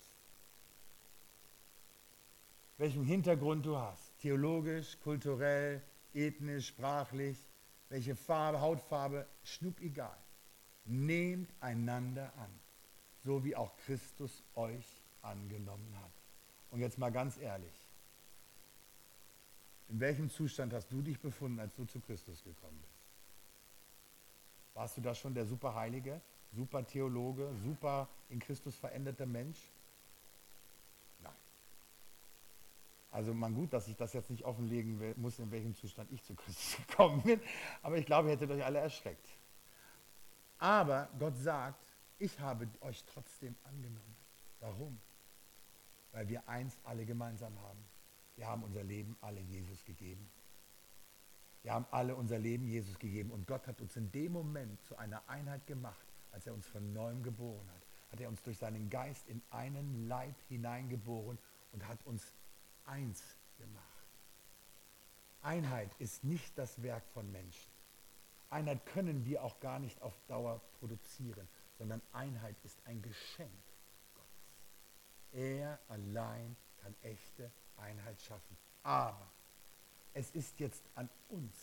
welchen 2.77 3.03
Hintergrund 3.03 3.65
du 3.65 3.77
hast, 3.77 4.19
theologisch, 4.19 4.97
kulturell, 5.03 5.81
ethnisch, 6.13 6.67
sprachlich, 6.67 7.37
welche 7.89 8.15
Farbe, 8.15 8.61
Hautfarbe, 8.61 9.27
schnupp 9.43 9.79
egal. 9.81 10.17
Nehmt 10.85 11.49
einander 11.61 12.33
an, 12.37 12.49
so 13.23 13.43
wie 13.43 13.55
auch 13.55 13.75
Christus 13.85 14.43
euch 14.55 14.85
angenommen 15.21 15.95
hat. 16.01 16.11
Und 16.71 16.79
jetzt 16.79 16.97
mal 16.97 17.11
ganz 17.11 17.37
ehrlich, 17.37 17.87
in 19.89 19.99
welchem 19.99 20.29
Zustand 20.29 20.73
hast 20.73 20.91
du 20.91 21.01
dich 21.01 21.19
befunden, 21.19 21.59
als 21.59 21.75
du 21.75 21.85
zu 21.85 21.99
Christus 21.99 22.43
gekommen 22.43 22.79
bist? 22.81 22.92
Warst 24.73 24.97
du 24.97 25.01
da 25.01 25.13
schon 25.13 25.33
der 25.33 25.45
Superheilige, 25.45 26.21
super 26.51 26.85
Theologe, 26.85 27.53
super 27.63 28.07
in 28.29 28.39
Christus 28.39 28.75
veränderter 28.75 29.25
Mensch? 29.25 29.59
Nein. 31.19 31.33
Also 33.11 33.33
man 33.33 33.53
gut, 33.53 33.71
dass 33.73 33.87
ich 33.87 33.95
das 33.95 34.13
jetzt 34.13 34.29
nicht 34.29 34.43
offenlegen 34.43 34.99
will, 34.99 35.13
muss, 35.17 35.37
in 35.39 35.51
welchem 35.51 35.75
Zustand 35.75 36.11
ich 36.11 36.23
zu 36.23 36.35
Christus 36.35 36.77
gekommen 36.87 37.21
bin. 37.21 37.39
Aber 37.81 37.97
ich 37.97 38.05
glaube, 38.05 38.29
ihr 38.29 38.35
hättet 38.35 38.49
euch 38.49 38.63
alle 38.63 38.79
erschreckt. 38.79 39.27
Aber 40.57 41.09
Gott 41.19 41.37
sagt, 41.37 41.85
ich 42.17 42.39
habe 42.39 42.67
euch 42.81 43.03
trotzdem 43.05 43.55
angenommen. 43.63 44.15
Warum? 44.59 44.99
Weil 46.11 46.29
wir 46.29 46.47
eins 46.47 46.77
alle 46.83 47.05
gemeinsam 47.05 47.59
haben. 47.61 47.83
Wir 48.35 48.47
haben 48.47 48.63
unser 48.63 48.83
Leben 48.83 49.17
alle 49.21 49.41
Jesus 49.41 49.83
gegeben. 49.83 50.29
Wir 51.63 51.73
haben 51.73 51.85
alle 51.91 52.15
unser 52.15 52.37
Leben 52.37 52.67
Jesus 52.67 52.99
gegeben 52.99 53.31
und 53.31 53.47
Gott 53.47 53.65
hat 53.67 53.79
uns 53.79 53.95
in 53.95 54.11
dem 54.11 54.33
Moment 54.33 54.83
zu 54.83 54.97
einer 54.97 55.27
Einheit 55.29 55.65
gemacht, 55.65 56.05
als 56.31 56.45
er 56.45 56.53
uns 56.53 56.67
von 56.67 56.91
neuem 56.91 57.23
geboren 57.23 57.67
hat. 57.71 57.81
Hat 58.11 58.19
er 58.19 58.29
uns 58.29 58.43
durch 58.43 58.57
seinen 58.57 58.89
Geist 58.89 59.27
in 59.29 59.41
einen 59.49 60.07
Leib 60.07 60.35
hineingeboren 60.49 61.39
und 61.71 61.87
hat 61.87 62.05
uns 62.05 62.35
eins 62.85 63.23
gemacht. 63.57 63.81
Einheit 65.41 65.89
ist 65.99 66.23
nicht 66.23 66.57
das 66.57 66.83
Werk 66.83 67.07
von 67.13 67.31
Menschen. 67.31 67.71
Einheit 68.49 68.85
können 68.85 69.25
wir 69.25 69.43
auch 69.43 69.59
gar 69.61 69.79
nicht 69.79 70.01
auf 70.01 70.13
Dauer 70.27 70.61
produzieren, 70.79 71.47
sondern 71.77 72.01
Einheit 72.11 72.55
ist 72.63 72.79
ein 72.85 73.01
Geschenk 73.01 73.49
Gottes. 74.13 74.59
Er 75.31 75.79
allein 75.87 76.55
kann 76.77 76.93
echte 77.01 77.51
Einheit 77.77 78.21
schaffen. 78.21 78.57
Aber 78.83 79.31
es 80.13 80.31
ist 80.31 80.59
jetzt 80.59 80.83
an 80.95 81.09
uns, 81.29 81.53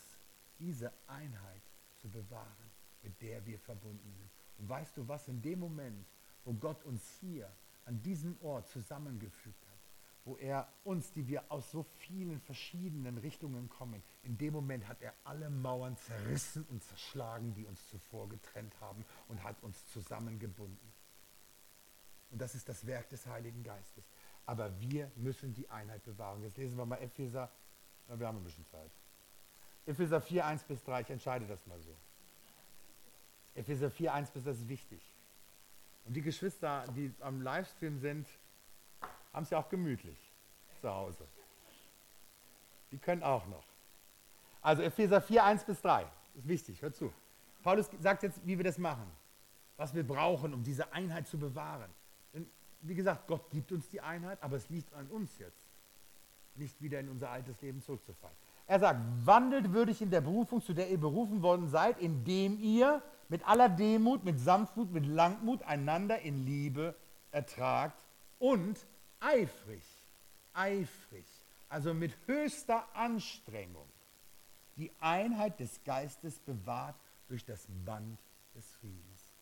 diese 0.59 0.93
Einheit 1.07 1.63
zu 2.01 2.09
bewahren, 2.09 2.71
mit 3.03 3.21
der 3.23 3.45
wir 3.47 3.59
verbunden 3.59 4.13
sind. 4.13 4.31
Und 4.59 4.69
weißt 4.69 4.97
du 4.97 5.09
was, 5.09 5.29
in 5.29 5.41
dem 5.41 5.61
Moment, 5.61 6.07
wo 6.45 6.53
Gott 6.53 6.85
uns 6.85 7.03
hier 7.21 7.51
an 7.85 8.03
diesem 8.03 8.37
Ort 8.43 8.69
zusammengefügt 8.69 9.67
hat, 9.67 9.71
wo 10.25 10.37
er 10.37 10.69
uns, 10.85 11.13
die 11.13 11.27
wir 11.27 11.51
aus 11.51 11.71
so 11.71 11.83
vielen 11.83 12.41
verschiedenen 12.41 13.19
Richtungen 13.19 13.69
kommen, 13.69 14.03
in 14.23 14.37
dem 14.37 14.53
Moment 14.53 14.87
hat 14.87 15.01
er 15.01 15.15
alle 15.25 15.49
Mauern 15.49 15.97
zerrissen 15.97 16.65
und 16.65 16.85
zerschlagen, 16.85 17.55
die 17.55 17.65
uns 17.65 17.89
zuvor 17.89 18.29
getrennt 18.29 18.79
haben 18.81 19.05
und 19.29 19.43
hat 19.43 19.63
uns 19.63 19.87
zusammengebunden. 19.87 20.93
Und 22.31 22.41
das 22.41 22.55
ist 22.55 22.69
das 22.69 22.87
Werk 22.87 23.09
des 23.09 23.27
Heiligen 23.27 23.63
Geistes. 23.63 24.05
Aber 24.47 24.79
wir 24.81 25.11
müssen 25.17 25.55
die 25.55 25.69
Einheit 25.69 26.03
bewahren. 26.05 26.43
Jetzt 26.43 26.59
lesen 26.59 26.77
wir 26.77 26.87
mal 26.87 26.97
Epheser 26.97 27.51
na, 28.11 28.19
wir 28.19 28.27
haben 28.27 28.39
ein 28.39 28.45
bisschen 28.45 28.67
Zeit. 28.67 28.91
Epheser 29.87 30.21
4, 30.21 30.45
1 30.45 30.65
bis 30.65 30.83
3, 30.83 31.01
ich 31.03 31.11
entscheide 31.11 31.47
das 31.47 31.65
mal 31.67 31.81
so. 31.81 31.95
Epheser 33.55 33.91
4, 33.91 34.13
1 34.13 34.31
bis, 34.31 34.45
das 34.45 34.59
ist 34.59 34.69
wichtig. 34.69 35.01
Und 36.05 36.15
die 36.15 36.23
Geschwister, 36.23 36.85
die 36.97 37.15
am 37.21 37.41
Livestream 37.41 37.99
sind, 37.99 38.27
haben 39.33 39.45
es 39.45 39.51
ja 39.51 39.59
auch 39.59 39.69
gemütlich 39.69 40.19
zu 40.81 40.91
Hause. 40.91 41.25
Die 42.91 42.99
können 42.99 43.23
auch 43.23 43.47
noch. 43.47 43.65
Also 44.61 44.83
Epheser 44.83 45.21
4, 45.21 45.45
1 45.45 45.65
bis 45.65 45.81
3, 45.81 46.05
ist 46.35 46.49
wichtig, 46.49 46.83
hör 46.83 46.93
zu. 46.93 47.13
Paulus 47.63 47.89
sagt 48.01 48.25
jetzt, 48.25 48.45
wie 48.45 48.59
wir 48.59 48.65
das 48.65 48.79
machen, 48.79 49.09
was 49.77 49.95
wir 49.95 50.07
brauchen, 50.07 50.53
um 50.53 50.65
diese 50.65 50.93
Einheit 50.93 51.29
zu 51.29 51.39
bewahren. 51.39 51.91
Denn, 52.35 52.51
wie 52.83 52.95
gesagt, 52.95 53.29
Gott 53.29 53.49
gibt 53.51 53.71
uns 53.71 53.89
die 53.89 54.01
Einheit, 54.01 54.43
aber 54.43 54.57
es 54.57 54.69
liegt 54.69 54.93
an 54.95 55.07
uns 55.09 55.39
jetzt 55.39 55.70
nicht 56.57 56.81
wieder 56.83 57.01
in 57.01 57.09
unser 57.09 57.31
altes 57.31 57.61
Leben 57.61 57.81
zurückzufallen. 57.83 58.37
Er 58.67 58.79
sagt, 58.81 59.01
wandelt 59.25 59.73
würdig 59.73 60.01
in 60.01 60.11
der 60.11 60.21
Berufung, 60.21 60.63
zu 60.63 60.75
der 60.75 60.91
ihr 60.91 61.01
berufen 61.01 61.43
worden 61.43 61.69
seid, 61.69 61.99
indem 61.99 62.59
ihr 62.61 63.03
mit 63.29 63.47
aller 63.49 63.69
Demut, 63.69 64.25
mit 64.25 64.39
Sanftmut, 64.39 64.93
mit 64.93 65.07
Langmut 65.07 65.63
einander 65.63 66.21
in 66.21 66.45
Liebe 66.47 66.95
ertragt 67.31 67.99
und 68.39 68.85
eifrig, 69.21 69.83
eifrig, 70.53 71.27
also 71.69 71.95
mit 71.95 72.17
höchster 72.27 72.85
Anstrengung 72.95 73.89
die 74.77 74.91
Einheit 75.01 75.61
des 75.61 75.85
Geistes 75.85 76.39
bewahrt 76.39 76.97
durch 77.29 77.45
das 77.45 77.67
Band 77.85 78.19
des 78.55 78.67
Friedens. 78.77 79.35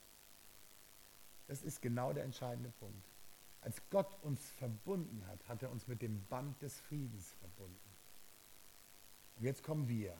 Das 1.47 1.63
ist 1.63 1.81
genau 1.81 2.13
der 2.13 2.25
entscheidende 2.25 2.71
Punkt. 2.71 3.08
Als 3.69 3.83
Gott 3.91 4.17
uns 4.23 4.41
verbunden 4.53 5.27
hat, 5.27 5.47
hat 5.47 5.63
er 5.63 5.71
uns 5.71 5.87
mit 5.89 6.01
dem 6.01 6.25
Band 6.29 6.63
des 6.63 6.81
Friedens 6.81 7.35
verbunden. 7.39 7.95
Und 9.37 9.45
jetzt 9.45 9.63
kommen 9.63 9.87
wir. 9.87 10.19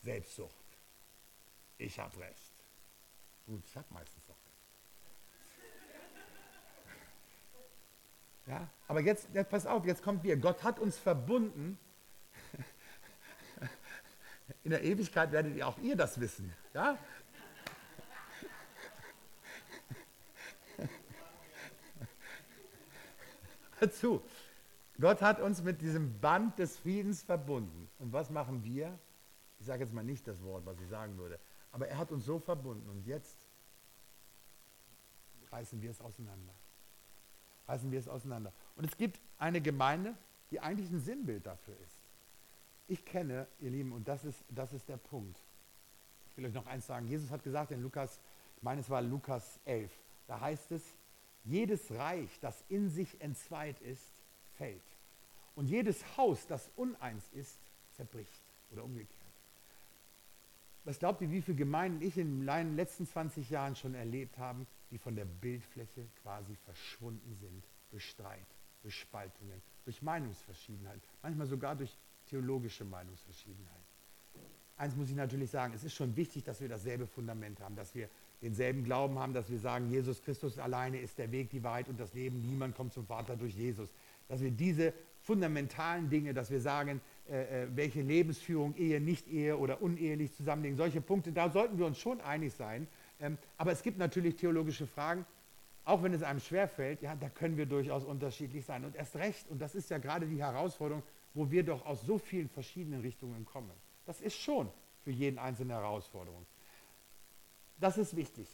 Selbstsucht. 0.00 0.54
Ich 1.76 1.98
habe 1.98 2.16
recht. 2.20 2.54
Gut, 3.46 3.64
ich 3.66 3.76
habe 3.76 3.92
meistens 3.92 4.30
auch 4.30 4.36
recht. 4.46 4.62
Ja, 8.46 8.68
aber 8.86 9.00
jetzt, 9.00 9.26
jetzt 9.34 9.50
pass 9.50 9.66
auf, 9.66 9.84
jetzt 9.86 10.04
kommt 10.04 10.22
wir. 10.22 10.36
Gott 10.36 10.62
hat 10.62 10.78
uns 10.78 10.96
verbunden. 10.98 11.80
In 14.62 14.70
der 14.70 14.84
Ewigkeit 14.84 15.32
werdet 15.32 15.56
ihr 15.56 15.66
auch 15.66 15.78
ihr 15.78 15.96
das 15.96 16.20
wissen. 16.20 16.54
Ja? 16.74 16.96
Dazu. 23.80 24.22
Gott 25.00 25.22
hat 25.22 25.40
uns 25.40 25.62
mit 25.62 25.80
diesem 25.80 26.18
Band 26.20 26.58
des 26.58 26.78
Friedens 26.78 27.22
verbunden. 27.22 27.88
Und 27.98 28.12
was 28.12 28.30
machen 28.30 28.64
wir? 28.64 28.98
Ich 29.60 29.66
sage 29.66 29.84
jetzt 29.84 29.92
mal 29.92 30.04
nicht 30.04 30.26
das 30.26 30.42
Wort, 30.42 30.66
was 30.66 30.78
ich 30.80 30.88
sagen 30.88 31.16
würde. 31.18 31.38
Aber 31.72 31.88
er 31.88 31.98
hat 31.98 32.10
uns 32.10 32.24
so 32.24 32.38
verbunden. 32.38 32.88
Und 32.88 33.06
jetzt 33.06 33.36
reißen 35.52 35.80
wir 35.80 35.90
es 35.90 36.00
auseinander. 36.00 36.52
Reißen 37.66 37.90
wir 37.90 37.98
es 37.98 38.08
auseinander. 38.08 38.52
Und 38.76 38.86
es 38.86 38.96
gibt 38.96 39.20
eine 39.38 39.60
Gemeinde, 39.60 40.14
die 40.50 40.60
eigentlich 40.60 40.90
ein 40.90 41.00
Sinnbild 41.00 41.46
dafür 41.46 41.76
ist. 41.84 42.02
Ich 42.88 43.04
kenne, 43.04 43.46
ihr 43.60 43.70
Lieben, 43.70 43.92
und 43.92 44.08
das 44.08 44.24
ist, 44.24 44.42
das 44.48 44.72
ist 44.72 44.88
der 44.88 44.96
Punkt. 44.96 45.38
will 46.34 46.46
euch 46.46 46.54
noch 46.54 46.66
eins 46.66 46.86
sagen. 46.86 47.06
Jesus 47.06 47.30
hat 47.30 47.42
gesagt 47.42 47.70
in 47.70 47.82
Lukas, 47.82 48.18
ich 48.56 48.62
meine 48.62 48.80
es 48.80 48.88
war 48.88 49.02
Lukas 49.02 49.60
11, 49.66 49.92
da 50.26 50.40
heißt 50.40 50.72
es, 50.72 50.82
jedes 51.44 51.90
Reich, 51.92 52.38
das 52.40 52.64
in 52.68 52.90
sich 52.90 53.20
entzweit 53.20 53.80
ist, 53.80 54.12
fällt. 54.56 54.82
Und 55.54 55.66
jedes 55.68 56.16
Haus, 56.16 56.46
das 56.46 56.70
uneins 56.76 57.28
ist, 57.32 57.58
zerbricht 57.92 58.44
oder 58.70 58.84
umgekehrt. 58.84 59.18
Was 60.84 60.98
glaubt 60.98 61.20
ihr, 61.20 61.30
wie 61.30 61.42
viele 61.42 61.56
Gemeinden 61.56 62.00
ich 62.00 62.16
in 62.16 62.46
den 62.46 62.76
letzten 62.76 63.06
20 63.06 63.50
Jahren 63.50 63.76
schon 63.76 63.94
erlebt 63.94 64.38
habe, 64.38 64.66
die 64.90 64.98
von 64.98 65.16
der 65.16 65.26
Bildfläche 65.26 66.06
quasi 66.22 66.56
verschwunden 66.64 67.34
sind 67.34 67.64
durch 67.90 68.08
Streit, 68.08 68.46
durch 68.82 68.98
Spaltungen, 68.98 69.60
durch 69.84 70.00
Meinungsverschiedenheit, 70.00 71.00
manchmal 71.22 71.46
sogar 71.46 71.76
durch 71.76 71.96
theologische 72.26 72.84
Meinungsverschiedenheit. 72.84 73.84
Eins 74.76 74.94
muss 74.94 75.10
ich 75.10 75.16
natürlich 75.16 75.50
sagen, 75.50 75.74
es 75.74 75.82
ist 75.82 75.94
schon 75.94 76.14
wichtig, 76.14 76.44
dass 76.44 76.60
wir 76.60 76.68
dasselbe 76.68 77.06
Fundament 77.06 77.60
haben, 77.60 77.74
dass 77.74 77.94
wir 77.94 78.08
denselben 78.42 78.84
Glauben 78.84 79.18
haben, 79.18 79.32
dass 79.32 79.50
wir 79.50 79.58
sagen, 79.58 79.90
Jesus 79.90 80.22
Christus 80.22 80.58
alleine 80.58 80.98
ist 80.98 81.18
der 81.18 81.32
Weg, 81.32 81.50
die 81.50 81.62
Wahrheit 81.62 81.88
und 81.88 81.98
das 81.98 82.14
Leben. 82.14 82.40
Niemand 82.42 82.76
kommt 82.76 82.92
zum 82.92 83.06
Vater 83.06 83.36
durch 83.36 83.54
Jesus. 83.54 83.88
Dass 84.28 84.40
wir 84.40 84.50
diese 84.50 84.92
fundamentalen 85.22 86.08
Dinge, 86.08 86.32
dass 86.34 86.50
wir 86.50 86.60
sagen, 86.60 87.00
äh, 87.28 87.64
äh, 87.64 87.68
welche 87.74 88.02
Lebensführung, 88.02 88.74
Ehe, 88.76 89.00
Nicht-Ehe 89.00 89.58
oder 89.58 89.82
unehelich 89.82 90.34
zusammenlegen, 90.34 90.76
solche 90.76 91.00
Punkte, 91.00 91.32
da 91.32 91.50
sollten 91.50 91.78
wir 91.78 91.86
uns 91.86 91.98
schon 91.98 92.20
einig 92.20 92.52
sein. 92.54 92.86
Ähm, 93.20 93.36
aber 93.56 93.72
es 93.72 93.82
gibt 93.82 93.98
natürlich 93.98 94.36
theologische 94.36 94.86
Fragen, 94.86 95.26
auch 95.84 96.02
wenn 96.02 96.12
es 96.12 96.22
einem 96.22 96.40
schwerfällt, 96.40 97.02
ja, 97.02 97.16
da 97.16 97.28
können 97.30 97.56
wir 97.56 97.66
durchaus 97.66 98.04
unterschiedlich 98.04 98.64
sein. 98.64 98.84
Und 98.84 98.94
erst 98.94 99.16
recht, 99.16 99.48
und 99.48 99.60
das 99.60 99.74
ist 99.74 99.90
ja 99.90 99.98
gerade 99.98 100.26
die 100.26 100.38
Herausforderung, 100.38 101.02
wo 101.34 101.50
wir 101.50 101.62
doch 101.62 101.84
aus 101.86 102.02
so 102.02 102.18
vielen 102.18 102.48
verschiedenen 102.48 103.00
Richtungen 103.00 103.44
kommen. 103.46 103.70
Das 104.04 104.20
ist 104.20 104.36
schon 104.36 104.70
für 105.02 105.10
jeden 105.10 105.38
einzelne 105.38 105.74
Herausforderung. 105.74 106.44
Das 107.80 107.98
ist 107.98 108.16
wichtig. 108.16 108.48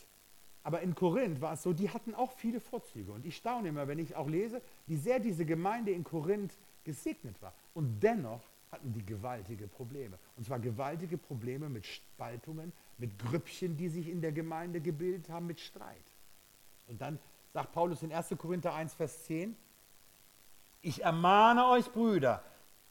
Aber 0.62 0.80
in 0.80 0.94
Korinth 0.94 1.40
war 1.40 1.52
es 1.52 1.62
so, 1.62 1.72
die 1.72 1.90
hatten 1.90 2.14
auch 2.14 2.32
viele 2.32 2.58
Vorzüge. 2.58 3.12
Und 3.12 3.26
ich 3.26 3.36
staune 3.36 3.68
immer, 3.68 3.86
wenn 3.86 3.98
ich 3.98 4.16
auch 4.16 4.28
lese, 4.28 4.62
wie 4.86 4.96
sehr 4.96 5.20
diese 5.20 5.44
Gemeinde 5.44 5.92
in 5.92 6.04
Korinth 6.04 6.56
gesegnet 6.84 7.40
war. 7.42 7.54
Und 7.74 8.00
dennoch 8.02 8.40
hatten 8.72 8.92
die 8.92 9.04
gewaltige 9.04 9.68
Probleme. 9.68 10.18
Und 10.36 10.46
zwar 10.46 10.58
gewaltige 10.58 11.18
Probleme 11.18 11.68
mit 11.68 11.86
Spaltungen, 11.86 12.72
mit 12.98 13.18
Grüppchen, 13.18 13.76
die 13.76 13.88
sich 13.88 14.08
in 14.08 14.20
der 14.20 14.32
Gemeinde 14.32 14.80
gebildet 14.80 15.28
haben, 15.28 15.46
mit 15.46 15.60
Streit. 15.60 16.12
Und 16.88 17.00
dann 17.00 17.18
sagt 17.52 17.72
Paulus 17.72 18.02
in 18.02 18.12
1. 18.12 18.34
Korinther 18.38 18.74
1, 18.74 18.94
Vers 18.94 19.24
10, 19.24 19.56
ich 20.80 21.02
ermahne 21.02 21.66
euch, 21.68 21.90
Brüder, 21.92 22.42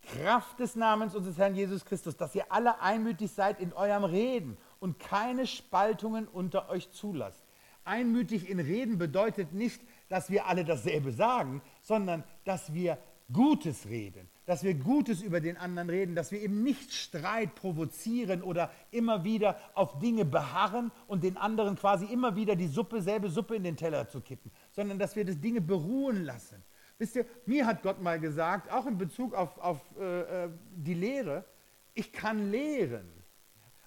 Kraft 0.01 0.59
des 0.59 0.75
Namens 0.75 1.15
unseres 1.15 1.37
Herrn 1.37 1.55
Jesus 1.55 1.85
Christus, 1.85 2.17
dass 2.17 2.35
ihr 2.35 2.51
alle 2.51 2.81
einmütig 2.81 3.31
seid 3.31 3.59
in 3.59 3.73
eurem 3.73 4.03
Reden 4.03 4.57
und 4.83 4.99
keine 4.99 5.47
Spaltungen 5.47 6.27
unter 6.27 6.67
euch 6.67 6.91
zulasst. 6.91 7.41
Einmütig 7.85 8.49
in 8.49 8.59
Reden 8.59 8.97
bedeutet 8.97 9.53
nicht, 9.53 9.81
dass 10.09 10.29
wir 10.29 10.45
alle 10.45 10.65
dasselbe 10.65 11.13
sagen, 11.13 11.61
sondern 11.81 12.25
dass 12.43 12.73
wir 12.73 12.97
Gutes 13.31 13.85
reden, 13.85 14.27
dass 14.45 14.61
wir 14.61 14.73
Gutes 14.73 15.21
über 15.21 15.39
den 15.39 15.55
anderen 15.55 15.89
reden, 15.89 16.15
dass 16.15 16.33
wir 16.33 16.41
eben 16.41 16.63
nicht 16.63 16.91
Streit 16.91 17.55
provozieren 17.55 18.43
oder 18.43 18.71
immer 18.91 19.23
wieder 19.23 19.57
auf 19.73 19.99
Dinge 19.99 20.25
beharren 20.25 20.91
und 21.07 21.23
den 21.23 21.37
anderen 21.37 21.77
quasi 21.77 22.05
immer 22.07 22.35
wieder 22.35 22.57
die 22.57 22.67
Suppe, 22.67 23.01
selbe 23.01 23.29
Suppe 23.29 23.55
in 23.55 23.63
den 23.63 23.77
Teller 23.77 24.09
zu 24.09 24.19
kippen, 24.19 24.51
sondern 24.73 24.99
dass 24.99 25.15
wir 25.15 25.23
das 25.23 25.39
Dinge 25.39 25.61
beruhen 25.61 26.25
lassen. 26.25 26.61
Wisst 26.97 27.15
ihr, 27.15 27.25
mir 27.45 27.65
hat 27.65 27.83
Gott 27.83 28.01
mal 28.01 28.19
gesagt, 28.19 28.69
auch 28.69 28.85
in 28.85 28.97
Bezug 28.97 29.33
auf, 29.33 29.57
auf 29.59 29.79
äh, 29.97 30.43
äh 30.43 30.49
die 30.75 30.93
Lehre, 30.93 31.45
ich 31.93 32.11
kann 32.11 32.51
lehren, 32.51 33.22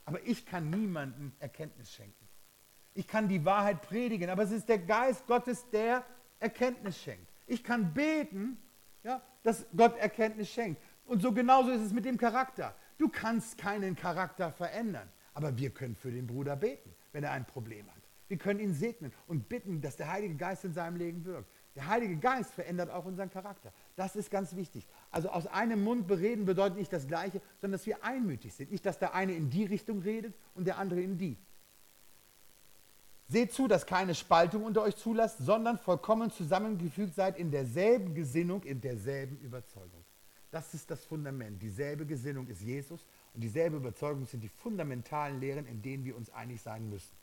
aber 0.06 0.24
ich 0.24 0.46
kann 0.46 0.70
niemandem 0.70 1.32
Erkenntnis 1.38 1.92
schenken. 1.92 2.26
Ich 2.94 3.06
kann 3.06 3.28
die 3.28 3.44
Wahrheit 3.44 3.82
predigen, 3.82 4.30
aber 4.30 4.44
es 4.44 4.52
ist 4.52 4.68
der 4.68 4.78
Geist 4.78 5.26
Gottes, 5.26 5.68
der 5.70 6.02
Erkenntnis 6.38 6.98
schenkt. 6.98 7.30
Ich 7.46 7.62
kann 7.62 7.92
beten, 7.92 8.56
ja, 9.02 9.20
dass 9.42 9.66
Gott 9.76 9.98
Erkenntnis 9.98 10.48
schenkt. 10.48 10.80
Und 11.04 11.20
so 11.20 11.32
genauso 11.32 11.70
ist 11.70 11.82
es 11.82 11.92
mit 11.92 12.04
dem 12.04 12.16
Charakter. 12.16 12.74
Du 12.96 13.08
kannst 13.08 13.58
keinen 13.58 13.94
Charakter 13.94 14.50
verändern, 14.50 15.10
aber 15.34 15.58
wir 15.58 15.70
können 15.70 15.94
für 15.94 16.10
den 16.10 16.26
Bruder 16.26 16.56
beten, 16.56 16.94
wenn 17.12 17.22
er 17.22 17.32
ein 17.32 17.44
Problem 17.44 17.86
hat. 17.88 18.02
Wir 18.28 18.38
können 18.38 18.60
ihn 18.60 18.74
segnen 18.74 19.12
und 19.26 19.48
bitten, 19.48 19.80
dass 19.80 19.96
der 19.96 20.10
Heilige 20.10 20.34
Geist 20.34 20.64
in 20.64 20.72
seinem 20.72 20.96
Leben 20.96 21.24
wirkt. 21.24 21.50
Der 21.76 21.86
Heilige 21.86 22.16
Geist 22.16 22.52
verändert 22.54 22.90
auch 22.90 23.04
unseren 23.04 23.30
Charakter. 23.30 23.72
Das 23.96 24.16
ist 24.16 24.30
ganz 24.30 24.56
wichtig. 24.56 24.86
Also 25.16 25.30
aus 25.30 25.46
einem 25.46 25.82
Mund 25.82 26.06
bereden 26.06 26.44
bedeutet 26.44 26.76
nicht 26.76 26.92
das 26.92 27.06
Gleiche, 27.08 27.40
sondern 27.58 27.78
dass 27.78 27.86
wir 27.86 28.04
einmütig 28.04 28.52
sind. 28.52 28.70
Nicht, 28.70 28.84
dass 28.84 28.98
der 28.98 29.14
eine 29.14 29.32
in 29.32 29.48
die 29.48 29.64
Richtung 29.64 30.02
redet 30.02 30.34
und 30.54 30.66
der 30.66 30.76
andere 30.76 31.00
in 31.00 31.16
die. 31.16 31.38
Seht 33.26 33.50
zu, 33.54 33.66
dass 33.66 33.86
keine 33.86 34.14
Spaltung 34.14 34.62
unter 34.62 34.82
euch 34.82 34.94
zulasst, 34.94 35.38
sondern 35.38 35.78
vollkommen 35.78 36.30
zusammengefügt 36.30 37.14
seid 37.14 37.38
in 37.38 37.50
derselben 37.50 38.14
Gesinnung, 38.14 38.62
in 38.64 38.82
derselben 38.82 39.38
Überzeugung. 39.38 40.04
Das 40.50 40.74
ist 40.74 40.90
das 40.90 41.02
Fundament. 41.06 41.62
Dieselbe 41.62 42.04
Gesinnung 42.04 42.46
ist 42.48 42.60
Jesus 42.60 43.02
und 43.32 43.40
dieselbe 43.40 43.78
Überzeugung 43.78 44.26
sind 44.26 44.42
die 44.42 44.50
fundamentalen 44.50 45.40
Lehren, 45.40 45.64
in 45.64 45.80
denen 45.80 46.04
wir 46.04 46.14
uns 46.14 46.28
einig 46.28 46.60
sein 46.60 46.90
müssen. 46.90 47.16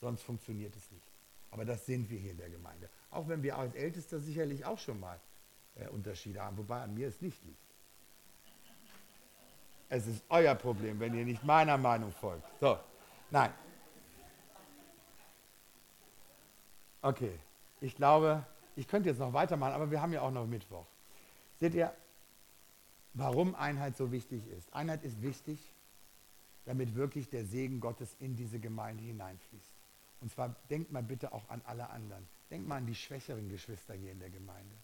Sonst 0.00 0.22
funktioniert 0.22 0.74
es 0.74 0.90
nicht. 0.90 1.12
Aber 1.52 1.64
das 1.64 1.86
sind 1.86 2.10
wir 2.10 2.18
hier 2.18 2.32
in 2.32 2.38
der 2.38 2.50
Gemeinde. 2.50 2.90
Auch 3.08 3.28
wenn 3.28 3.44
wir 3.44 3.56
als 3.56 3.72
Ältester 3.76 4.18
sicherlich 4.18 4.64
auch 4.64 4.80
schon 4.80 4.98
mal 4.98 5.20
äh, 5.76 5.88
Unterschiede 5.88 6.40
haben, 6.40 6.56
wobei 6.56 6.80
an 6.80 6.94
mir 6.94 7.08
es 7.08 7.20
nicht 7.20 7.42
liegt. 7.44 7.58
Es 9.88 10.06
ist 10.06 10.24
euer 10.28 10.54
Problem, 10.54 10.98
wenn 10.98 11.14
ihr 11.14 11.24
nicht 11.24 11.44
meiner 11.44 11.78
Meinung 11.78 12.12
folgt. 12.12 12.44
So, 12.60 12.78
nein, 13.30 13.52
Okay, 17.06 17.38
ich 17.80 17.94
glaube, 17.94 18.44
ich 18.74 18.88
könnte 18.88 19.08
jetzt 19.08 19.20
noch 19.20 19.32
weitermachen, 19.32 19.74
aber 19.74 19.92
wir 19.92 20.02
haben 20.02 20.12
ja 20.12 20.22
auch 20.22 20.32
noch 20.32 20.44
Mittwoch. 20.44 20.86
Seht 21.60 21.72
ihr, 21.72 21.94
warum 23.14 23.54
Einheit 23.54 23.96
so 23.96 24.10
wichtig 24.10 24.44
ist? 24.48 24.74
Einheit 24.74 25.04
ist 25.04 25.22
wichtig, 25.22 25.72
damit 26.64 26.96
wirklich 26.96 27.30
der 27.30 27.44
Segen 27.44 27.78
Gottes 27.78 28.16
in 28.18 28.34
diese 28.34 28.58
Gemeinde 28.58 29.04
hineinfließt. 29.04 29.74
Und 30.20 30.32
zwar 30.32 30.56
denkt 30.68 30.90
mal 30.90 31.04
bitte 31.04 31.32
auch 31.32 31.48
an 31.48 31.62
alle 31.64 31.90
anderen. 31.90 32.26
Denkt 32.50 32.66
mal 32.66 32.78
an 32.78 32.86
die 32.86 32.94
schwächeren 32.96 33.48
Geschwister 33.48 33.94
hier 33.94 34.10
in 34.10 34.18
der 34.18 34.30
Gemeinde. 34.30 34.74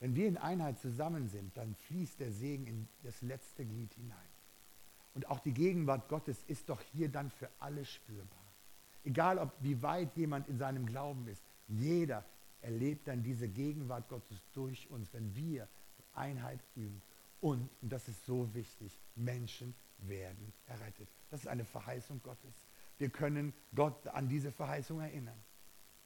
Wenn 0.00 0.14
wir 0.14 0.26
in 0.26 0.36
Einheit 0.36 0.78
zusammen 0.80 1.28
sind, 1.28 1.56
dann 1.56 1.74
fließt 1.74 2.20
der 2.20 2.32
Segen 2.32 2.66
in 2.66 2.88
das 3.02 3.22
letzte 3.22 3.64
Glied 3.64 3.94
hinein. 3.94 4.18
Und 5.14 5.28
auch 5.28 5.38
die 5.38 5.54
Gegenwart 5.54 6.08
Gottes 6.08 6.42
ist 6.48 6.68
doch 6.68 6.80
hier 6.92 7.08
dann 7.08 7.30
für 7.30 7.48
alle 7.60 7.84
spürbar. 7.84 8.44
Egal, 9.04 9.38
ob 9.38 9.52
wie 9.60 9.80
weit 9.82 10.16
jemand 10.16 10.48
in 10.48 10.58
seinem 10.58 10.86
Glauben 10.86 11.28
ist, 11.28 11.42
jeder 11.68 12.24
erlebt 12.62 13.06
dann 13.06 13.22
diese 13.22 13.48
Gegenwart 13.48 14.08
Gottes 14.08 14.42
durch 14.52 14.90
uns, 14.90 15.12
wenn 15.12 15.34
wir 15.36 15.68
Einheit 16.14 16.60
üben. 16.74 17.02
Und, 17.40 17.68
und 17.82 17.92
das 17.92 18.08
ist 18.08 18.24
so 18.24 18.52
wichtig, 18.54 18.98
Menschen 19.14 19.74
werden 19.98 20.52
errettet. 20.66 21.08
Das 21.30 21.40
ist 21.40 21.46
eine 21.46 21.64
Verheißung 21.64 22.20
Gottes. 22.22 22.54
Wir 22.98 23.10
können 23.10 23.52
Gott 23.74 24.06
an 24.08 24.28
diese 24.28 24.50
Verheißung 24.50 25.00
erinnern. 25.00 25.38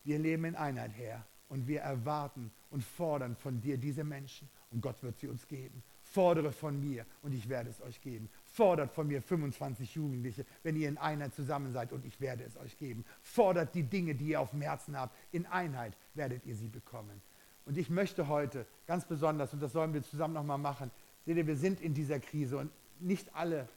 Wir 0.05 0.19
leben 0.19 0.45
in 0.45 0.57
Einheit, 0.57 0.93
Herr, 0.95 1.25
und 1.49 1.67
wir 1.67 1.81
erwarten 1.81 2.51
und 2.71 2.85
fordern 2.85 3.37
von 3.37 3.61
dir 3.61 3.79
diese 3.79 4.05
Menschen. 4.05 4.49
Und 4.71 4.81
Gott 4.83 5.03
wird 5.03 5.19
sie 5.19 5.29
uns 5.29 5.47
geben. 5.49 5.83
Fordere 6.03 6.53
von 6.53 6.81
mir 6.81 7.05
und 7.23 7.33
ich 7.35 7.49
werde 7.49 7.71
es 7.71 7.81
euch 7.83 8.01
geben. 8.01 8.29
Fordert 8.45 8.93
von 8.93 9.07
mir 9.07 9.21
25 9.21 9.95
Jugendliche, 9.95 10.47
wenn 10.63 10.77
ihr 10.77 10.89
in 10.89 10.99
Einheit 10.99 11.35
zusammen 11.35 11.73
seid 11.73 11.93
und 11.93 12.05
ich 12.05 12.21
werde 12.21 12.45
es 12.45 12.57
euch 12.57 12.79
geben. 12.79 13.05
Fordert 13.23 13.75
die 13.75 13.83
Dinge, 13.83 14.15
die 14.15 14.29
ihr 14.29 14.41
auf 14.41 14.51
dem 14.51 14.63
Herzen 14.63 14.99
habt. 14.99 15.15
In 15.33 15.47
Einheit 15.47 15.95
werdet 16.15 16.47
ihr 16.47 16.57
sie 16.57 16.69
bekommen. 16.69 17.21
Und 17.67 17.77
ich 17.77 17.91
möchte 17.91 18.29
heute 18.29 18.67
ganz 18.87 19.05
besonders, 19.05 19.53
und 19.53 19.61
das 19.61 19.73
sollen 19.73 19.93
wir 19.93 20.03
zusammen 20.03 20.35
nochmal 20.35 20.59
machen, 20.59 20.91
seht 21.27 21.37
ihr, 21.37 21.47
wir 21.47 21.57
sind 21.57 21.81
in 21.81 21.93
dieser 21.93 22.21
Krise 22.21 22.57
und 22.57 22.71
nicht 23.01 23.35
alle 23.35 23.69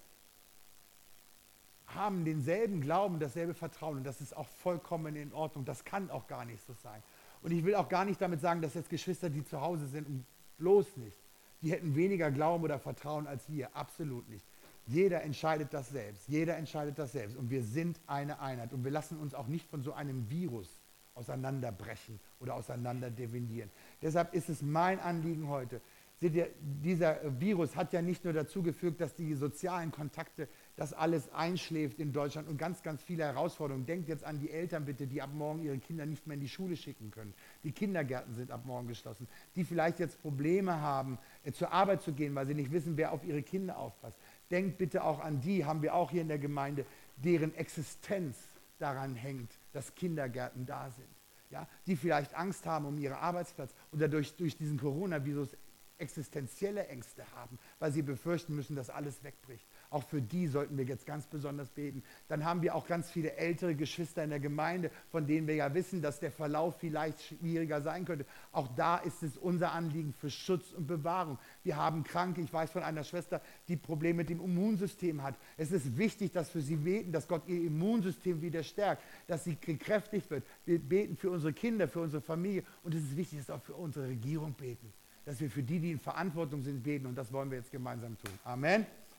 haben 1.95 2.24
denselben 2.26 2.82
Glauben, 2.82 3.19
dasselbe 3.19 3.53
Vertrauen 3.53 3.97
und 3.97 4.03
das 4.05 4.22
ist 4.22 4.36
auch 4.36 4.47
vollkommen 4.47 5.15
in 5.15 5.34
Ordnung. 5.34 5.65
Das 5.65 5.84
kann 5.84 6.09
auch 6.09 6.28
gar 6.28 6.45
nicht 6.45 6.65
so 6.65 6.74
sein. 6.74 7.03
Und 7.42 7.52
ich 7.52 7.64
will 7.64 7.76
auch 7.76 7.89
gar 7.89 8.06
nicht 8.06 8.22
damit 8.22 8.42
sagen, 8.42 8.62
dass 8.62 8.74
jetzt 8.74 8.89
Geschwister, 8.89 9.30
die 9.30 9.44
zu 9.44 9.62
Hause 9.62 9.88
sind, 9.88 10.26
bloß 10.58 10.98
nicht, 10.98 11.18
die 11.62 11.72
hätten 11.72 11.96
weniger 11.96 12.32
Glauben 12.32 12.64
oder 12.64 12.80
Vertrauen 12.80 13.28
als 13.28 13.50
wir. 13.50 13.76
Absolut 13.76 14.28
nicht. 14.30 14.46
Jeder 14.88 15.22
entscheidet 15.22 15.74
das 15.74 15.89
selbst. 15.89 16.28
Jeder 16.28 16.58
entscheidet 16.58 16.98
das 16.98 17.12
selbst. 17.12 17.38
Und 17.38 17.50
wir 17.50 17.64
sind 17.64 18.00
eine 18.08 18.39
Einheit. 18.39 18.74
Und 18.74 18.84
wir 18.84 18.92
lassen 18.92 19.18
uns 19.18 19.34
auch 19.34 19.48
nicht 19.48 19.70
von 19.70 19.84
so 19.84 19.94
einem 19.94 20.30
Virus 20.30 20.68
auseinanderbrechen 21.14 22.20
oder 22.39 22.56
auseinander 22.56 23.12
definieren. 23.12 23.70
Deshalb 24.02 24.34
ist 24.34 24.50
es 24.50 24.62
mein 24.62 25.00
Anliegen 25.00 25.48
heute. 25.48 25.82
Seht 26.20 26.36
ihr, 26.36 26.50
dieser 26.62 27.20
Virus 27.39 27.76
hat 27.76 27.94
ja 27.94 28.02
nicht 28.02 28.24
nur 28.24 28.34
dazu 28.34 28.62
geführt, 28.62 29.02
dass 29.02 29.16
die 29.16 29.34
sozialen 29.34 29.92
Kontakte, 29.92 30.48
das 30.76 30.93
alles 30.93 31.32
einschläft 31.34 31.99
in 31.99 32.13
Deutschland 32.13 32.47
und 32.47 32.57
ganz, 32.57 32.82
ganz 32.82 33.03
viele 33.03 33.24
Herausforderungen. 33.24 33.86
Denkt 33.86 34.07
jetzt 34.09 34.24
an 34.24 34.39
die 34.39 34.49
Eltern 34.49 34.86
bitte, 34.86 35.07
die 35.07 35.22
ab 35.22 35.32
morgen 35.34 35.61
ihre 35.61 35.78
Kinder 35.78 36.05
nicht 36.05 36.28
mehr 36.28 36.36
in 36.36 36.41
die 36.41 36.49
Schule 36.49 36.76
schicken 36.76 37.11
können. 37.11 37.34
Die 37.63 37.72
Kindergärten 37.72 38.34
sind 38.34 38.51
ab 38.51 38.65
morgen 38.65 38.88
geschlossen. 38.88 39.28
Die 39.55 39.63
vielleicht 39.63 39.99
jetzt 39.99 40.22
Probleme 40.22 40.82
haben, 40.82 41.17
äh, 41.43 41.51
zur 41.51 41.72
Arbeit 41.72 42.01
zu 42.01 42.13
gehen, 42.13 42.34
weil 42.36 42.47
sie 42.47 42.55
nicht 42.55 42.72
wissen, 42.72 42.97
wer 42.97 43.11
auf 43.11 43.24
ihre 43.24 43.43
Kinder 43.43 43.78
aufpasst 43.78 44.17
denkt 44.51 44.78
bitte 44.78 45.03
auch 45.03 45.19
an 45.19 45.39
die, 45.39 45.65
haben 45.65 45.82
wir 45.82 45.95
auch 45.95 46.11
hier 46.11 46.22
in 46.22 46.28
der 46.28 46.39
Gemeinde, 46.39 46.86
deren 47.15 47.55
Existenz 47.55 48.38
daran 48.78 49.15
hängt, 49.15 49.51
dass 49.74 49.95
Kindergärten 49.95 50.65
da 50.65 50.89
sind. 50.91 51.07
Ja, 51.49 51.67
die 51.86 51.97
vielleicht 51.97 52.34
Angst 52.34 52.65
haben 52.65 52.86
um 52.86 52.97
ihren 52.97 53.17
Arbeitsplatz 53.17 53.74
oder 53.91 54.07
durch, 54.07 54.36
durch 54.36 54.55
diesen 54.55 54.80
Coronavirus 54.80 55.49
existenzielle 55.97 56.88
Ängste 56.88 57.30
haben, 57.36 57.59
weil 57.80 57.91
sie 57.91 58.01
befürchten 58.01 58.55
müssen, 58.55 58.76
dass 58.76 58.89
alles 58.89 59.24
wegbricht. 59.24 59.65
Auch 59.92 60.04
für 60.04 60.22
die 60.22 60.48
sollten 60.48 60.78
wir 60.78 60.86
jetzt 60.86 61.06
ganz 61.06 61.28
besonders 61.28 61.70
beten. 61.70 62.02
Dann 62.30 62.46
haben 62.46 62.62
wir 62.62 62.76
auch 62.76 62.88
ganz 62.88 63.12
viele 63.12 63.36
ältere 63.36 63.76
Geschwister 63.76 64.24
in 64.24 64.30
der 64.30 64.39
Gemeinde, 64.39 64.89
von 65.10 65.28
denen 65.28 65.48
wir 65.48 65.56
ja 65.56 65.74
wissen, 65.74 66.02
dass 66.02 66.22
der 66.22 66.32
Verlauf 66.32 66.78
vielleicht 66.80 67.22
schwieriger 67.22 67.82
sein 67.82 68.06
könnte. 68.06 68.26
Auch 68.54 68.70
da 68.70 68.96
ist 68.96 69.22
es 69.22 69.38
unser 69.38 69.74
Anliegen 69.74 70.14
für 70.14 70.30
Schutz 70.30 70.72
und 70.72 70.88
Bewahrung. 70.88 71.38
Wir 71.66 71.76
haben 71.76 72.06
Kranke, 72.06 72.39
ich 72.39 72.54
weiß 72.54 72.72
von 72.72 72.84
einer 72.84 73.04
Schwester, 73.04 73.42
die 73.68 73.76
Probleme 73.76 74.20
mit 74.20 74.30
dem 74.30 74.39
Immunsystem 74.39 75.22
hat. 75.24 75.36
Es 75.58 75.74
ist 75.74 75.98
wichtig, 75.98 76.32
dass 76.32 76.56
wir 76.56 76.62
sie 76.62 76.78
beten, 76.78 77.12
dass 77.12 77.28
Gott 77.28 77.46
ihr 77.48 77.62
Immunsystem 77.62 78.42
wieder 78.42 78.64
stärkt, 78.64 79.04
dass 79.28 79.44
sie 79.44 79.58
gekräftigt 79.58 80.30
wird. 80.32 80.46
Wir 80.66 80.80
beten 80.80 81.18
für 81.18 81.32
unsere 81.32 81.52
Kinder, 81.52 81.89
für 81.89 82.00
unsere 82.00 82.22
Familie 82.22 82.64
und 82.84 82.96
es 82.96 83.04
ist 83.04 83.18
wichtig, 83.18 83.39
dass 83.39 83.50
wir 83.50 83.56
auch 83.56 83.64
für 83.64 83.76
unsere 83.76 84.08
Regierung 84.08 84.54
beten 84.54 84.94
dass 85.24 85.39
wir 85.39 85.52
für 85.52 85.62
die, 85.62 85.80
die 85.80 85.92
in 85.92 86.00
Verantwortung 86.00 86.64
sind, 86.64 86.82
beten. 86.82 87.06
Und 87.06 87.16
das 87.16 87.32
wollen 87.32 87.52
wir 87.52 87.60
jetzt 87.60 87.72
gemeinsam 87.72 88.18
tun. 88.18 88.34
Amen. 88.44 88.88